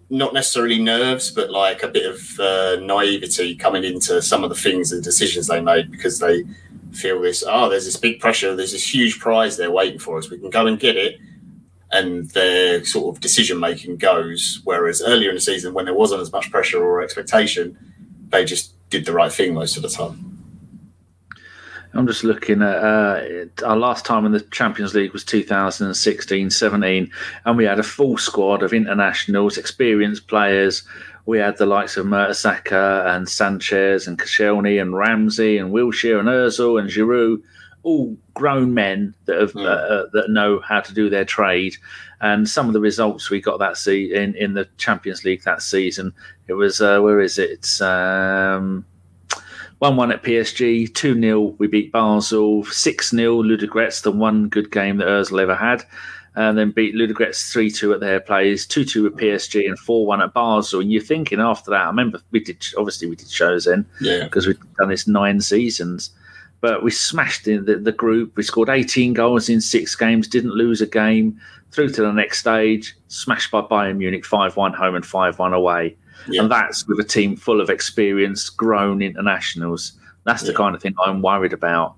Not 0.10 0.34
necessarily 0.34 0.80
nerves, 0.82 1.32
but 1.32 1.52
like 1.52 1.84
a 1.84 1.88
bit 1.88 2.06
of 2.06 2.40
uh, 2.40 2.78
naivety 2.82 3.56
coming 3.56 3.84
into 3.84 4.22
some 4.22 4.44
of 4.44 4.50
the 4.50 4.56
things 4.56 4.92
and 4.92 5.04
decisions 5.04 5.48
they 5.48 5.62
made 5.62 5.92
because 5.92 6.20
they 6.20 6.44
feel 6.92 7.22
this, 7.22 7.44
oh, 7.48 7.70
there's 7.70 7.86
this 7.86 7.98
big 7.98 8.20
pressure, 8.20 8.56
there's 8.56 8.72
this 8.72 8.94
huge 8.94 9.20
prize 9.20 9.58
there 9.58 9.72
waiting 9.72 10.00
for 10.00 10.18
us. 10.18 10.30
We 10.30 10.40
can 10.40 10.50
go 10.50 10.66
and 10.66 10.80
get 10.80 10.98
it 10.98 11.20
and 11.92 12.30
their 12.32 12.84
sort 12.86 13.16
of 13.16 13.22
decision 13.22 13.60
making 13.60 13.98
goes. 13.98 14.62
Whereas 14.64 15.02
earlier 15.02 15.30
in 15.30 15.36
the 15.36 15.42
season, 15.42 15.74
when 15.74 15.86
there 15.86 15.94
wasn't 15.94 16.22
as 16.22 16.32
much 16.32 16.52
pressure 16.52 16.84
or 16.84 17.02
expectation, 17.02 17.78
they 18.30 18.46
just 18.46 18.74
did 18.90 19.06
the 19.06 19.14
right 19.14 19.32
thing 19.32 19.54
most 19.54 19.76
of 19.76 19.84
the 19.84 19.90
time. 19.90 20.29
I'm 21.94 22.08
just 22.08 22.24
looking 22.24 22.62
at 22.62 22.78
uh, 22.78 23.46
our 23.66 23.78
last 23.78 24.06
time 24.06 24.26
in 24.26 24.32
the 24.32 24.42
Champions 24.42 24.94
League 24.94 25.12
was 25.12 25.24
2016 25.24 26.50
17, 26.50 27.12
and 27.46 27.58
we 27.58 27.66
had 27.66 27.80
a 27.80 27.84
full 27.84 28.18
squad 28.18 28.62
of 28.62 28.74
internationals, 28.74 29.58
experienced 29.58 30.28
players. 30.28 30.84
We 31.26 31.40
had 31.40 31.58
the 31.58 31.66
likes 31.66 31.98
of 31.98 32.06
Mertesacker 32.06 33.06
and 33.08 33.28
Sanchez 33.28 34.08
and 34.08 34.20
Koscielny 34.20 34.82
and 34.82 34.96
Ramsey 34.96 35.58
and 35.58 35.72
Wilshere 35.72 36.20
and 36.20 36.30
Ozil 36.30 36.80
and 36.80 36.90
Giroud 36.90 37.42
all 37.84 38.18
grown 38.34 38.74
men 38.74 39.14
that 39.26 39.40
have 39.40 39.54
mm. 39.54 39.66
uh, 39.66 40.08
that 40.14 40.30
know 40.30 40.60
how 40.68 40.82
to 40.82 40.94
do 40.94 41.10
their 41.10 41.26
trade. 41.26 41.76
And 42.22 42.50
some 42.50 42.68
of 42.68 42.74
the 42.74 42.82
results 42.82 43.30
we 43.30 43.40
got 43.40 43.60
that 43.60 43.78
see 43.78 44.14
in, 44.14 44.36
in 44.36 44.54
the 44.54 44.68
Champions 44.78 45.24
League 45.24 45.44
that 45.44 45.62
season, 45.62 46.14
it 46.48 46.54
was 46.54 46.82
uh, 46.82 47.00
where 47.00 47.22
is 47.22 47.40
it? 47.40 47.50
It's 47.50 47.82
um, 47.82 48.86
one 49.80 49.96
one 49.96 50.12
at 50.12 50.24
PSG, 50.24 50.94
two 50.94 51.20
0 51.20 51.56
we 51.58 51.68
beat 51.68 51.92
Basel, 51.92 52.64
six 52.66 53.10
0 53.12 53.44
Ludogorets, 53.44 54.02
the 54.02 54.12
one 54.12 54.50
good 54.50 54.72
game 54.72 54.98
that 54.98 55.08
Özil 55.08 55.42
ever 55.42 55.56
had. 55.56 55.84
And 56.36 56.58
then 56.58 56.72
beat 56.72 56.96
Ludogorets 56.96 57.52
3 57.52 57.72
2 57.72 57.94
at 57.94 58.00
their 58.00 58.20
place, 58.20 58.66
2 58.66 58.86
2 58.86 59.08
at 59.08 59.14
PSG, 59.14 59.68
and 59.68 59.80
4 59.80 60.06
1 60.06 60.22
at 60.22 60.34
Basel. 60.34 60.80
And 60.80 60.92
you're 60.92 61.02
thinking 61.02 61.40
after 61.40 61.72
that, 61.72 61.82
I 61.84 61.88
remember 61.88 62.22
we 62.32 62.40
did, 62.40 62.64
obviously, 62.78 63.10
we 63.10 63.16
did 63.16 63.30
shows 63.30 63.66
then 63.66 63.86
because 64.00 64.46
yeah. 64.46 64.54
we've 64.54 64.76
done 64.78 64.90
this 64.90 65.08
nine 65.08 65.42
seasons 65.42 66.12
but 66.62 66.84
we 66.84 66.92
smashed 66.92 67.48
in 67.48 67.66
the, 67.66 67.78
the 67.78 67.92
group. 67.92 68.36
We 68.36 68.44
scored 68.44 68.70
18 68.70 69.14
goals 69.14 69.48
in 69.48 69.62
six 69.62 69.96
games, 69.96 70.28
didn't 70.28 70.52
lose 70.52 70.82
a 70.82 70.88
game, 70.88 71.40
through 71.72 71.90
to 71.90 72.02
the 72.02 72.12
next 72.12 72.40
stage, 72.40 72.96
smashed 73.08 73.52
by 73.52 73.62
Bayern 73.62 73.98
Munich 73.98 74.26
5 74.26 74.58
1 74.58 74.74
home 74.74 74.96
and 74.96 75.06
5 75.06 75.40
1 75.40 75.54
away. 75.54 75.96
Yeah. 76.28 76.42
And 76.42 76.52
that's 76.52 76.88
with 76.88 77.00
a 77.00 77.04
team 77.04 77.36
full 77.36 77.62
of 77.62 77.70
experienced, 77.70 78.58
grown 78.58 79.02
internationals. 79.02 79.94
That's 80.26 80.44
the 80.44 80.52
yeah. 80.52 80.58
kind 80.58 80.76
of 80.76 80.82
thing 80.82 80.96
I'm 81.04 81.22
worried 81.22 81.54
about. 81.54 81.96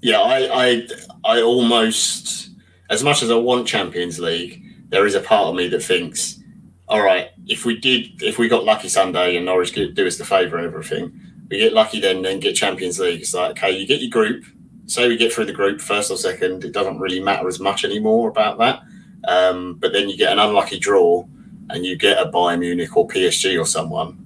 Yeah, 0.00 0.20
I, 0.20 0.48
I, 0.52 0.88
I 1.24 1.42
almost, 1.42 2.50
as 2.90 3.02
much 3.02 3.22
as 3.22 3.30
I 3.30 3.36
want 3.36 3.66
Champions 3.66 4.18
League, 4.18 4.62
there 4.90 5.06
is 5.06 5.14
a 5.14 5.20
part 5.20 5.48
of 5.48 5.54
me 5.54 5.68
that 5.68 5.82
thinks, 5.82 6.40
all 6.88 7.02
right, 7.02 7.30
if 7.46 7.64
we 7.64 7.80
did, 7.80 8.22
if 8.22 8.38
we 8.38 8.48
got 8.48 8.64
lucky 8.64 8.88
Sunday 8.88 9.36
and 9.36 9.46
Norwich 9.46 9.72
could 9.72 9.94
do 9.94 10.06
us 10.06 10.18
the 10.18 10.24
favour 10.24 10.58
and 10.58 10.66
everything, 10.66 11.18
we 11.48 11.58
get 11.58 11.72
lucky 11.72 12.00
then, 12.00 12.22
then 12.22 12.38
get 12.38 12.54
Champions 12.54 12.98
League. 12.98 13.22
It's 13.22 13.34
like, 13.34 13.52
okay, 13.52 13.70
you 13.70 13.86
get 13.86 14.00
your 14.00 14.10
group. 14.10 14.44
Say 14.86 15.08
we 15.08 15.16
get 15.16 15.32
through 15.32 15.46
the 15.46 15.52
group 15.52 15.80
first 15.80 16.10
or 16.10 16.18
second, 16.18 16.64
it 16.64 16.72
doesn't 16.72 16.98
really 16.98 17.20
matter 17.20 17.48
as 17.48 17.58
much 17.58 17.84
anymore 17.84 18.28
about 18.28 18.58
that. 18.58 18.82
Um, 19.26 19.76
but 19.76 19.94
then 19.94 20.10
you 20.10 20.18
get 20.18 20.32
an 20.32 20.38
unlucky 20.38 20.78
draw 20.78 21.26
and 21.70 21.84
you 21.84 21.96
get 21.96 22.18
a 22.18 22.30
Bayern 22.30 22.60
Munich 22.60 22.96
or 22.96 23.06
PSG 23.08 23.60
or 23.60 23.64
someone, 23.64 24.20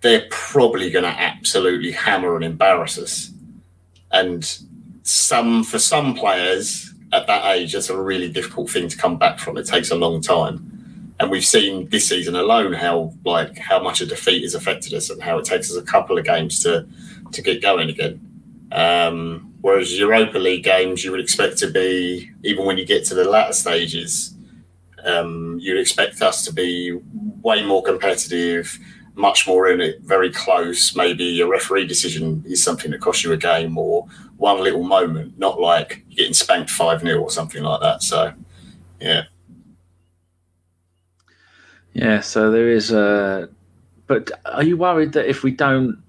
they're 0.00 0.26
probably 0.30 0.90
going 0.90 1.04
to 1.04 1.10
absolutely 1.10 1.92
hammer 1.92 2.34
and 2.34 2.44
embarrass 2.44 2.98
us. 2.98 3.30
And 4.10 4.58
some 5.02 5.64
for 5.64 5.78
some 5.78 6.14
players 6.14 6.92
at 7.12 7.26
that 7.26 7.54
age, 7.54 7.72
that's 7.72 7.90
a 7.90 8.00
really 8.00 8.28
difficult 8.28 8.70
thing 8.70 8.88
to 8.88 8.96
come 8.96 9.18
back 9.18 9.38
from. 9.38 9.56
It 9.56 9.66
takes 9.66 9.90
a 9.90 9.96
long 9.96 10.20
time 10.20 10.72
and 11.22 11.30
we've 11.30 11.44
seen 11.44 11.88
this 11.88 12.08
season 12.08 12.34
alone 12.34 12.72
how 12.72 13.14
like 13.24 13.56
how 13.56 13.80
much 13.80 14.00
a 14.00 14.06
defeat 14.06 14.42
has 14.42 14.56
affected 14.56 14.92
us 14.92 15.08
and 15.08 15.22
how 15.22 15.38
it 15.38 15.44
takes 15.44 15.70
us 15.70 15.76
a 15.76 15.82
couple 15.82 16.18
of 16.18 16.24
games 16.24 16.60
to 16.64 16.84
to 17.30 17.40
get 17.40 17.62
going 17.62 17.88
again. 17.88 18.20
Um, 18.72 19.54
whereas 19.60 19.96
Europa 19.96 20.38
League 20.38 20.64
games, 20.64 21.04
you 21.04 21.12
would 21.12 21.20
expect 21.20 21.58
to 21.58 21.68
be 21.70 22.28
even 22.42 22.64
when 22.64 22.76
you 22.76 22.84
get 22.84 23.04
to 23.06 23.14
the 23.14 23.24
latter 23.24 23.52
stages, 23.52 24.34
um, 25.04 25.58
you'd 25.60 25.80
expect 25.80 26.22
us 26.22 26.44
to 26.44 26.52
be 26.52 26.98
way 27.42 27.64
more 27.64 27.82
competitive, 27.82 28.78
much 29.14 29.46
more 29.46 29.68
in 29.68 29.80
it, 29.80 30.00
very 30.02 30.30
close. 30.30 30.94
Maybe 30.96 31.40
a 31.40 31.46
referee 31.46 31.86
decision 31.86 32.42
is 32.46 32.62
something 32.62 32.90
that 32.90 33.00
costs 33.00 33.24
you 33.24 33.32
a 33.32 33.36
game 33.36 33.76
or 33.76 34.06
one 34.36 34.62
little 34.62 34.84
moment, 34.84 35.38
not 35.38 35.60
like 35.60 36.04
getting 36.10 36.34
spanked 36.34 36.70
5 36.70 37.00
0 37.00 37.20
or 37.20 37.30
something 37.30 37.62
like 37.62 37.80
that. 37.80 38.02
So, 38.02 38.32
yeah. 39.00 39.24
Yeah, 41.92 42.20
so 42.20 42.50
there 42.50 42.70
is 42.70 42.90
a. 42.90 43.48
But 44.06 44.30
are 44.46 44.62
you 44.62 44.76
worried 44.76 45.12
that 45.12 45.28
if 45.28 45.42
we 45.42 45.50
don't, 45.50 46.02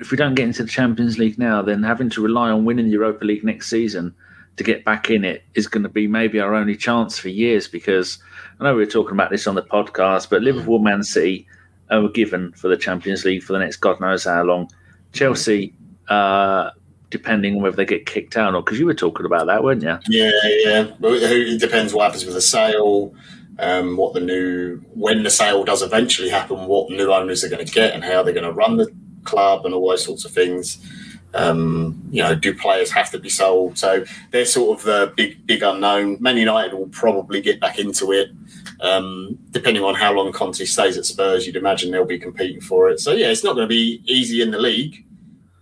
if 0.00 0.10
we 0.10 0.16
don't 0.16 0.34
get 0.34 0.46
into 0.46 0.64
the 0.64 0.68
Champions 0.68 1.18
League 1.18 1.38
now, 1.38 1.62
then 1.62 1.82
having 1.82 2.10
to 2.10 2.22
rely 2.22 2.50
on 2.50 2.64
winning 2.64 2.86
the 2.86 2.92
Europa 2.92 3.24
League 3.24 3.44
next 3.44 3.70
season 3.70 4.14
to 4.56 4.64
get 4.64 4.84
back 4.84 5.10
in 5.10 5.24
it 5.24 5.44
is 5.54 5.66
going 5.66 5.82
to 5.82 5.88
be 5.88 6.06
maybe 6.06 6.40
our 6.40 6.54
only 6.54 6.76
chance 6.76 7.18
for 7.18 7.28
years? 7.28 7.68
Because 7.68 8.18
I 8.60 8.64
know 8.64 8.74
we 8.74 8.84
were 8.84 8.90
talking 8.90 9.12
about 9.12 9.30
this 9.30 9.46
on 9.46 9.54
the 9.54 9.62
podcast, 9.62 10.30
but 10.30 10.42
Liverpool, 10.42 10.78
Man 10.78 11.02
City 11.02 11.46
are 11.90 12.08
given 12.08 12.52
for 12.52 12.68
the 12.68 12.76
Champions 12.76 13.24
League 13.24 13.42
for 13.42 13.52
the 13.52 13.58
next 13.58 13.76
God 13.76 14.00
knows 14.00 14.24
how 14.24 14.42
long. 14.42 14.70
Chelsea, 15.12 15.74
uh, 16.08 16.70
depending 17.10 17.56
on 17.56 17.62
whether 17.62 17.76
they 17.76 17.84
get 17.84 18.06
kicked 18.06 18.36
out 18.36 18.54
or 18.54 18.62
because 18.62 18.78
you 18.78 18.86
were 18.86 18.94
talking 18.94 19.26
about 19.26 19.46
that, 19.46 19.62
weren't 19.62 19.82
you? 19.82 19.98
Yeah, 20.08 20.30
yeah. 20.44 20.86
It 21.00 21.60
depends 21.60 21.92
what 21.92 22.04
happens 22.04 22.24
with 22.24 22.34
the 22.34 22.40
sale 22.40 23.14
um, 23.58 23.96
what 23.96 24.14
the 24.14 24.20
new 24.20 24.78
when 24.94 25.22
the 25.22 25.30
sale 25.30 25.64
does 25.64 25.82
eventually 25.82 26.28
happen, 26.28 26.66
what 26.66 26.90
new 26.90 27.12
owners 27.12 27.44
are 27.44 27.48
going 27.48 27.64
to 27.64 27.72
get 27.72 27.94
and 27.94 28.04
how 28.04 28.22
they're 28.22 28.34
going 28.34 28.44
to 28.44 28.52
run 28.52 28.76
the 28.76 28.92
club 29.24 29.64
and 29.64 29.74
all 29.74 29.88
those 29.88 30.04
sorts 30.04 30.24
of 30.24 30.32
things. 30.32 30.78
Um, 31.34 32.02
you 32.10 32.22
know, 32.22 32.34
do 32.34 32.54
players 32.54 32.90
have 32.90 33.10
to 33.10 33.18
be 33.18 33.28
sold? 33.28 33.78
So 33.78 34.04
they're 34.30 34.44
sort 34.44 34.78
of 34.78 34.84
the 34.84 35.12
big, 35.16 35.46
big 35.46 35.62
unknown. 35.62 36.18
Man 36.20 36.36
United 36.36 36.74
will 36.74 36.88
probably 36.88 37.40
get 37.40 37.60
back 37.60 37.78
into 37.78 38.12
it. 38.12 38.30
Um, 38.80 39.38
depending 39.50 39.82
on 39.84 39.94
how 39.94 40.12
long 40.12 40.32
Conte 40.32 40.64
stays 40.64 40.98
at 40.98 41.06
Spurs, 41.06 41.46
you'd 41.46 41.56
imagine 41.56 41.90
they'll 41.90 42.04
be 42.04 42.18
competing 42.18 42.60
for 42.60 42.90
it. 42.90 43.00
So 43.00 43.12
yeah, 43.12 43.28
it's 43.28 43.44
not 43.44 43.54
going 43.54 43.68
to 43.68 43.74
be 43.74 44.02
easy 44.04 44.42
in 44.42 44.50
the 44.50 44.58
league, 44.58 45.04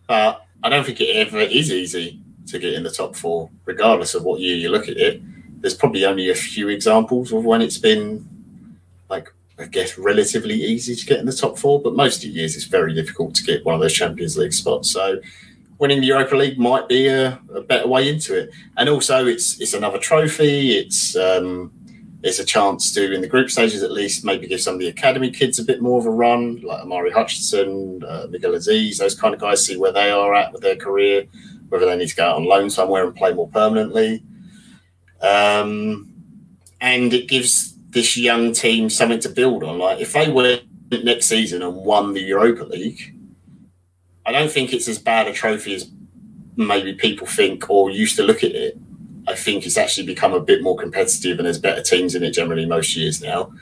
but 0.09 0.45
I 0.63 0.69
don't 0.69 0.85
think 0.85 1.01
it 1.01 1.15
ever 1.17 1.39
is 1.39 1.71
easy 1.71 2.21
to 2.49 2.59
get 2.59 2.73
in 2.73 2.83
the 2.83 2.91
top 2.91 3.15
four, 3.15 3.51
regardless 3.65 4.15
of 4.15 4.25
what 4.25 4.41
year 4.41 4.57
you 4.57 4.71
look 4.71 4.89
at 4.89 4.97
it 4.97 5.23
there's 5.61 5.75
probably 5.75 6.05
only 6.05 6.31
a 6.31 6.35
few 6.35 6.69
examples 6.69 7.33
of 7.33 7.45
when 7.45 7.63
it's 7.63 7.79
been 7.79 8.27
like 9.09 9.33
I 9.59 9.67
guess 9.67 9.99
relatively 9.99 10.55
easy 10.55 10.97
to 10.97 11.07
get 11.07 11.21
in 11.21 11.27
the 11.27 11.33
top 11.33 11.59
four, 11.59 11.83
but 11.83 11.95
most 11.95 12.17
of 12.17 12.23
the 12.23 12.29
years 12.29 12.57
it's 12.57 12.65
very 12.65 12.95
difficult 12.95 13.35
to 13.35 13.43
get 13.43 13.65
one 13.65 13.75
of 13.75 13.81
those 13.81 13.93
Champions 13.93 14.39
League 14.39 14.55
spots. 14.55 14.91
So 14.91 15.21
winning 15.81 16.01
the 16.03 16.07
Europa 16.07 16.37
League 16.37 16.59
might 16.59 16.87
be 16.89 17.09
a, 17.09 17.41
a 17.55 17.63
better 17.63 17.89
way 17.89 18.09
into 18.09 18.39
it, 18.39 18.51
and 18.77 18.89
also 18.89 19.27
it's 19.27 19.61
it's 19.61 19.75
another 19.75 19.99
trophy. 19.99 20.77
It's 20.77 21.17
um, 21.17 21.73
it's 22.23 22.39
a 22.39 22.45
chance 22.45 22.93
to 22.93 23.13
in 23.13 23.23
the 23.23 23.27
group 23.27 23.51
stages 23.51 23.83
at 23.83 23.91
least 23.91 24.25
maybe 24.25 24.47
give 24.47 24.61
some 24.61 24.75
of 24.75 24.81
the 24.81 24.89
academy 24.89 25.31
kids 25.31 25.59
a 25.59 25.65
bit 25.65 25.81
more 25.81 25.99
of 25.99 26.07
a 26.07 26.11
run, 26.11 26.61
like 26.61 26.83
Omari 26.83 27.11
Hutchinson, 27.11 28.05
uh, 28.07 28.27
Miguel 28.31 28.53
Azeez, 28.53 28.99
those 28.99 29.19
kind 29.19 29.35
of 29.35 29.41
guys, 29.41 29.65
see 29.65 29.79
where 29.79 29.93
they 29.93 30.11
are 30.11 30.35
at 30.35 30.53
with 30.53 30.61
their 30.61 30.77
career, 30.77 31.25
whether 31.71 31.87
they 31.87 31.97
need 31.97 32.11
to 32.11 32.17
go 32.17 32.29
out 32.29 32.37
on 32.37 32.45
loan 32.45 32.69
somewhere 32.69 33.05
and 33.05 33.17
play 33.17 33.33
more 33.33 33.49
permanently. 33.49 34.23
Um, 35.23 36.13
and 36.81 37.13
it 37.13 37.29
gives 37.29 37.75
this 37.89 38.17
young 38.17 38.53
team 38.53 38.91
something 38.91 39.21
to 39.21 39.29
build 39.29 39.65
on. 39.65 39.79
Like 39.79 40.01
if 40.01 40.13
they 40.13 40.31
went 40.31 40.63
next 40.91 41.27
season 41.27 41.63
and 41.63 41.75
won 41.75 42.13
the 42.13 42.21
Europa 42.21 42.65
League, 42.65 43.15
I 44.27 44.33
don't 44.33 44.51
think 44.51 44.73
it's 44.73 44.89
as 44.89 44.99
bad 44.99 45.27
a 45.27 45.33
trophy 45.33 45.75
as 45.75 45.91
maybe 46.57 46.95
people 46.95 47.27
think 47.27 47.69
or 47.71 47.91
used 47.91 48.17
to 48.17 48.23
look 48.23 48.45
at 48.45 48.53
it. 48.53 48.79
I 49.27 49.35
think 49.35 49.67
it's 49.67 49.77
actually 49.77 50.07
become 50.07 50.33
a 50.33 50.41
bit 50.41 50.63
more 50.63 50.77
competitive 50.77 51.39
and 51.39 51.47
there's 51.47 51.59
better 51.59 51.83
teams 51.83 52.15
in 52.15 52.23
it 52.23 52.33
generally 52.33 52.67
most 52.67 52.97
years 52.97 53.23
now. 53.23 53.53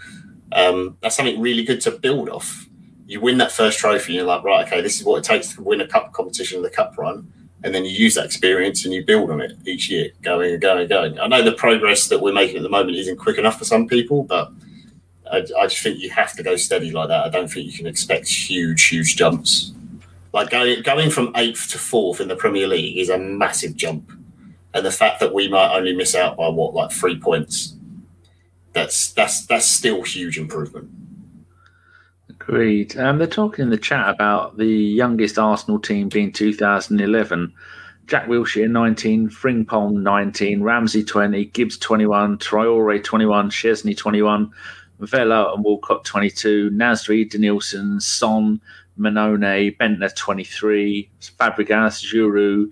Um, 0.52 0.96
that's 1.00 1.16
something 1.16 1.40
really 1.40 1.64
good 1.64 1.80
to 1.82 1.90
build 1.90 2.28
off. 2.28 2.66
You 3.06 3.20
win 3.20 3.38
that 3.38 3.52
first 3.52 3.78
trophy, 3.78 4.12
and 4.12 4.16
you're 4.16 4.24
like, 4.24 4.44
right, 4.44 4.66
okay, 4.66 4.80
this 4.80 5.00
is 5.00 5.04
what 5.04 5.18
it 5.18 5.24
takes 5.24 5.54
to 5.54 5.62
win 5.62 5.80
a 5.80 5.86
cup 5.86 6.12
competition, 6.12 6.62
the 6.62 6.70
cup 6.70 6.96
run, 6.98 7.32
and 7.64 7.74
then 7.74 7.84
you 7.84 7.90
use 7.90 8.14
that 8.14 8.26
experience 8.26 8.84
and 8.84 8.94
you 8.94 9.04
build 9.04 9.30
on 9.30 9.40
it 9.40 9.52
each 9.66 9.90
year, 9.90 10.10
going 10.22 10.52
and 10.52 10.60
going 10.60 10.80
and 10.80 10.88
going. 10.88 11.18
I 11.18 11.26
know 11.26 11.42
the 11.42 11.52
progress 11.52 12.08
that 12.08 12.20
we're 12.20 12.32
making 12.32 12.58
at 12.58 12.62
the 12.62 12.68
moment 12.68 12.96
isn't 12.96 13.16
quick 13.16 13.38
enough 13.38 13.58
for 13.58 13.64
some 13.64 13.88
people, 13.88 14.24
but 14.24 14.52
I, 15.30 15.38
I 15.58 15.66
just 15.66 15.82
think 15.82 15.98
you 15.98 16.10
have 16.10 16.34
to 16.34 16.42
go 16.42 16.56
steady 16.56 16.90
like 16.90 17.08
that. 17.08 17.24
I 17.24 17.28
don't 17.30 17.50
think 17.50 17.66
you 17.66 17.76
can 17.76 17.86
expect 17.86 18.28
huge, 18.28 18.84
huge 18.84 19.16
jumps. 19.16 19.72
Like 20.32 20.50
going 20.50 20.82
going 20.82 21.10
from 21.10 21.32
eighth 21.36 21.70
to 21.70 21.78
fourth 21.78 22.20
in 22.20 22.28
the 22.28 22.36
Premier 22.36 22.66
League 22.66 22.98
is 22.98 23.08
a 23.08 23.18
massive 23.18 23.76
jump, 23.76 24.12
and 24.74 24.84
the 24.84 24.90
fact 24.90 25.20
that 25.20 25.32
we 25.32 25.48
might 25.48 25.74
only 25.74 25.94
miss 25.94 26.14
out 26.14 26.36
by 26.36 26.48
what 26.48 26.74
like 26.74 26.92
three 26.92 27.18
points, 27.18 27.76
that's 28.72 29.12
that's 29.12 29.46
that's 29.46 29.66
still 29.66 30.02
huge 30.02 30.38
improvement. 30.38 30.90
Agreed. 32.28 32.96
Um, 32.96 33.18
they're 33.18 33.26
talking 33.26 33.64
in 33.64 33.70
the 33.70 33.78
chat 33.78 34.08
about 34.08 34.56
the 34.56 34.66
youngest 34.66 35.38
Arsenal 35.38 35.78
team 35.78 36.08
being 36.08 36.32
2011. 36.32 37.52
Jack 38.06 38.26
Wilshere 38.26 38.70
19, 38.70 39.28
Frimpong 39.28 40.00
19, 40.00 40.62
Ramsey 40.62 41.04
20, 41.04 41.44
Gibbs 41.46 41.76
21, 41.76 42.38
Traore 42.38 43.04
21, 43.04 43.50
Szczesny 43.50 43.94
21, 43.94 44.50
Vela 45.00 45.52
and 45.52 45.62
Walcott 45.62 46.06
22, 46.06 46.70
Nasri, 46.70 47.30
Denilson, 47.30 48.00
Son, 48.00 48.58
Mannone, 48.98 49.76
Bendtner 49.76 50.14
23, 50.14 51.10
Fabregas, 51.20 52.02
Djourou, 52.02 52.70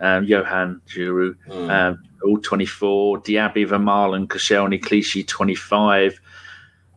um, 0.00 0.24
Johan 0.24 0.80
Djourou, 0.86 1.34
mm. 1.48 1.70
um, 1.70 2.02
all 2.24 2.38
24, 2.38 3.20
Diaby, 3.20 3.66
Vermaelen, 3.66 4.26
Koscielny, 4.26 4.82
Clichy 4.82 5.24
25. 5.24 6.20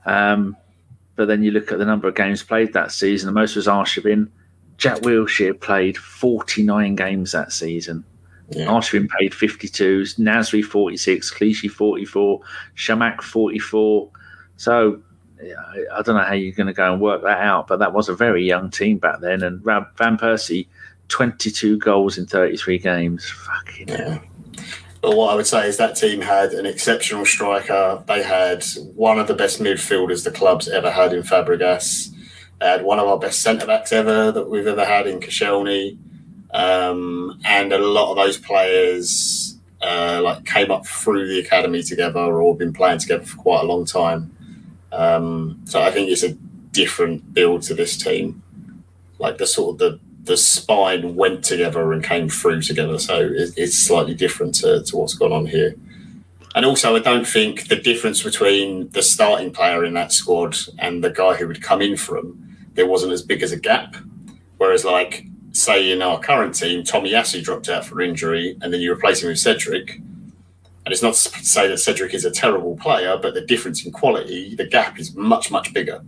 Um, 0.06 0.56
but 1.16 1.28
then 1.28 1.44
you 1.44 1.52
look 1.52 1.72
at 1.72 1.80
the 1.80 1.86
number 1.86 2.08
of 2.08 2.16
games 2.16 2.44
played 2.44 2.74
that 2.74 2.92
season, 2.92 3.28
the 3.28 3.40
most 3.40 3.56
was 3.56 3.68
Arshavin. 3.68 4.30
Jack 4.78 4.98
Wilshere 5.00 5.60
played 5.60 5.98
49 5.98 6.96
games 6.96 7.32
that 7.32 7.54
season. 7.54 8.04
Yeah. 8.50 8.66
Arshavin 8.66 9.10
played 9.10 9.34
52, 9.34 10.02
Nasri 10.20 10.64
46, 10.64 11.32
Clichy 11.32 11.68
44, 11.68 12.42
Chamakh 12.76 13.22
44. 13.22 14.10
So 14.58 15.02
I 15.42 16.02
don't 16.02 16.16
know 16.16 16.24
how 16.24 16.34
you're 16.34 16.54
going 16.54 16.68
to 16.68 16.74
go 16.74 16.92
and 16.92 17.02
work 17.02 17.22
that 17.24 17.40
out, 17.40 17.68
but 17.68 17.80
that 17.80 17.94
was 17.94 18.10
a 18.10 18.16
very 18.16 18.46
young 18.46 18.70
team 18.70 18.98
back 18.98 19.20
then. 19.20 19.44
And 19.44 19.62
Van 19.62 19.86
Persie, 19.98 20.68
22 21.10 21.78
goals 21.78 22.18
in 22.18 22.26
33 22.26 22.78
games. 22.80 23.30
Fucking 23.30 23.88
yeah. 23.90 24.10
Hell. 24.10 24.22
But 25.02 25.18
what 25.18 25.32
I 25.32 25.36
would 25.36 25.46
say 25.46 25.68
is 25.68 25.78
that 25.78 25.96
team 25.96 26.20
had 26.20 26.54
an 26.54 26.66
exceptional 26.66 27.26
striker. 27.26 28.04
They 28.08 28.24
had 28.24 28.66
one 28.96 29.20
of 29.20 29.28
the 29.28 29.36
best 29.36 29.60
midfielders 29.60 30.24
the 30.24 30.32
club's 30.32 30.68
ever 30.68 30.90
had 30.90 31.14
in 31.14 31.22
Fabregas. 31.22 32.12
They 32.60 32.66
had 32.66 32.84
one 32.84 32.98
of 32.98 33.08
our 33.08 33.20
best 33.20 33.44
centre 33.44 33.68
backs 33.68 33.92
ever 33.92 34.32
that 34.32 34.50
we've 34.50 34.66
ever 34.66 34.84
had 34.84 35.06
in 35.06 35.20
Koscielny. 35.20 36.00
Um, 36.56 37.40
and 37.46 37.72
a 37.72 37.78
lot 37.78 38.10
of 38.10 38.16
those 38.16 38.38
players 38.38 39.60
uh, 39.82 40.22
like 40.24 40.46
came 40.46 40.72
up 40.72 40.88
through 40.88 41.28
the 41.28 41.40
academy 41.40 41.84
together 41.84 42.20
or 42.20 42.58
been 42.58 42.74
playing 42.74 42.98
together 42.98 43.26
for 43.26 43.38
quite 43.38 43.64
a 43.64 43.68
long 43.68 43.86
time. 43.86 44.35
Um, 44.96 45.62
so 45.66 45.82
I 45.82 45.92
think 45.92 46.10
it's 46.10 46.24
a 46.24 46.34
different 46.72 47.34
build 47.34 47.64
to 47.64 47.74
this 47.74 47.98
team. 47.98 48.42
Like 49.20 49.38
the 49.38 49.48
sort 49.48 49.76
of 49.76 49.80
the 49.80 50.00
the 50.26 50.38
spine 50.38 51.16
went 51.16 51.44
together 51.44 51.94
and 51.94 52.04
came 52.04 52.30
through 52.30 52.62
together. 52.62 52.98
So 52.98 53.30
it's 53.32 53.78
slightly 53.78 54.16
different 54.16 54.56
to, 54.56 54.84
to 54.84 54.98
what's 54.98 55.14
gone 55.14 55.32
on 55.32 55.46
here. 55.46 55.76
And 56.56 56.66
also, 56.66 56.96
I 56.96 57.00
don't 57.00 57.28
think 57.28 57.68
the 57.68 57.76
difference 57.76 58.24
between 58.24 58.90
the 58.90 59.04
starting 59.04 59.52
player 59.52 59.86
in 59.86 59.94
that 59.94 60.12
squad 60.12 60.58
and 60.80 61.04
the 61.04 61.12
guy 61.12 61.36
who 61.36 61.48
would 61.48 61.62
come 61.62 61.82
in 61.82 61.96
from 61.96 62.42
there 62.74 62.88
wasn't 62.88 63.12
as 63.12 63.22
big 63.22 63.44
as 63.44 63.52
a 63.52 63.60
gap. 63.60 63.96
Whereas, 64.58 64.86
like, 64.86 65.26
say 65.52 65.92
in 65.92 66.02
our 66.02 66.20
current 66.20 66.56
team, 66.56 66.84
Tommy 66.84 67.12
Tomiyasu 67.12 67.44
dropped 67.44 67.70
out 67.70 67.86
for 67.86 68.02
injury, 68.02 68.58
and 68.62 68.74
then 68.74 68.82
you 68.82 68.92
replace 68.92 69.22
him 69.22 69.30
with 69.30 69.40
Cedric. 69.40 70.00
And 70.86 70.94
it's 70.94 71.02
not 71.02 71.16
to 71.16 71.46
say 71.46 71.68
that 71.68 71.80
Cedric 71.80 72.14
is 72.14 72.26
a 72.26 72.32
terrible 72.32 72.78
player, 72.78 73.18
but 73.18 73.34
the 73.34 73.42
difference 73.42 73.86
in 73.86 73.92
quality, 73.92 74.54
the 74.54 74.68
gap 74.68 75.00
is 75.00 75.16
much, 75.16 75.50
much 75.50 75.74
bigger 75.74 76.02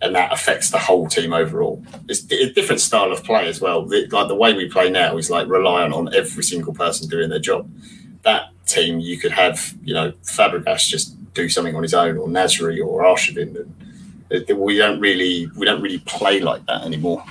and 0.00 0.14
that 0.14 0.32
affects 0.32 0.70
the 0.70 0.78
whole 0.78 1.06
team 1.06 1.32
overall. 1.32 1.82
It's 2.08 2.30
a 2.30 2.52
different 2.52 2.80
style 2.80 3.10
of 3.10 3.24
play 3.24 3.48
as 3.48 3.60
well. 3.60 3.86
like 3.86 4.28
the 4.28 4.34
way 4.34 4.54
we 4.54 4.68
play 4.68 4.90
now 4.90 5.16
is 5.16 5.30
like 5.30 5.48
reliant 5.48 5.92
on 5.92 6.14
every 6.14 6.44
single 6.44 6.72
person 6.72 7.08
doing 7.08 7.30
their 7.30 7.40
job. 7.40 7.70
That 8.22 8.50
team, 8.66 9.00
you 9.00 9.18
could 9.18 9.32
have, 9.32 9.74
you 9.82 9.94
know, 9.94 10.12
Fabregas 10.22 10.86
just 10.86 11.16
do 11.34 11.48
something 11.48 11.74
on 11.74 11.82
his 11.82 11.94
own, 11.94 12.16
or 12.16 12.28
Nasri 12.28 12.84
or 12.84 13.02
Arshavin, 13.02 13.68
and 14.30 14.58
we 14.58 14.76
don't 14.76 15.00
really 15.00 15.50
we 15.56 15.64
don't 15.64 15.82
really 15.82 15.98
play 15.98 16.40
like 16.40 16.64
that 16.66 16.84
anymore. 16.84 17.24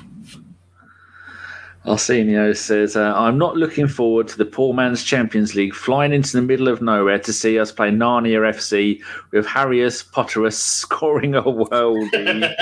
Arsenio 1.88 2.51
says, 2.53 2.95
uh, 2.95 3.13
I'm 3.15 3.38
not 3.38 3.55
looking 3.55 3.88
forward 3.88 4.27
to 4.29 4.38
the 4.38 4.45
poor 4.45 4.73
man's 4.73 5.03
Champions 5.03 5.55
League, 5.55 5.73
flying 5.73 6.11
into 6.11 6.33
the 6.33 6.41
middle 6.41 6.67
of 6.67 6.81
nowhere 6.81 7.19
to 7.19 7.31
see 7.31 7.57
us 7.57 7.71
play 7.71 7.89
Narnia 7.89 8.39
FC 8.53 9.01
with 9.31 9.45
Harrius 9.45 10.03
Potterus 10.03 10.53
scoring 10.59 11.35
a 11.35 11.41
worldie. 11.41 12.41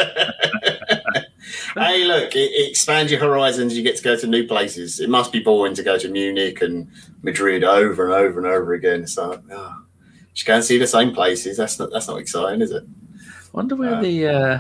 hey, 1.76 2.04
look, 2.06 2.36
it, 2.36 2.52
it 2.52 2.70
expands 2.70 3.12
your 3.12 3.20
horizons. 3.20 3.76
You 3.76 3.84
get 3.84 3.98
to 3.98 4.04
go 4.04 4.16
to 4.16 4.28
new 4.28 4.48
places. 4.48 5.00
It 5.00 5.10
must 5.10 5.32
be 5.32 5.40
boring 5.40 5.74
to 5.74 5.84
go 5.84 5.98
to 5.98 6.08
Munich 6.08 6.62
and 6.62 6.88
Madrid 7.24 7.64
over 7.64 8.06
and 8.06 8.14
over 8.14 8.40
and 8.40 8.48
over 8.48 8.74
again. 8.74 9.08
So, 9.08 9.42
oh, 9.52 9.86
just 10.34 10.46
go 10.46 10.56
and 10.56 10.64
see 10.64 10.78
the 10.78 10.88
same 10.88 11.14
places. 11.14 11.58
That's 11.58 11.80
not 11.80 11.90
that's 11.92 12.08
not 12.08 12.20
exciting, 12.20 12.62
is 12.62 12.72
it? 12.72 12.84
I 12.84 13.58
wonder 13.58 13.76
where 13.76 13.96
um, 13.96 14.04
the 14.04 14.28
uh, 14.28 14.60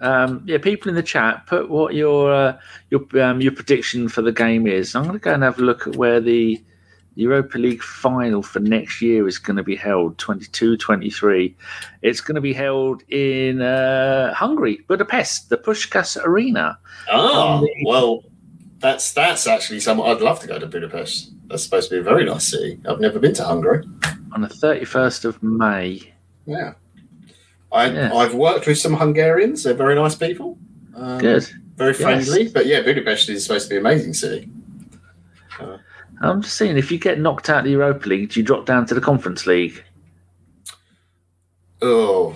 um, 0.00 0.42
yeah, 0.46 0.58
people 0.58 0.88
in 0.88 0.94
the 0.94 1.02
chat, 1.02 1.46
put 1.46 1.68
what 1.68 1.94
your 1.94 2.32
uh, 2.32 2.58
your 2.90 3.02
um, 3.22 3.40
your 3.40 3.52
prediction 3.52 4.08
for 4.08 4.22
the 4.22 4.32
game 4.32 4.66
is. 4.66 4.94
I'm 4.94 5.04
going 5.04 5.14
to 5.14 5.18
go 5.20 5.32
and 5.34 5.42
have 5.42 5.58
a 5.58 5.62
look 5.62 5.86
at 5.86 5.96
where 5.96 6.20
the 6.20 6.62
Europa 7.16 7.58
League 7.58 7.82
final 7.82 8.42
for 8.42 8.60
next 8.60 9.02
year 9.02 9.26
is 9.26 9.38
going 9.38 9.56
to 9.56 9.64
be 9.64 9.74
held 9.74 10.16
22 10.18 10.76
23. 10.76 11.56
It's 12.02 12.20
going 12.20 12.36
to 12.36 12.40
be 12.40 12.52
held 12.52 13.02
in 13.08 13.60
uh, 13.60 14.32
Hungary, 14.34 14.80
Budapest, 14.86 15.48
the 15.50 15.56
Puskás 15.56 16.16
Arena. 16.22 16.78
Oh, 17.10 17.60
the- 17.60 17.84
well, 17.84 18.22
that's 18.78 19.12
that's 19.12 19.48
actually 19.48 19.80
some. 19.80 20.00
I'd 20.00 20.20
love 20.20 20.38
to 20.40 20.46
go 20.46 20.58
to 20.60 20.66
Budapest. 20.66 21.32
That's 21.48 21.64
supposed 21.64 21.88
to 21.90 21.96
be 21.96 22.00
a 22.00 22.04
very 22.04 22.24
nice 22.24 22.48
city. 22.48 22.78
I've 22.88 23.00
never 23.00 23.18
been 23.18 23.34
to 23.34 23.44
Hungary. 23.44 23.82
On 24.32 24.42
the 24.42 24.48
31st 24.48 25.24
of 25.24 25.42
May. 25.42 26.12
Yeah. 26.46 26.74
I, 27.70 27.90
yeah. 27.90 28.14
I've 28.14 28.34
worked 28.34 28.66
with 28.66 28.78
some 28.78 28.94
Hungarians. 28.94 29.62
They're 29.62 29.74
very 29.74 29.94
nice 29.94 30.14
people. 30.14 30.58
Um, 30.94 31.18
Good. 31.18 31.48
Very 31.76 31.94
friendly. 31.94 32.44
Yes. 32.44 32.52
But 32.52 32.66
yeah, 32.66 32.80
Budapest 32.82 33.28
is 33.28 33.44
supposed 33.44 33.68
to 33.68 33.70
be 33.70 33.76
an 33.76 33.86
amazing 33.86 34.14
city. 34.14 34.50
Uh, 35.60 35.78
I'm 36.20 36.42
just 36.42 36.56
saying, 36.56 36.76
if 36.76 36.90
you 36.90 36.98
get 36.98 37.20
knocked 37.20 37.48
out 37.48 37.58
of 37.58 37.64
the 37.64 37.70
Europa 37.70 38.08
League, 38.08 38.30
do 38.30 38.40
you 38.40 38.46
drop 38.46 38.66
down 38.66 38.86
to 38.86 38.94
the 38.94 39.00
Conference 39.00 39.46
League? 39.46 39.84
Oh, 41.80 42.34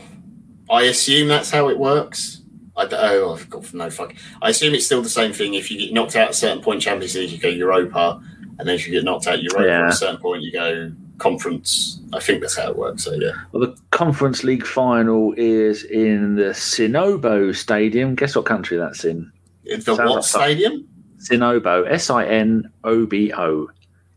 I 0.70 0.82
assume 0.82 1.28
that's 1.28 1.50
how 1.50 1.68
it 1.68 1.78
works. 1.78 2.42
I 2.76 2.86
don't, 2.86 3.00
oh, 3.02 3.34
I've 3.34 3.50
got 3.50 3.74
no 3.74 3.90
fuck. 3.90 4.14
I 4.40 4.50
assume 4.50 4.74
it's 4.74 4.86
still 4.86 5.02
the 5.02 5.08
same 5.08 5.32
thing. 5.32 5.54
If 5.54 5.70
you 5.70 5.78
get 5.78 5.92
knocked 5.92 6.14
out 6.14 6.28
at 6.28 6.30
a 6.30 6.34
certain 6.34 6.62
point, 6.62 6.82
Champions 6.82 7.14
League, 7.16 7.30
you 7.30 7.38
go 7.38 7.48
Europa, 7.48 8.22
and 8.58 8.68
then 8.68 8.76
if 8.76 8.86
you 8.86 8.92
get 8.92 9.04
knocked 9.04 9.26
out 9.26 9.42
Europa 9.42 9.66
yeah. 9.66 9.86
at 9.86 9.92
a 9.92 9.96
certain 9.96 10.20
point, 10.20 10.42
you 10.42 10.52
go 10.52 10.92
conference. 11.22 12.00
I 12.12 12.18
think 12.18 12.40
that's 12.40 12.56
how 12.56 12.68
it 12.68 12.76
works. 12.76 13.04
So 13.04 13.12
yeah. 13.14 13.30
Well, 13.52 13.66
the 13.66 13.76
Conference 13.90 14.42
League 14.42 14.66
final 14.66 15.32
is 15.36 15.84
in 15.84 16.34
the 16.34 16.50
Sinobo 16.50 17.54
Stadium. 17.54 18.16
Guess 18.16 18.34
what 18.34 18.44
country 18.44 18.76
that's 18.76 19.04
in? 19.04 19.30
It's 19.64 19.84
the 19.84 19.94
Sounds 19.94 20.10
what 20.10 20.16
like 20.16 20.24
stadium? 20.24 20.88
Sinobo. 21.18 21.88
S 21.88 22.10
I 22.10 22.26
N 22.26 22.70
O 22.82 23.06
B 23.06 23.32
O. 23.32 23.70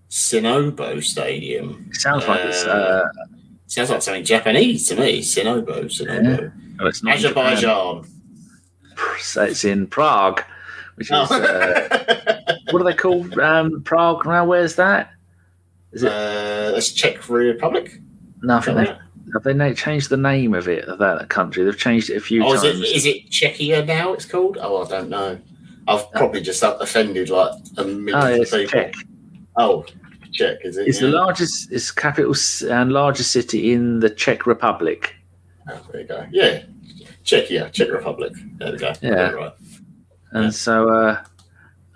Sinobo 0.10 1.04
Stadium. 1.04 1.90
Sounds 1.94 2.28
like 2.28 2.44
uh, 2.44 2.48
it's. 2.48 2.64
Uh, 2.66 3.04
sounds 3.68 3.92
like 3.92 4.02
something 4.02 4.26
Japanese 4.26 4.88
to 4.90 4.96
me. 4.96 5.22
Sinobo. 5.22 5.86
Sinobo. 5.86 6.42
Yeah. 6.42 6.50
Oh, 6.80 6.88
it's 6.88 7.04
not 7.04 7.18
Azerbaijan. 7.18 8.04
It's 9.38 9.64
in 9.64 9.86
Prague, 9.88 10.42
which 10.96 11.12
is. 11.12 11.30
Oh. 11.30 11.36
uh, 11.36 12.56
what 12.72 12.82
are 12.82 12.86
they 12.86 12.96
called? 12.96 13.38
Um, 13.38 13.84
Prague. 13.84 14.26
Now, 14.26 14.46
where's 14.46 14.76
that? 14.76 15.12
Is 15.96 16.04
it? 16.04 16.12
Uh, 16.12 16.72
that's 16.72 16.92
Czech 16.92 17.28
Republic. 17.30 18.00
No, 18.42 18.58
I 18.58 18.62
think 18.62 18.78
they, 18.78 18.86
have 19.34 19.58
they 19.58 19.74
changed 19.74 20.10
the 20.10 20.18
name 20.18 20.54
of 20.54 20.68
it 20.68 20.86
of 20.86 21.00
that 21.00 21.30
country. 21.30 21.64
They've 21.64 21.78
changed 21.78 22.10
it 22.10 22.18
a 22.18 22.20
few 22.20 22.46
oh, 22.46 22.54
times. 22.54 22.66
Is 22.66 22.82
it, 22.82 22.96
is 22.96 23.06
it 23.06 23.30
Czechia 23.30 23.86
now? 23.86 24.14
It's 24.14 24.26
called. 24.26 24.58
Oh, 24.62 24.84
I 24.84 24.88
don't 24.90 25.10
know. 25.10 25.40
I've 25.88 26.02
uh, 26.02 26.08
probably 26.14 26.42
just 26.42 26.62
offended 26.64 27.30
like 27.30 27.54
a 27.78 27.86
million 27.86 28.16
oh, 28.16 28.42
it's 28.42 28.52
people. 28.52 28.68
Czech. 28.68 28.94
Oh, 29.56 29.86
Czech 30.34 30.58
is 30.66 30.78
it? 30.78 30.88
It's 30.88 31.00
yeah. 31.00 31.08
the 31.08 31.14
largest, 31.14 31.72
it's 31.72 31.92
capital 31.92 32.36
and 32.70 32.92
largest 32.92 33.32
city 33.32 33.72
in 33.72 34.02
the 34.02 34.10
Czech 34.10 34.46
Republic. 34.46 35.16
Oh, 35.72 35.82
there 35.92 36.02
you 36.02 36.08
go. 36.08 36.26
Yeah, 36.32 36.64
Czechia, 37.24 37.72
Czech 37.72 37.90
Republic. 37.90 38.34
There 38.58 38.74
we 38.74 38.78
go. 38.78 38.94
Yeah. 39.02 39.32
Right. 39.32 39.54
And 40.32 40.54
so, 40.54 40.90
uh, 40.90 41.24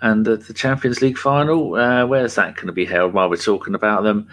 and 0.02 0.24
the, 0.24 0.36
the 0.36 0.54
Champions 0.54 1.02
League 1.02 1.18
final, 1.18 1.74
uh, 1.74 2.06
where's 2.06 2.34
that 2.36 2.54
going 2.56 2.66
to 2.68 2.72
be 2.72 2.84
held 2.86 3.12
while 3.12 3.28
we're 3.30 3.36
talking 3.36 3.74
about 3.74 4.02
them? 4.02 4.28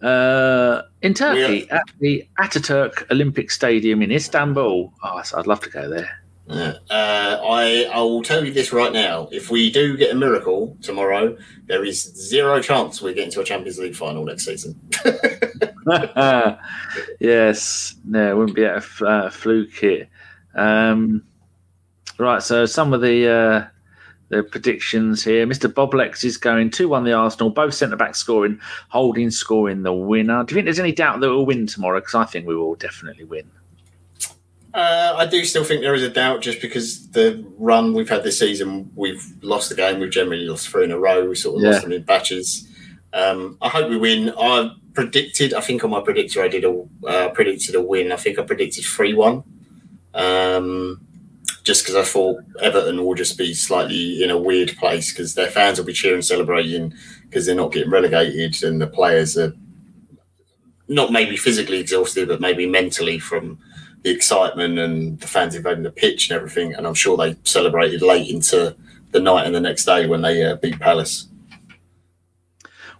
Uh, 0.00 0.82
in 1.02 1.12
Turkey, 1.14 1.66
Yeah. 1.68 1.76
at 1.78 1.82
the 1.98 2.28
Ataturk 2.38 3.10
Olympic 3.10 3.50
Stadium 3.50 4.00
in 4.02 4.12
Istanbul. 4.12 4.92
Oh, 5.02 5.22
I'd 5.36 5.46
love 5.46 5.60
to 5.62 5.70
go 5.70 5.88
there. 5.88 6.08
Yeah. 6.46 6.74
Uh, 6.88 7.40
I 7.44 7.90
I 7.92 7.98
will 7.98 8.22
tell 8.22 8.42
you 8.42 8.52
this 8.52 8.72
right 8.72 8.92
now. 8.92 9.28
If 9.30 9.50
we 9.50 9.70
do 9.70 9.98
get 9.98 10.12
a 10.12 10.14
miracle 10.14 10.78
tomorrow, 10.80 11.36
there 11.66 11.84
is 11.84 12.00
zero 12.02 12.62
chance 12.62 13.02
we 13.02 13.12
get 13.12 13.24
into 13.24 13.40
a 13.40 13.44
Champions 13.44 13.78
League 13.78 13.94
final 13.94 14.24
next 14.24 14.46
season. 14.46 14.80
yes, 17.20 17.96
no, 18.04 18.30
it 18.30 18.36
wouldn't 18.36 18.56
be 18.56 18.64
a 18.64 18.82
uh, 19.04 19.30
fluke 19.30 19.72
here. 19.72 20.08
Um, 20.54 21.22
right, 22.18 22.42
so 22.42 22.66
some 22.66 22.92
of 22.92 23.00
the 23.00 23.28
uh, 23.28 23.66
the 24.28 24.42
predictions 24.42 25.24
here. 25.24 25.46
Mr. 25.46 25.72
Boblex 25.72 26.24
is 26.24 26.36
going 26.36 26.70
2 26.70 26.88
1 26.88 27.04
the 27.04 27.12
Arsenal, 27.12 27.50
both 27.50 27.74
centre 27.74 27.96
backs 27.96 28.18
scoring, 28.18 28.60
holding 28.88 29.30
scoring 29.30 29.82
the 29.82 29.92
winner. 29.92 30.44
Do 30.44 30.52
you 30.52 30.56
think 30.56 30.66
there's 30.66 30.78
any 30.80 30.92
doubt 30.92 31.20
that 31.20 31.28
we'll 31.28 31.46
win 31.46 31.66
tomorrow? 31.66 32.00
Because 32.00 32.14
I 32.14 32.24
think 32.24 32.46
we 32.46 32.56
will 32.56 32.74
definitely 32.74 33.24
win. 33.24 33.50
Uh, 34.74 35.14
I 35.16 35.26
do 35.26 35.44
still 35.44 35.64
think 35.64 35.80
there 35.80 35.94
is 35.94 36.02
a 36.02 36.10
doubt 36.10 36.42
just 36.42 36.60
because 36.60 37.08
the 37.10 37.44
run 37.56 37.94
we've 37.94 38.08
had 38.08 38.22
this 38.22 38.38
season, 38.38 38.90
we've 38.94 39.24
lost 39.42 39.70
the 39.70 39.74
game. 39.74 39.98
We've 39.98 40.10
generally 40.10 40.44
lost 40.44 40.68
three 40.68 40.84
in 40.84 40.92
a 40.92 40.98
row. 40.98 41.26
We 41.26 41.34
sort 41.34 41.56
of 41.56 41.62
Yeah. 41.62 41.70
lost 41.70 41.82
them 41.82 41.92
in 41.92 42.02
batches. 42.02 42.68
Um, 43.14 43.56
I 43.62 43.70
hope 43.70 43.88
we 43.88 43.96
win. 43.96 44.32
I 44.38 44.70
predicted, 44.92 45.54
I 45.54 45.62
think 45.62 45.82
on 45.84 45.90
my 45.90 46.00
predictor, 46.00 46.42
I 46.42 46.48
did 46.48 46.64
a 46.64 46.84
uh, 47.06 47.30
predicted 47.30 47.74
a 47.74 47.80
win. 47.80 48.12
I 48.12 48.16
think 48.16 48.38
I 48.38 48.42
predicted 48.42 48.84
3 48.84 49.14
1. 49.14 49.42
Um, 50.14 51.00
just 51.68 51.84
because 51.84 51.96
I 51.96 52.02
thought 52.02 52.42
Everton 52.62 53.04
will 53.04 53.12
just 53.12 53.36
be 53.36 53.52
slightly 53.52 54.22
in 54.22 54.30
a 54.30 54.38
weird 54.38 54.74
place 54.78 55.12
because 55.12 55.34
their 55.34 55.50
fans 55.50 55.76
will 55.76 55.84
be 55.84 55.92
cheering, 55.92 56.22
celebrating 56.22 56.94
because 57.24 57.44
they're 57.44 57.54
not 57.54 57.72
getting 57.72 57.90
relegated 57.90 58.62
and 58.62 58.80
the 58.80 58.86
players 58.86 59.36
are 59.36 59.52
not 60.88 61.12
maybe 61.12 61.36
physically 61.36 61.78
exhausted, 61.78 62.26
but 62.26 62.40
maybe 62.40 62.64
mentally 62.64 63.18
from 63.18 63.58
the 64.02 64.08
excitement 64.08 64.78
and 64.78 65.20
the 65.20 65.26
fans 65.26 65.54
invading 65.54 65.82
the 65.82 65.90
pitch 65.90 66.30
and 66.30 66.36
everything. 66.36 66.72
And 66.72 66.86
I'm 66.86 66.94
sure 66.94 67.18
they 67.18 67.36
celebrated 67.44 68.00
late 68.00 68.30
into 68.30 68.74
the 69.10 69.20
night 69.20 69.44
and 69.44 69.54
the 69.54 69.60
next 69.60 69.84
day 69.84 70.06
when 70.06 70.22
they 70.22 70.42
uh, 70.42 70.56
beat 70.56 70.80
Palace. 70.80 71.28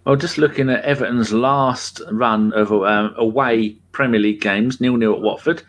Well, 0.05 0.15
just 0.15 0.37
looking 0.37 0.69
at 0.69 0.83
Everton's 0.83 1.33
last 1.33 2.03
run 2.11 2.53
of 2.53 2.71
um, 2.71 3.15
away 3.17 3.77
Premier 3.93 4.19
League 4.19 4.41
games, 4.41 4.79
nil 4.79 4.95
nil 4.95 5.15
at 5.15 5.21
Watford, 5.21 5.63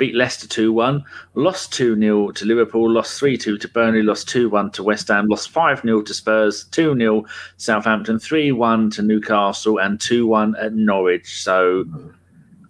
beat 0.00 0.14
Leicester 0.14 0.48
2 0.48 0.72
1, 0.72 1.04
lost 1.34 1.72
2 1.74 1.96
0 2.00 2.30
to 2.32 2.44
Liverpool, 2.46 2.90
lost 2.90 3.20
3 3.20 3.36
2 3.36 3.58
to 3.58 3.68
Burnley, 3.68 4.02
lost 4.02 4.28
2 4.30 4.48
1 4.48 4.72
to 4.72 4.82
West 4.82 5.06
Ham, 5.08 5.28
lost 5.28 5.50
5 5.50 5.82
0 5.82 6.02
to 6.02 6.14
Spurs, 6.14 6.64
2 6.64 6.96
0 6.96 7.24
Southampton, 7.58 8.18
3 8.18 8.50
1 8.50 8.90
to 8.90 9.02
Newcastle, 9.02 9.78
and 9.78 10.00
2 10.00 10.26
1 10.26 10.56
at 10.56 10.72
Norwich. 10.72 11.42
So, 11.42 11.84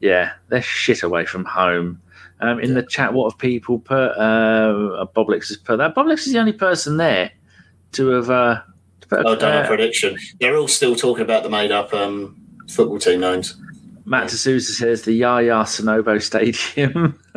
yeah, 0.01 0.33
they're 0.49 0.61
shit 0.61 1.05
away 1.05 1.24
from 1.24 1.45
home. 1.47 2.03
Um, 2.41 2.59
in 2.59 2.74
the 2.74 2.83
chat, 2.83 3.14
what 3.14 3.33
have 3.33 3.39
people 3.39 3.78
put? 3.78 4.11
Uh, 4.12 5.07
Boblix 5.14 5.49
has 5.49 5.57
put 5.57 5.78
that. 5.78 5.95
Boblix 5.95 6.26
is 6.26 6.33
the 6.33 6.41
only 6.41 6.53
person 6.53 6.97
there 6.97 7.31
to 7.93 8.09
have. 8.09 8.28
Uh, 8.28 8.61
to 9.03 9.09
put, 9.09 9.26
I've 9.26 9.39
done 9.39 9.57
uh, 9.57 9.64
a 9.64 9.66
prediction. 9.68 10.18
They're 10.41 10.57
all 10.57 10.68
still 10.68 10.97
talking 10.97 11.22
about 11.22 11.45
the 11.45 11.51
made 11.51 11.70
up 11.70 11.95
um, 11.95 12.37
football 12.68 12.99
team 12.99 13.20
names. 13.20 13.57
Matt 14.11 14.27
D'Souza 14.27 14.73
says 14.73 15.03
the 15.03 15.13
Yaya 15.13 15.63
Sonobo 15.63 16.21
Stadium. 16.21 17.17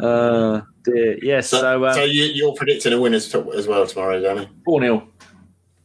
uh, 0.00 0.62
dear. 0.82 1.18
Yes, 1.22 1.48
So, 1.48 1.60
so, 1.60 1.92
so 1.92 2.00
uh, 2.02 2.04
you, 2.04 2.24
you're 2.24 2.52
predicting 2.54 2.92
a 2.92 3.00
win 3.00 3.14
as, 3.14 3.32
as 3.32 3.68
well 3.68 3.86
tomorrow, 3.86 4.20
Danny? 4.20 4.48
4 4.64 4.80
0. 4.80 5.08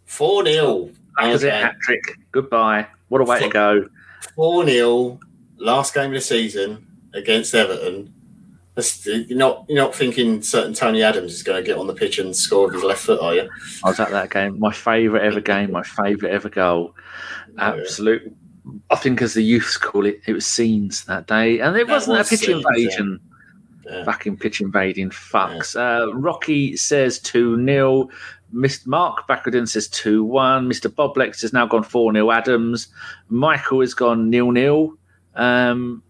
4 0.05 0.45
0. 0.45 0.89
That 1.17 1.43
it, 1.43 1.53
hat 1.53 1.75
trick. 1.83 2.01
Goodbye. 2.31 2.87
What 3.09 3.21
a 3.21 3.25
way 3.25 3.41
to 3.41 3.49
go. 3.49 3.87
4 4.35 4.65
0, 4.65 5.19
last 5.59 5.93
game 5.93 6.07
of 6.07 6.13
the 6.13 6.21
season 6.21 6.87
against 7.13 7.53
Everton. 7.53 8.11
You're 9.05 9.37
not 9.37 9.65
you're 9.67 9.83
not 9.83 9.93
thinking 9.93 10.41
certain 10.41 10.73
Tony 10.73 11.03
Adams 11.03 11.33
is 11.33 11.43
going 11.43 11.61
to 11.61 11.65
get 11.65 11.77
on 11.77 11.87
the 11.87 11.93
pitch 11.93 12.19
and 12.19 12.33
score 12.35 12.65
with 12.65 12.75
his 12.75 12.83
left 12.83 13.03
foot, 13.03 13.19
are 13.21 13.35
you? 13.35 13.49
I 13.83 13.89
was 13.89 13.99
at 13.99 14.11
that 14.11 14.29
game. 14.29 14.57
My 14.59 14.71
favourite 14.71 15.23
ever 15.23 15.41
game, 15.41 15.71
my 15.71 15.83
favourite 15.83 16.33
ever 16.33 16.49
goal. 16.49 16.95
Absolute. 17.57 18.33
I 18.89 18.95
think, 18.95 19.21
as 19.21 19.33
the 19.33 19.43
youths 19.43 19.75
call 19.77 20.05
it, 20.05 20.21
it 20.25 20.33
was 20.33 20.45
scenes 20.45 21.03
that 21.05 21.27
day. 21.27 21.59
And 21.59 21.75
it 21.75 21.87
That 21.87 21.93
wasn't 21.93 22.17
was 22.19 22.27
a 22.27 22.29
pitch 22.29 22.45
scenes, 22.45 22.63
invasion. 22.65 23.19
Yeah. 23.85 24.03
Fucking 24.05 24.37
pitch 24.37 24.61
invading 24.61 25.09
fucks. 25.09 25.75
Uh, 25.75 26.13
Rocky 26.13 26.77
says 26.77 27.19
2 27.19 27.65
0. 27.65 28.09
Mr. 28.53 28.87
Mark 28.87 29.27
Backerden 29.27 29.65
says 29.67 29.87
2 29.89 30.23
1. 30.23 30.69
Mr. 30.69 30.89
Boblex 30.89 31.41
has 31.41 31.51
now 31.51 31.65
gone 31.65 31.83
4 31.83 32.13
0 32.13 32.31
Adams. 32.31 32.87
Michael 33.29 33.81
has 33.81 33.93
gone 33.93 34.31
0 34.31 34.53
0. 34.53 34.97
Um, 35.35 36.03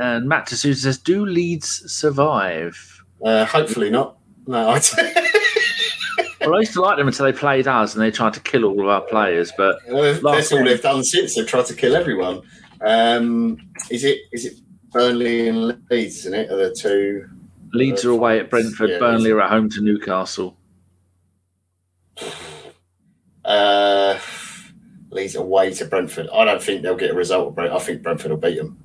and 0.00 0.28
Matt 0.28 0.46
D'Souza 0.46 0.80
says, 0.80 0.98
Do 0.98 1.24
Leeds 1.26 1.90
survive? 1.92 3.04
Uh, 3.24 3.44
hopefully 3.44 3.90
not. 3.90 4.16
No, 4.46 4.70
I 4.70 4.80
Well, 6.40 6.56
I 6.56 6.60
used 6.60 6.74
to 6.74 6.80
like 6.80 6.98
them 6.98 7.08
until 7.08 7.24
they 7.24 7.32
played 7.32 7.66
us 7.66 7.94
and 7.94 8.02
they 8.02 8.10
tried 8.10 8.34
to 8.34 8.40
kill 8.40 8.64
all 8.64 8.80
of 8.80 8.88
our 8.88 9.00
players. 9.02 9.52
But 9.56 9.78
well, 9.88 10.20
that's 10.20 10.52
all 10.52 10.64
they've 10.64 10.80
done 10.80 11.04
since. 11.04 11.34
They've 11.34 11.46
tried 11.46 11.66
to 11.66 11.74
kill 11.74 11.96
everyone. 11.96 12.42
Um, 12.84 13.70
is 13.90 14.04
it 14.04 14.18
is 14.32 14.44
it 14.44 14.54
Burnley 14.92 15.48
and 15.48 15.78
Leeds? 15.90 16.18
Isn't 16.18 16.34
it? 16.34 16.50
Are 16.50 16.56
the 16.56 16.74
two? 16.74 17.28
Leeds 17.72 18.04
are 18.04 18.10
away 18.10 18.40
at 18.40 18.50
Brentford. 18.50 18.90
Yeah, 18.90 18.98
Burnley 18.98 19.30
are 19.30 19.40
at 19.40 19.50
home 19.50 19.70
to 19.70 19.80
Newcastle. 19.80 20.56
Uh, 23.44 24.18
Leeds 25.10 25.34
away 25.34 25.72
to 25.74 25.84
Brentford. 25.86 26.28
I 26.32 26.44
don't 26.44 26.62
think 26.62 26.82
they'll 26.82 26.94
get 26.94 27.10
a 27.10 27.14
result. 27.14 27.58
I 27.58 27.78
think 27.78 28.02
Brentford 28.02 28.30
will 28.30 28.38
beat 28.38 28.58
them. 28.58 28.78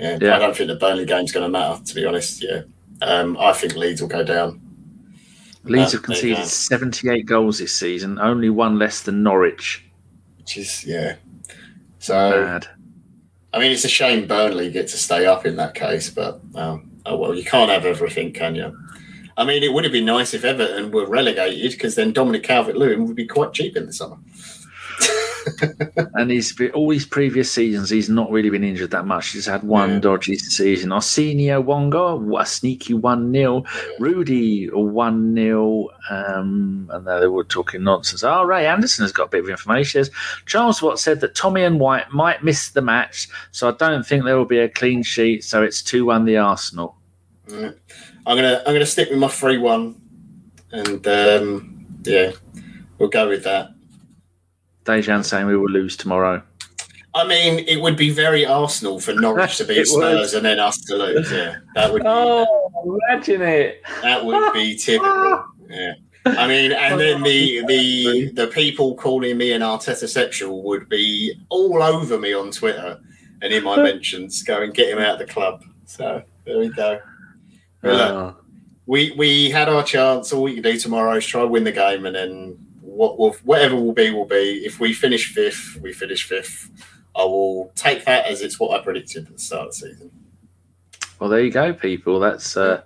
Yeah, 0.00 0.18
Yeah. 0.20 0.36
I 0.36 0.38
don't 0.38 0.56
think 0.56 0.68
the 0.68 0.76
Burnley 0.76 1.04
game's 1.04 1.32
going 1.32 1.44
to 1.44 1.50
matter. 1.50 1.82
To 1.84 1.94
be 1.94 2.06
honest, 2.06 2.42
yeah. 2.42 2.62
Um, 3.02 3.36
I 3.38 3.52
think 3.52 3.76
Leeds 3.76 4.00
will 4.00 4.08
go 4.08 4.24
down. 4.24 4.60
Leeds 5.64 5.94
Uh, 5.94 5.98
have 5.98 6.02
conceded 6.02 6.38
go. 6.38 6.44
78 6.44 7.26
goals 7.26 7.58
this 7.58 7.76
season, 7.76 8.18
only 8.18 8.48
one 8.48 8.78
less 8.78 9.02
than 9.02 9.22
Norwich. 9.22 9.84
Which 10.38 10.56
is 10.56 10.84
yeah. 10.86 11.16
So 11.98 12.14
Bad. 12.44 12.66
I 13.52 13.58
mean, 13.58 13.72
it's 13.72 13.84
a 13.84 13.88
shame 13.88 14.26
Burnley 14.26 14.70
get 14.70 14.88
to 14.88 14.96
stay 14.96 15.26
up 15.26 15.44
in 15.44 15.56
that 15.56 15.74
case, 15.74 16.08
but 16.08 16.40
um, 16.54 16.90
oh 17.04 17.16
well, 17.16 17.34
you 17.34 17.44
can't 17.44 17.70
have 17.70 17.84
everything, 17.84 18.32
can 18.32 18.54
you? 18.54 18.76
I 19.36 19.44
mean, 19.44 19.62
it 19.62 19.72
would 19.72 19.84
have 19.84 19.92
been 19.92 20.04
nice 20.04 20.34
if 20.34 20.44
Everton 20.44 20.90
were 20.90 21.06
relegated 21.06 21.72
because 21.72 21.94
then 21.94 22.12
Dominic 22.12 22.42
Calvert-Lewin 22.42 23.06
would 23.06 23.16
be 23.16 23.26
quite 23.26 23.52
cheap 23.52 23.76
in 23.76 23.86
the 23.86 23.92
summer. 23.92 24.16
and 26.14 26.30
he's 26.30 26.52
been, 26.54 26.70
all 26.72 26.90
his 26.90 27.06
previous 27.06 27.50
seasons, 27.50 27.90
he's 27.90 28.08
not 28.08 28.30
really 28.30 28.50
been 28.50 28.64
injured 28.64 28.90
that 28.90 29.06
much. 29.06 29.30
He's 29.30 29.46
had 29.46 29.62
one 29.62 29.94
Yeah. 29.94 29.98
dodgy 30.00 30.36
season. 30.36 30.92
Arsenio 30.92 31.60
Wonga, 31.60 32.18
a 32.38 32.46
sneaky 32.46 32.94
1 32.94 33.32
0. 33.32 33.64
Rudy, 33.98 34.66
1 34.66 35.34
0. 35.34 35.88
Um, 36.10 36.88
and 36.92 37.06
they 37.06 37.26
were 37.26 37.44
talking 37.44 37.84
nonsense. 37.84 38.24
Oh, 38.24 38.42
Ray 38.44 38.66
Anderson 38.66 39.04
has 39.04 39.12
got 39.12 39.24
a 39.24 39.28
bit 39.28 39.44
of 39.44 39.50
information. 39.50 40.04
Says, 40.04 40.14
Charles 40.46 40.82
Watt 40.82 40.98
said 40.98 41.20
that 41.20 41.34
Tommy 41.34 41.62
and 41.62 41.80
White 41.80 42.10
might 42.12 42.44
miss 42.44 42.70
the 42.70 42.82
match, 42.82 43.28
so 43.50 43.68
I 43.68 43.72
don't 43.72 44.04
think 44.06 44.24
there 44.24 44.36
will 44.36 44.44
be 44.44 44.58
a 44.58 44.68
clean 44.68 45.02
sheet. 45.02 45.44
So 45.44 45.62
it's 45.62 45.82
2 45.82 46.04
1 46.06 46.24
the 46.24 46.36
Arsenal. 46.36 46.96
Mm. 47.48 47.76
I'm 48.26 48.36
gonna 48.36 48.62
I'm 48.66 48.72
gonna 48.74 48.86
stick 48.86 49.10
with 49.10 49.18
my 49.18 49.28
three 49.28 49.58
one, 49.58 50.00
and 50.70 51.06
um, 51.08 51.86
yeah, 52.04 52.32
we'll 52.98 53.08
go 53.08 53.28
with 53.28 53.44
that. 53.44 53.70
Dejan 54.84 55.24
saying 55.24 55.46
we 55.46 55.56
will 55.56 55.68
lose 55.70 55.96
tomorrow. 55.96 56.42
I 57.12 57.26
mean, 57.26 57.64
it 57.66 57.80
would 57.80 57.96
be 57.96 58.10
very 58.10 58.46
Arsenal 58.46 59.00
for 59.00 59.12
Norwich 59.14 59.56
to 59.58 59.64
beat 59.68 59.78
It 59.78 59.88
would. 59.90 60.02
Spurs 60.18 60.34
and 60.34 60.44
then 60.46 60.60
us 60.60 60.78
to 60.82 60.96
lose. 60.96 61.30
Yeah, 61.32 61.56
that 61.74 61.92
would 61.92 62.02
be, 62.02 62.08
Oh, 62.08 62.98
imagine 63.08 63.42
it. 63.42 63.82
that 64.02 64.24
would 64.24 64.52
be 64.52 64.74
typical. 64.78 65.44
Yeah. 65.68 65.94
I 66.26 66.46
mean, 66.46 66.72
and 66.72 67.00
then 67.00 67.22
the 67.22 67.64
the 67.66 68.30
the 68.34 68.46
people 68.48 68.94
calling 68.94 69.36
me 69.38 69.52
an 69.52 69.62
Arteta 69.62 70.06
sexual 70.08 70.62
would 70.64 70.88
be 70.88 71.34
all 71.48 71.82
over 71.82 72.18
me 72.18 72.32
on 72.34 72.50
Twitter 72.50 73.00
and 73.42 73.52
in 73.52 73.64
my 73.64 73.76
mentions, 73.82 74.42
going 74.42 74.70
get 74.72 74.90
him 74.90 74.98
out 74.98 75.20
of 75.20 75.26
the 75.26 75.32
club. 75.32 75.64
So 75.86 76.22
there 76.44 76.58
we 76.58 76.68
go. 76.68 77.00
But 77.82 77.92
look, 77.94 78.10
Oh. 78.12 78.36
we 78.86 79.12
we 79.16 79.50
had 79.50 79.68
our 79.70 79.82
chance. 79.82 80.32
All 80.32 80.42
we 80.42 80.54
can 80.54 80.62
do 80.62 80.76
tomorrow 80.78 81.14
is 81.16 81.26
try 81.26 81.40
and 81.42 81.50
win 81.50 81.64
the 81.64 81.72
game, 81.72 82.04
and 82.06 82.14
then 82.14 82.58
what 82.90 83.18
will 83.18 83.32
whatever 83.44 83.76
will 83.76 83.92
be 83.92 84.10
will 84.10 84.26
be. 84.26 84.62
If 84.64 84.80
we 84.80 84.92
finish 84.92 85.32
fifth, 85.32 85.78
we 85.80 85.92
finish 85.92 86.24
fifth. 86.24 86.70
I 87.16 87.24
will 87.24 87.72
take 87.74 88.04
that 88.04 88.26
as 88.26 88.42
it's 88.42 88.58
what 88.60 88.78
I 88.78 88.82
predicted 88.82 89.26
at 89.26 89.32
the 89.32 89.38
start 89.38 89.68
of 89.68 89.68
the 89.68 89.74
season. 89.74 90.10
Well, 91.18 91.28
there 91.30 91.42
you 91.42 91.50
go, 91.50 91.72
people. 91.72 92.18
That's 92.20 92.56
uh, 92.56 92.82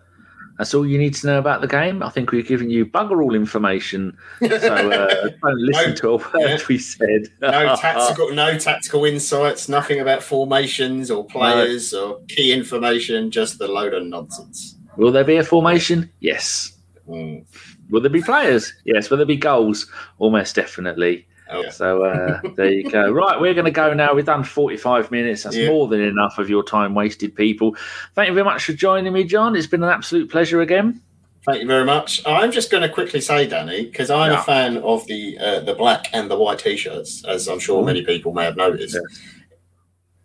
That's 0.58 0.72
all 0.74 0.86
you 0.86 0.98
need 0.98 1.14
to 1.14 1.26
know 1.26 1.38
about 1.38 1.60
the 1.60 1.66
game. 1.66 2.02
I 2.02 2.10
think 2.10 2.30
we've 2.30 2.46
given 2.46 2.70
you 2.70 2.86
bugger 2.86 3.22
all 3.22 3.34
information. 3.34 4.16
So 4.40 4.46
uh, 4.46 5.28
don't 5.42 5.58
listen 5.60 5.90
No, 5.90 5.94
to 5.96 6.08
a 6.10 6.16
word 6.16 6.30
yeah. 6.34 6.58
we 6.68 6.78
said. 6.78 7.28
No 7.40 7.76
tactical, 7.80 8.32
no 8.32 8.58
tactical 8.58 9.04
insights. 9.04 9.68
Nothing 9.68 10.00
about 10.00 10.22
formations 10.22 11.10
or 11.10 11.24
players 11.26 11.92
or 11.92 12.20
key 12.28 12.52
information. 12.52 13.30
Just 13.30 13.58
the 13.58 13.68
load 13.68 13.94
of 13.94 14.04
nonsense. 14.06 14.76
Will 14.96 15.10
there 15.10 15.24
be 15.24 15.36
a 15.36 15.44
formation? 15.44 16.10
Yes. 16.20 16.73
Mm. 17.08 17.44
Will 17.90 18.00
there 18.00 18.10
be 18.10 18.22
players? 18.22 18.72
Yes. 18.84 19.10
Will 19.10 19.16
there 19.18 19.26
be 19.26 19.36
goals? 19.36 19.90
Almost 20.18 20.54
definitely. 20.56 21.26
Oh, 21.50 21.62
yeah. 21.64 21.70
So 21.70 22.04
uh, 22.04 22.40
there 22.56 22.72
you 22.72 22.90
go. 22.90 23.10
Right, 23.10 23.38
we're 23.38 23.52
going 23.54 23.66
to 23.66 23.70
go 23.70 23.92
now. 23.92 24.14
We've 24.14 24.24
done 24.24 24.44
45 24.44 25.10
minutes. 25.10 25.42
That's 25.42 25.56
Yeah. 25.56 25.68
more 25.68 25.86
than 25.88 26.00
enough 26.00 26.38
of 26.38 26.48
your 26.48 26.62
time 26.62 26.94
wasted, 26.94 27.34
people. 27.36 27.76
Thank 28.14 28.28
you 28.28 28.34
very 28.34 28.44
much 28.44 28.64
for 28.64 28.72
joining 28.72 29.12
me, 29.12 29.24
John. 29.24 29.54
It's 29.54 29.66
been 29.66 29.82
an 29.82 29.90
absolute 29.90 30.30
pleasure 30.30 30.62
again. 30.62 31.02
Thank 31.44 31.60
you 31.60 31.66
very 31.66 31.84
much. 31.84 32.22
I'm 32.26 32.50
just 32.50 32.70
going 32.70 32.82
to 32.82 32.88
quickly 32.88 33.20
say, 33.20 33.46
Danny, 33.46 33.84
because 33.84 34.08
I'm 34.08 34.32
Yeah. 34.32 34.40
a 34.40 34.42
fan 34.42 34.78
of 34.78 35.06
the 35.06 35.36
uh, 35.38 35.60
the 35.60 35.74
black 35.74 36.06
and 36.14 36.30
the 36.30 36.36
white 36.38 36.58
t-shirts, 36.60 37.22
as 37.26 37.46
I'm 37.48 37.58
sure 37.58 37.84
many 37.84 38.02
people 38.02 38.32
may 38.32 38.44
have 38.44 38.56
noticed. 38.56 38.96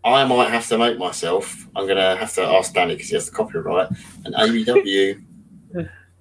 I 0.06 0.24
might 0.24 0.50
have 0.50 0.66
to 0.70 0.78
make 0.78 0.98
myself. 0.98 1.68
I'm 1.76 1.86
going 1.86 1.98
to 1.98 2.16
have 2.16 2.34
to 2.36 2.42
ask 2.44 2.74
Danny 2.74 2.96
because 2.96 3.10
he 3.10 3.16
has 3.16 3.26
the 3.30 3.36
copyright 3.36 3.90
an 4.24 4.32
ABW 4.34 5.22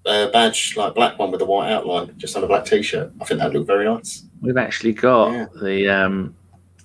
uh, 0.09 0.31
badge, 0.31 0.75
like 0.77 0.95
black 0.95 1.19
one 1.19 1.31
with 1.31 1.41
a 1.43 1.45
white 1.45 1.71
outline, 1.71 2.15
just 2.17 2.37
on 2.37 2.43
a 2.45 2.47
black 2.47 2.65
t-shirt. 2.65 3.13
I 3.21 3.25
think 3.25 3.39
that'd 3.41 3.55
look 3.55 3.67
very 3.67 3.85
nice. 3.85 4.25
We've 4.41 4.57
actually 4.57 4.93
got 4.95 5.33
Yeah. 5.33 5.47
the. 5.61 5.89
Um, 5.89 6.35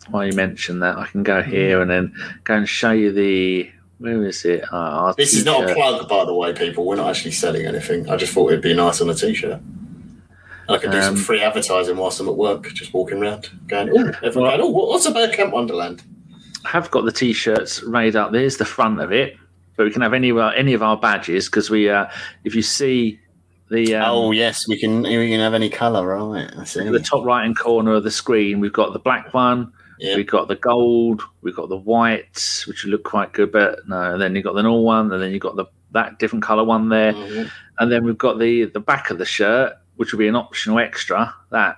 why 0.09 0.25
you 0.25 0.33
mentioned 0.33 0.81
that, 0.83 0.97
I 0.97 1.05
can 1.07 1.23
go 1.23 1.41
here 1.41 1.81
and 1.81 1.89
then 1.89 2.13
go 2.43 2.55
and 2.55 2.67
show 2.67 2.91
you 2.91 3.11
the. 3.11 3.69
Where 3.99 4.25
is 4.25 4.43
it? 4.43 4.65
Our 4.73 5.13
This 5.15 5.33
is 5.33 5.45
not 5.45 5.63
a 5.63 5.67
t-shirt. 5.67 5.77
plug, 5.77 6.09
by 6.09 6.25
the 6.25 6.33
way, 6.33 6.51
people. 6.51 6.85
We're 6.85 6.97
not 6.97 7.09
actually 7.09 7.31
selling 7.31 7.65
anything. 7.65 8.09
I 8.09 8.17
just 8.17 8.33
thought 8.33 8.49
it'd 8.51 8.61
be 8.61 8.73
nice 8.73 8.99
on 8.99 9.09
a 9.09 9.13
t-shirt. 9.15 9.61
I 10.67 10.77
could 10.77 10.91
do 10.91 11.01
some 11.01 11.15
Um, 11.15 11.19
free 11.19 11.41
advertising 11.41 11.95
whilst 11.97 12.19
I'm 12.19 12.27
at 12.29 12.35
work, 12.35 12.73
just 12.73 12.93
walking 12.93 13.19
around, 13.21 13.49
going, 13.67 13.89
"Oh, 13.89 14.11
everyone 14.23 14.49
going, 14.51 14.61
oh, 14.61 14.69
what- 14.69 14.87
what's 14.89 15.05
a 15.05 15.11
Bergkamp 15.11 15.51
Wonderland?" 15.51 16.03
I 16.65 16.69
have 16.69 16.89
got 16.91 17.03
the 17.05 17.11
t-shirts 17.11 17.83
made 17.85 18.15
up. 18.15 18.31
There's 18.31 18.57
the 18.57 18.65
front 18.65 18.99
of 19.01 19.11
it, 19.11 19.35
but 19.75 19.85
we 19.85 19.91
can 19.91 20.01
have 20.01 20.13
any 20.13 20.29
of 20.29 20.37
our, 20.37 20.53
any 20.53 20.73
of 20.73 20.83
our 20.83 20.97
badges 20.97 21.47
because 21.47 21.69
we, 21.69 21.89
uh, 21.89 22.07
if 22.43 22.55
you 22.55 22.61
see 22.61 23.19
the 23.69 23.95
um, 23.95 24.03
oh 24.07 24.31
yes, 24.31 24.67
we 24.67 24.77
can. 24.79 25.01
We 25.03 25.29
can 25.29 25.39
have 25.39 25.53
any 25.53 25.69
colour, 25.69 26.05
right? 26.05 26.51
I 26.57 26.63
see. 26.65 26.87
the 26.87 26.99
top 26.99 27.25
right 27.25 27.43
hand 27.43 27.57
corner 27.57 27.93
of 27.93 28.03
the 28.03 28.11
screen, 28.11 28.59
we've 28.59 28.73
got 28.73 28.93
the 28.93 28.99
black 28.99 29.33
one, 29.33 29.71
Yeah. 29.99 30.15
we've 30.15 30.27
got 30.27 30.47
the 30.47 30.55
gold, 30.57 31.23
we've 31.41 31.55
got 31.55 31.69
the 31.69 31.77
white, 31.77 32.63
which 32.67 32.83
will 32.83 32.91
look 32.91 33.03
quite 33.03 33.31
good, 33.33 33.51
but 33.51 33.79
no. 33.87 34.13
And 34.13 34.21
then 34.21 34.35
you've 34.35 34.43
got 34.43 34.53
the 34.53 34.61
normal 34.63 34.83
one, 34.83 35.11
and 35.11 35.21
then 35.21 35.31
you've 35.31 35.41
got 35.41 35.55
the 35.55 35.65
that 35.91 36.19
different 36.19 36.43
color 36.43 36.63
one 36.63 36.89
there, 36.89 37.13
Mhm. 37.13 37.49
and 37.79 37.91
then 37.91 38.03
we've 38.03 38.17
got 38.17 38.37
the 38.37 38.65
the 38.65 38.79
back 38.79 39.09
of 39.09 39.17
the 39.17 39.25
shirt, 39.25 39.73
which 39.95 40.11
will 40.11 40.19
be 40.19 40.27
an 40.27 40.35
optional 40.35 40.77
extra. 40.79 41.33
That 41.51 41.77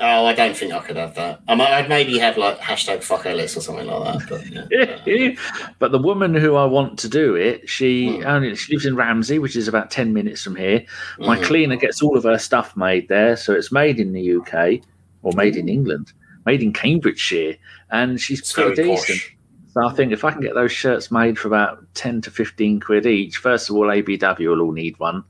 Oh, 0.00 0.26
I 0.26 0.34
don't 0.34 0.56
think 0.56 0.72
I 0.72 0.80
could 0.80 0.96
have 0.96 1.14
that. 1.14 1.40
I 1.46 1.54
might, 1.54 1.70
I'd 1.70 1.88
maybe 1.88 2.18
have 2.18 2.36
like 2.36 2.58
hashtag 2.58 3.02
fuck 3.02 3.26
Ellis 3.26 3.56
or 3.56 3.60
something 3.60 3.86
like 3.86 4.18
that. 4.18 4.28
But 4.28 5.06
yeah. 5.06 5.34
but 5.78 5.92
the 5.92 5.98
woman 5.98 6.34
who 6.34 6.56
I 6.56 6.64
want 6.64 6.98
to 7.00 7.08
do 7.08 7.36
it, 7.36 7.68
she 7.68 8.16
Hmm. 8.18 8.26
only 8.26 8.54
she 8.56 8.72
lives 8.72 8.86
in 8.86 8.96
Ramsey, 8.96 9.38
which 9.38 9.54
is 9.56 9.68
about 9.68 9.90
ten 9.90 10.12
minutes 10.12 10.42
from 10.42 10.56
here. 10.56 10.84
My 11.18 11.36
Mhm. 11.38 11.44
cleaner 11.44 11.76
gets 11.76 12.02
all 12.02 12.16
of 12.16 12.24
her 12.24 12.38
stuff 12.38 12.76
made 12.76 13.08
there, 13.08 13.36
so 13.36 13.52
it's 13.52 13.70
made 13.70 14.00
in 14.00 14.12
the 14.12 14.20
UK 14.22 14.80
or 15.22 15.32
made 15.36 15.56
in 15.56 15.68
England, 15.68 16.12
made 16.44 16.62
in 16.62 16.72
Cambridgeshire, 16.72 17.54
and 17.90 18.20
she's 18.20 18.40
It's 18.40 18.52
pretty 18.52 18.82
decent. 18.82 19.06
posh. 19.20 19.36
So 19.74 19.86
I 19.86 19.92
think 19.92 20.12
if 20.12 20.24
I 20.24 20.30
can 20.32 20.40
get 20.40 20.54
those 20.54 20.72
shirts 20.72 21.10
made 21.12 21.38
for 21.38 21.48
about 21.48 21.84
ten 21.94 22.20
to 22.22 22.30
fifteen 22.30 22.80
quid 22.80 23.06
each, 23.06 23.36
first 23.36 23.70
of 23.70 23.76
all, 23.76 23.90
ABW 23.90 24.48
will 24.50 24.60
all 24.62 24.72
need 24.72 24.98
one. 24.98 25.22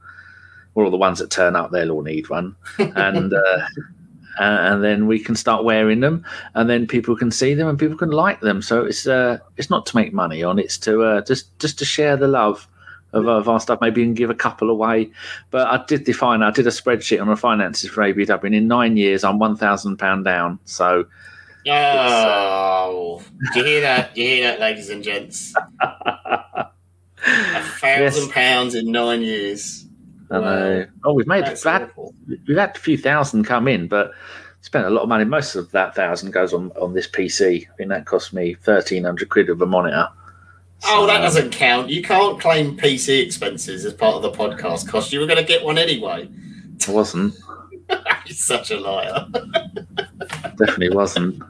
All 0.75 0.91
the 0.91 0.97
ones 0.97 1.19
that 1.21 1.31
turn 1.31 1.55
up, 1.55 1.71
they'll 1.71 1.91
all 1.91 2.03
need 2.03 2.29
one, 2.31 2.57
and 2.79 3.33
uh, 3.35 3.61
and 4.39 4.83
then 4.83 5.07
we 5.07 5.19
can 5.19 5.35
start 5.35 5.65
wearing 5.65 6.01
them, 6.01 6.25
and 6.55 6.69
then 6.69 6.87
people 6.87 7.17
can 7.17 7.31
see 7.31 7.55
them 7.55 7.69
and 7.69 7.79
people 7.79 7.97
can 7.97 8.11
like 8.11 8.41
them. 8.41 8.63
So 8.63 8.85
it's 8.85 9.07
uh, 9.07 9.39
it's 9.57 9.71
not 9.71 9.87
to 9.87 9.97
make 9.97 10.13
money 10.13 10.43
on, 10.43 10.59
it's 10.59 10.79
to 10.79 11.03
uh, 11.03 11.21
just 11.23 11.59
just 11.59 11.79
to 11.79 11.85
share 11.85 12.17
the 12.17 12.29
love 12.29 12.69
of, 13.13 13.27
of 13.27 13.49
our 13.49 13.61
stuff. 13.61 13.81
Maybe 13.81 14.03
can 14.03 14.15
give 14.15 14.31
a 14.31 14.35
couple 14.35 14.71
away. 14.71 15.11
But 15.51 15.67
I 15.69 15.85
did 15.85 16.05
define, 16.05 16.43
I 16.43 16.51
did 16.51 16.67
a 16.67 16.71
spreadsheet 16.71 17.21
on 17.21 17.29
my 17.29 17.35
finances 17.35 17.91
for 17.91 18.03
ABW, 18.03 18.45
and 18.45 18.55
in 18.55 18.69
nine 18.69 18.97
years, 18.97 19.25
I'm 19.25 19.39
one 19.39 19.57
thousand 19.57 19.99
pound 19.99 20.25
down. 20.25 20.59
So 20.65 21.07
Oh, 21.67 23.23
do 23.55 23.61
you 23.61 23.65
hear 23.65 23.81
that? 23.83 24.15
Do 24.15 24.23
you 24.23 24.29
hear 24.29 24.49
that, 24.49 24.61
ladies 24.61 24.91
and 24.91 25.03
gents? 25.03 25.55
A 27.27 27.63
thousand 27.63 28.31
pounds 28.33 28.75
in 28.75 28.93
nine 28.93 29.23
years. 29.23 29.84
I. 30.43 30.87
Oh, 31.05 31.13
we've 31.13 31.27
made 31.27 31.45
That's 31.45 31.63
that. 31.63 31.83
awful. 31.83 32.15
We've 32.49 32.57
had 32.57 32.77
a 32.77 32.79
few 32.79 32.97
thousand 32.99 33.45
come 33.45 33.69
in, 33.69 33.87
but 33.89 34.13
spent 34.63 34.87
a 34.87 34.91
lot 34.91 35.03
of 35.03 35.09
money. 35.09 35.25
Most 35.25 35.55
of 35.55 35.71
that 35.73 35.95
thousand 35.95 36.33
goes 36.33 36.53
on 36.53 36.73
on 36.81 36.95
this 36.95 37.07
PC. 37.07 37.67
I 37.67 37.71
mean, 37.79 37.89
that 37.89 38.07
cost 38.07 38.33
me 38.33 38.55
thirteen 38.55 39.05
hundred 39.05 39.29
quid 39.29 39.51
of 39.51 39.61
a 39.63 39.67
monitor. 39.67 40.09
Oh, 40.87 41.07
that 41.07 41.21
doesn't 41.21 41.51
count. 41.51 41.89
You 41.89 42.03
can't 42.03 42.39
claim 42.41 42.77
PC 42.77 43.25
expenses 43.25 43.85
as 43.85 43.95
part 43.95 44.17
of 44.17 44.23
the 44.23 44.33
podcast 44.33 44.87
cost. 44.89 45.13
You 45.13 45.21
were 45.21 45.27
going 45.27 45.39
to 45.39 45.45
get 45.45 45.65
one 45.65 45.79
anyway. 45.79 46.29
I 46.87 46.91
wasn't. 46.91 47.35
You're 47.91 48.35
such 48.35 48.71
a 48.71 48.79
liar. 48.79 49.27
Definitely 50.59 50.91
wasn't. 50.91 51.43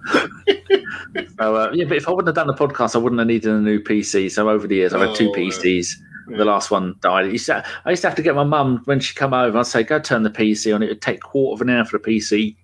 so 1.38 1.56
uh, 1.56 1.70
yeah, 1.72 1.84
but 1.84 1.96
if 1.96 2.08
I 2.08 2.12
wouldn't 2.12 2.28
have 2.28 2.34
done 2.34 2.46
the 2.46 2.54
podcast, 2.54 2.94
I 2.94 2.98
wouldn't 2.98 3.18
have 3.18 3.26
needed 3.28 3.50
a 3.50 3.58
new 3.60 3.80
PC. 3.80 4.30
So 4.30 4.48
over 4.48 4.66
the 4.66 4.76
years, 4.76 4.92
I've 4.92 5.00
had 5.06 5.14
two 5.16 5.30
Oh, 5.30 5.32
PCs. 5.34 5.94
yeah. 5.98 6.04
The 6.26 6.44
last 6.44 6.70
one 6.70 6.96
died. 7.00 7.26
I 7.26 7.28
used, 7.28 7.46
to, 7.46 7.64
I 7.84 7.90
used 7.90 8.02
to 8.02 8.08
have 8.08 8.16
to 8.16 8.22
get 8.22 8.34
my 8.34 8.44
mum 8.44 8.82
when 8.84 9.00
she 9.00 9.14
come 9.14 9.34
over. 9.34 9.58
I'd 9.58 9.66
say, 9.66 9.82
"Go 9.82 9.98
turn 9.98 10.22
the 10.22 10.30
PC 10.30 10.74
on." 10.74 10.82
It 10.82 10.88
would 10.88 11.02
take 11.02 11.18
a 11.18 11.20
quarter 11.20 11.54
of 11.54 11.68
an 11.68 11.74
hour 11.74 11.84
for 11.84 11.98
the 11.98 12.04
PC 12.04 12.56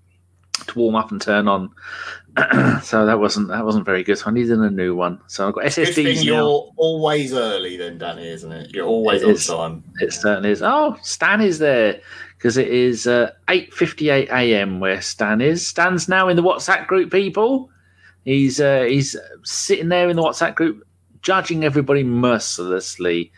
to 0.66 0.78
warm 0.78 0.96
up 0.96 1.10
and 1.10 1.20
turn 1.20 1.48
on. 1.48 1.70
so 2.82 3.06
that 3.06 3.18
wasn't 3.18 3.48
that 3.48 3.64
wasn't 3.64 3.84
very 3.84 4.04
good. 4.04 4.16
So 4.16 4.30
I 4.30 4.32
needed 4.32 4.58
a 4.58 4.70
new 4.70 4.94
one. 4.94 5.20
So 5.26 5.48
I've 5.48 5.54
got 5.54 5.64
SSDs 5.64 6.24
you're 6.24 6.70
always 6.76 7.32
early, 7.32 7.76
then, 7.76 7.98
Danny, 7.98 8.28
isn't 8.28 8.52
it? 8.52 8.72
You're 8.72 8.86
always 8.86 9.22
It 9.22 9.50
on 9.50 9.72
time. 9.72 9.84
It 9.98 10.12
certainly 10.12 10.50
is. 10.50 10.62
Oh, 10.62 10.96
Stan 11.02 11.40
is 11.40 11.58
there 11.58 12.00
because 12.38 12.56
it 12.56 12.68
is 12.68 13.06
uh, 13.06 13.32
8:58 13.48 14.30
a.m. 14.30 14.80
where 14.80 15.00
Stan 15.00 15.40
is. 15.40 15.66
Stan's 15.66 16.08
now 16.08 16.28
in 16.28 16.36
the 16.36 16.42
WhatsApp 16.42 16.86
group. 16.86 17.10
People, 17.10 17.70
he's 18.24 18.60
uh, 18.60 18.82
he's 18.82 19.16
sitting 19.42 19.88
there 19.88 20.08
in 20.08 20.16
the 20.16 20.22
WhatsApp 20.22 20.54
group, 20.54 20.86
judging 21.22 21.64
everybody 21.64 22.04
mercilessly. 22.04 23.32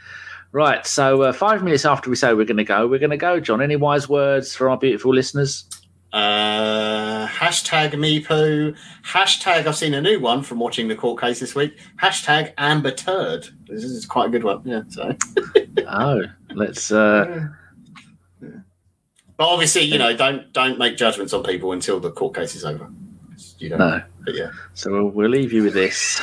Right. 0.53 0.87
So 0.87 1.23
uh, 1.23 1.33
five 1.33 1.63
minutes 1.63 1.85
after 1.85 2.11
we 2.11 2.17
say 2.17 2.35
we're 2.35 2.45
going 2.45 2.59
to 2.59 2.65
go, 2.65 2.87
we're 2.87 2.99
going 2.99 3.11
to 3.11 3.17
go. 3.17 3.41
John, 3.41 3.63
any 3.63 3.77
wise 3.77 4.09
words 4.09 4.55
for 4.55 4.69
our 4.69 4.77
beautiful 4.77 5.15
listeners? 5.15 5.65
Uh, 6.13 7.27
hashtag 7.27 7.99
me 7.99 8.21
poo. 8.21 8.75
Hashtag 9.03 9.67
I've 9.67 9.77
seen 9.77 9.95
a 9.95 10.01
new 10.01 10.21
one 10.21 10.43
from 10.43 10.59
watching 10.59 10.89
the 10.89 10.95
court 10.95 11.21
case 11.21 11.41
this 11.41 11.55
week. 11.55 11.79
Hashtag 11.97 12.53
Amber 12.59 12.91
Turd. 12.91 13.49
This 13.67 13.85
is 13.85 14.05
quite 14.05 14.27
a 14.27 14.31
good 14.31 14.45
one. 14.45 14.61
Yeah. 14.67 14.83
So, 14.91 15.17
Oh, 15.89 16.23
let's. 16.55 16.93
Uh, 16.93 17.49
but 18.41 19.49
obviously, 19.49 19.83
you 19.83 19.99
know, 19.99 20.15
don't 20.15 20.53
don't 20.53 20.79
make 20.79 20.99
judgments 20.99 21.33
on 21.33 21.43
people 21.43 21.73
until 21.73 21.99
the 21.99 22.11
court 22.11 22.35
case 22.35 22.55
is 22.55 22.65
over. 22.65 22.91
You 23.59 23.71
know. 23.71 23.77
no. 23.79 24.03
But 24.25 24.35
yeah. 24.35 24.51
So 24.75 24.93
we'll, 24.93 25.09
we'll 25.09 25.31
leave 25.31 25.53
you 25.53 25.63
with 25.63 25.75
this. 25.75 26.21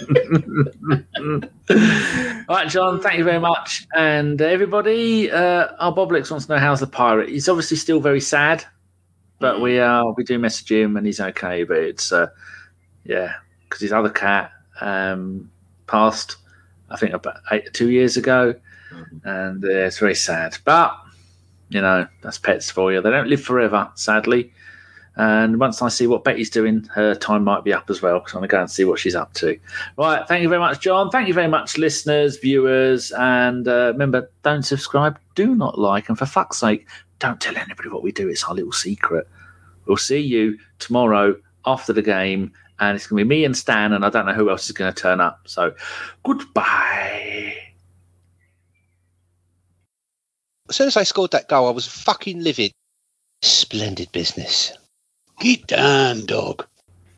All 2.48 2.56
right, 2.56 2.68
John, 2.68 3.00
thank 3.00 3.18
you 3.18 3.24
very 3.24 3.40
much. 3.40 3.86
And 3.94 4.40
uh, 4.40 4.44
everybody, 4.44 5.30
uh, 5.30 5.68
our 5.78 5.92
Boblix 5.92 6.30
wants 6.30 6.46
to 6.46 6.54
know 6.54 6.58
how's 6.58 6.80
the 6.80 6.86
pirate. 6.86 7.28
He's 7.28 7.48
obviously 7.48 7.76
still 7.76 8.00
very 8.00 8.20
sad, 8.20 8.64
but 9.38 9.60
we 9.60 9.78
are 9.78 10.12
we 10.12 10.24
do 10.24 10.38
message 10.38 10.70
him 10.70 10.96
and 10.96 11.06
he's 11.06 11.20
okay. 11.20 11.64
But 11.64 11.78
it's 11.78 12.12
uh, 12.12 12.28
yeah, 13.04 13.34
because 13.64 13.80
his 13.80 13.92
other 13.92 14.10
cat 14.10 14.52
um, 14.80 15.50
passed, 15.86 16.36
I 16.90 16.96
think 16.96 17.12
about 17.12 17.36
eight, 17.50 17.72
two 17.72 17.90
years 17.90 18.16
ago, 18.16 18.54
and 19.24 19.64
uh, 19.64 19.68
it's 19.68 19.98
very 19.98 20.14
sad. 20.14 20.56
But 20.64 20.96
you 21.70 21.80
know, 21.80 22.06
that's 22.22 22.38
pets 22.38 22.70
for 22.70 22.92
you. 22.92 23.00
They 23.00 23.10
don't 23.10 23.28
live 23.28 23.42
forever, 23.42 23.90
sadly. 23.94 24.52
And 25.18 25.58
once 25.58 25.82
I 25.82 25.88
see 25.88 26.06
what 26.06 26.22
Betty's 26.22 26.48
doing, 26.48 26.84
her 26.94 27.12
time 27.12 27.42
might 27.42 27.64
be 27.64 27.72
up 27.72 27.90
as 27.90 28.00
well. 28.00 28.20
Because 28.20 28.34
I'm 28.34 28.38
going 28.38 28.48
to 28.48 28.52
go 28.52 28.60
and 28.60 28.70
see 28.70 28.84
what 28.84 29.00
she's 29.00 29.16
up 29.16 29.34
to. 29.34 29.58
Right. 29.96 30.26
Thank 30.28 30.42
you 30.42 30.48
very 30.48 30.60
much, 30.60 30.78
John. 30.78 31.10
Thank 31.10 31.26
you 31.26 31.34
very 31.34 31.48
much, 31.48 31.76
listeners, 31.76 32.36
viewers. 32.36 33.10
And 33.18 33.66
uh, 33.66 33.90
remember, 33.92 34.30
don't 34.44 34.62
subscribe, 34.62 35.18
do 35.34 35.56
not 35.56 35.76
like. 35.76 36.08
And 36.08 36.16
for 36.16 36.24
fuck's 36.24 36.58
sake, 36.58 36.86
don't 37.18 37.40
tell 37.40 37.56
anybody 37.56 37.88
what 37.88 38.04
we 38.04 38.12
do. 38.12 38.28
It's 38.28 38.44
our 38.44 38.54
little 38.54 38.70
secret. 38.70 39.26
We'll 39.86 39.96
see 39.96 40.20
you 40.20 40.56
tomorrow 40.78 41.36
after 41.66 41.92
the 41.92 42.02
game. 42.02 42.52
And 42.78 42.94
it's 42.94 43.08
going 43.08 43.18
to 43.18 43.24
be 43.24 43.28
me 43.28 43.44
and 43.44 43.56
Stan. 43.56 43.92
And 43.92 44.04
I 44.04 44.10
don't 44.10 44.24
know 44.24 44.34
who 44.34 44.50
else 44.50 44.66
is 44.66 44.72
going 44.72 44.94
to 44.94 45.02
turn 45.02 45.20
up. 45.20 45.40
So 45.46 45.74
goodbye. 46.24 47.56
As 50.68 50.76
soon 50.76 50.86
as 50.86 50.96
I 50.96 51.02
scored 51.02 51.32
that 51.32 51.48
goal, 51.48 51.66
I 51.66 51.72
was 51.72 51.88
fucking 51.88 52.40
livid. 52.40 52.70
Splendid 53.42 54.12
business. 54.12 54.72
Get 55.40 55.68
down, 55.68 56.26
dog. 56.26 56.66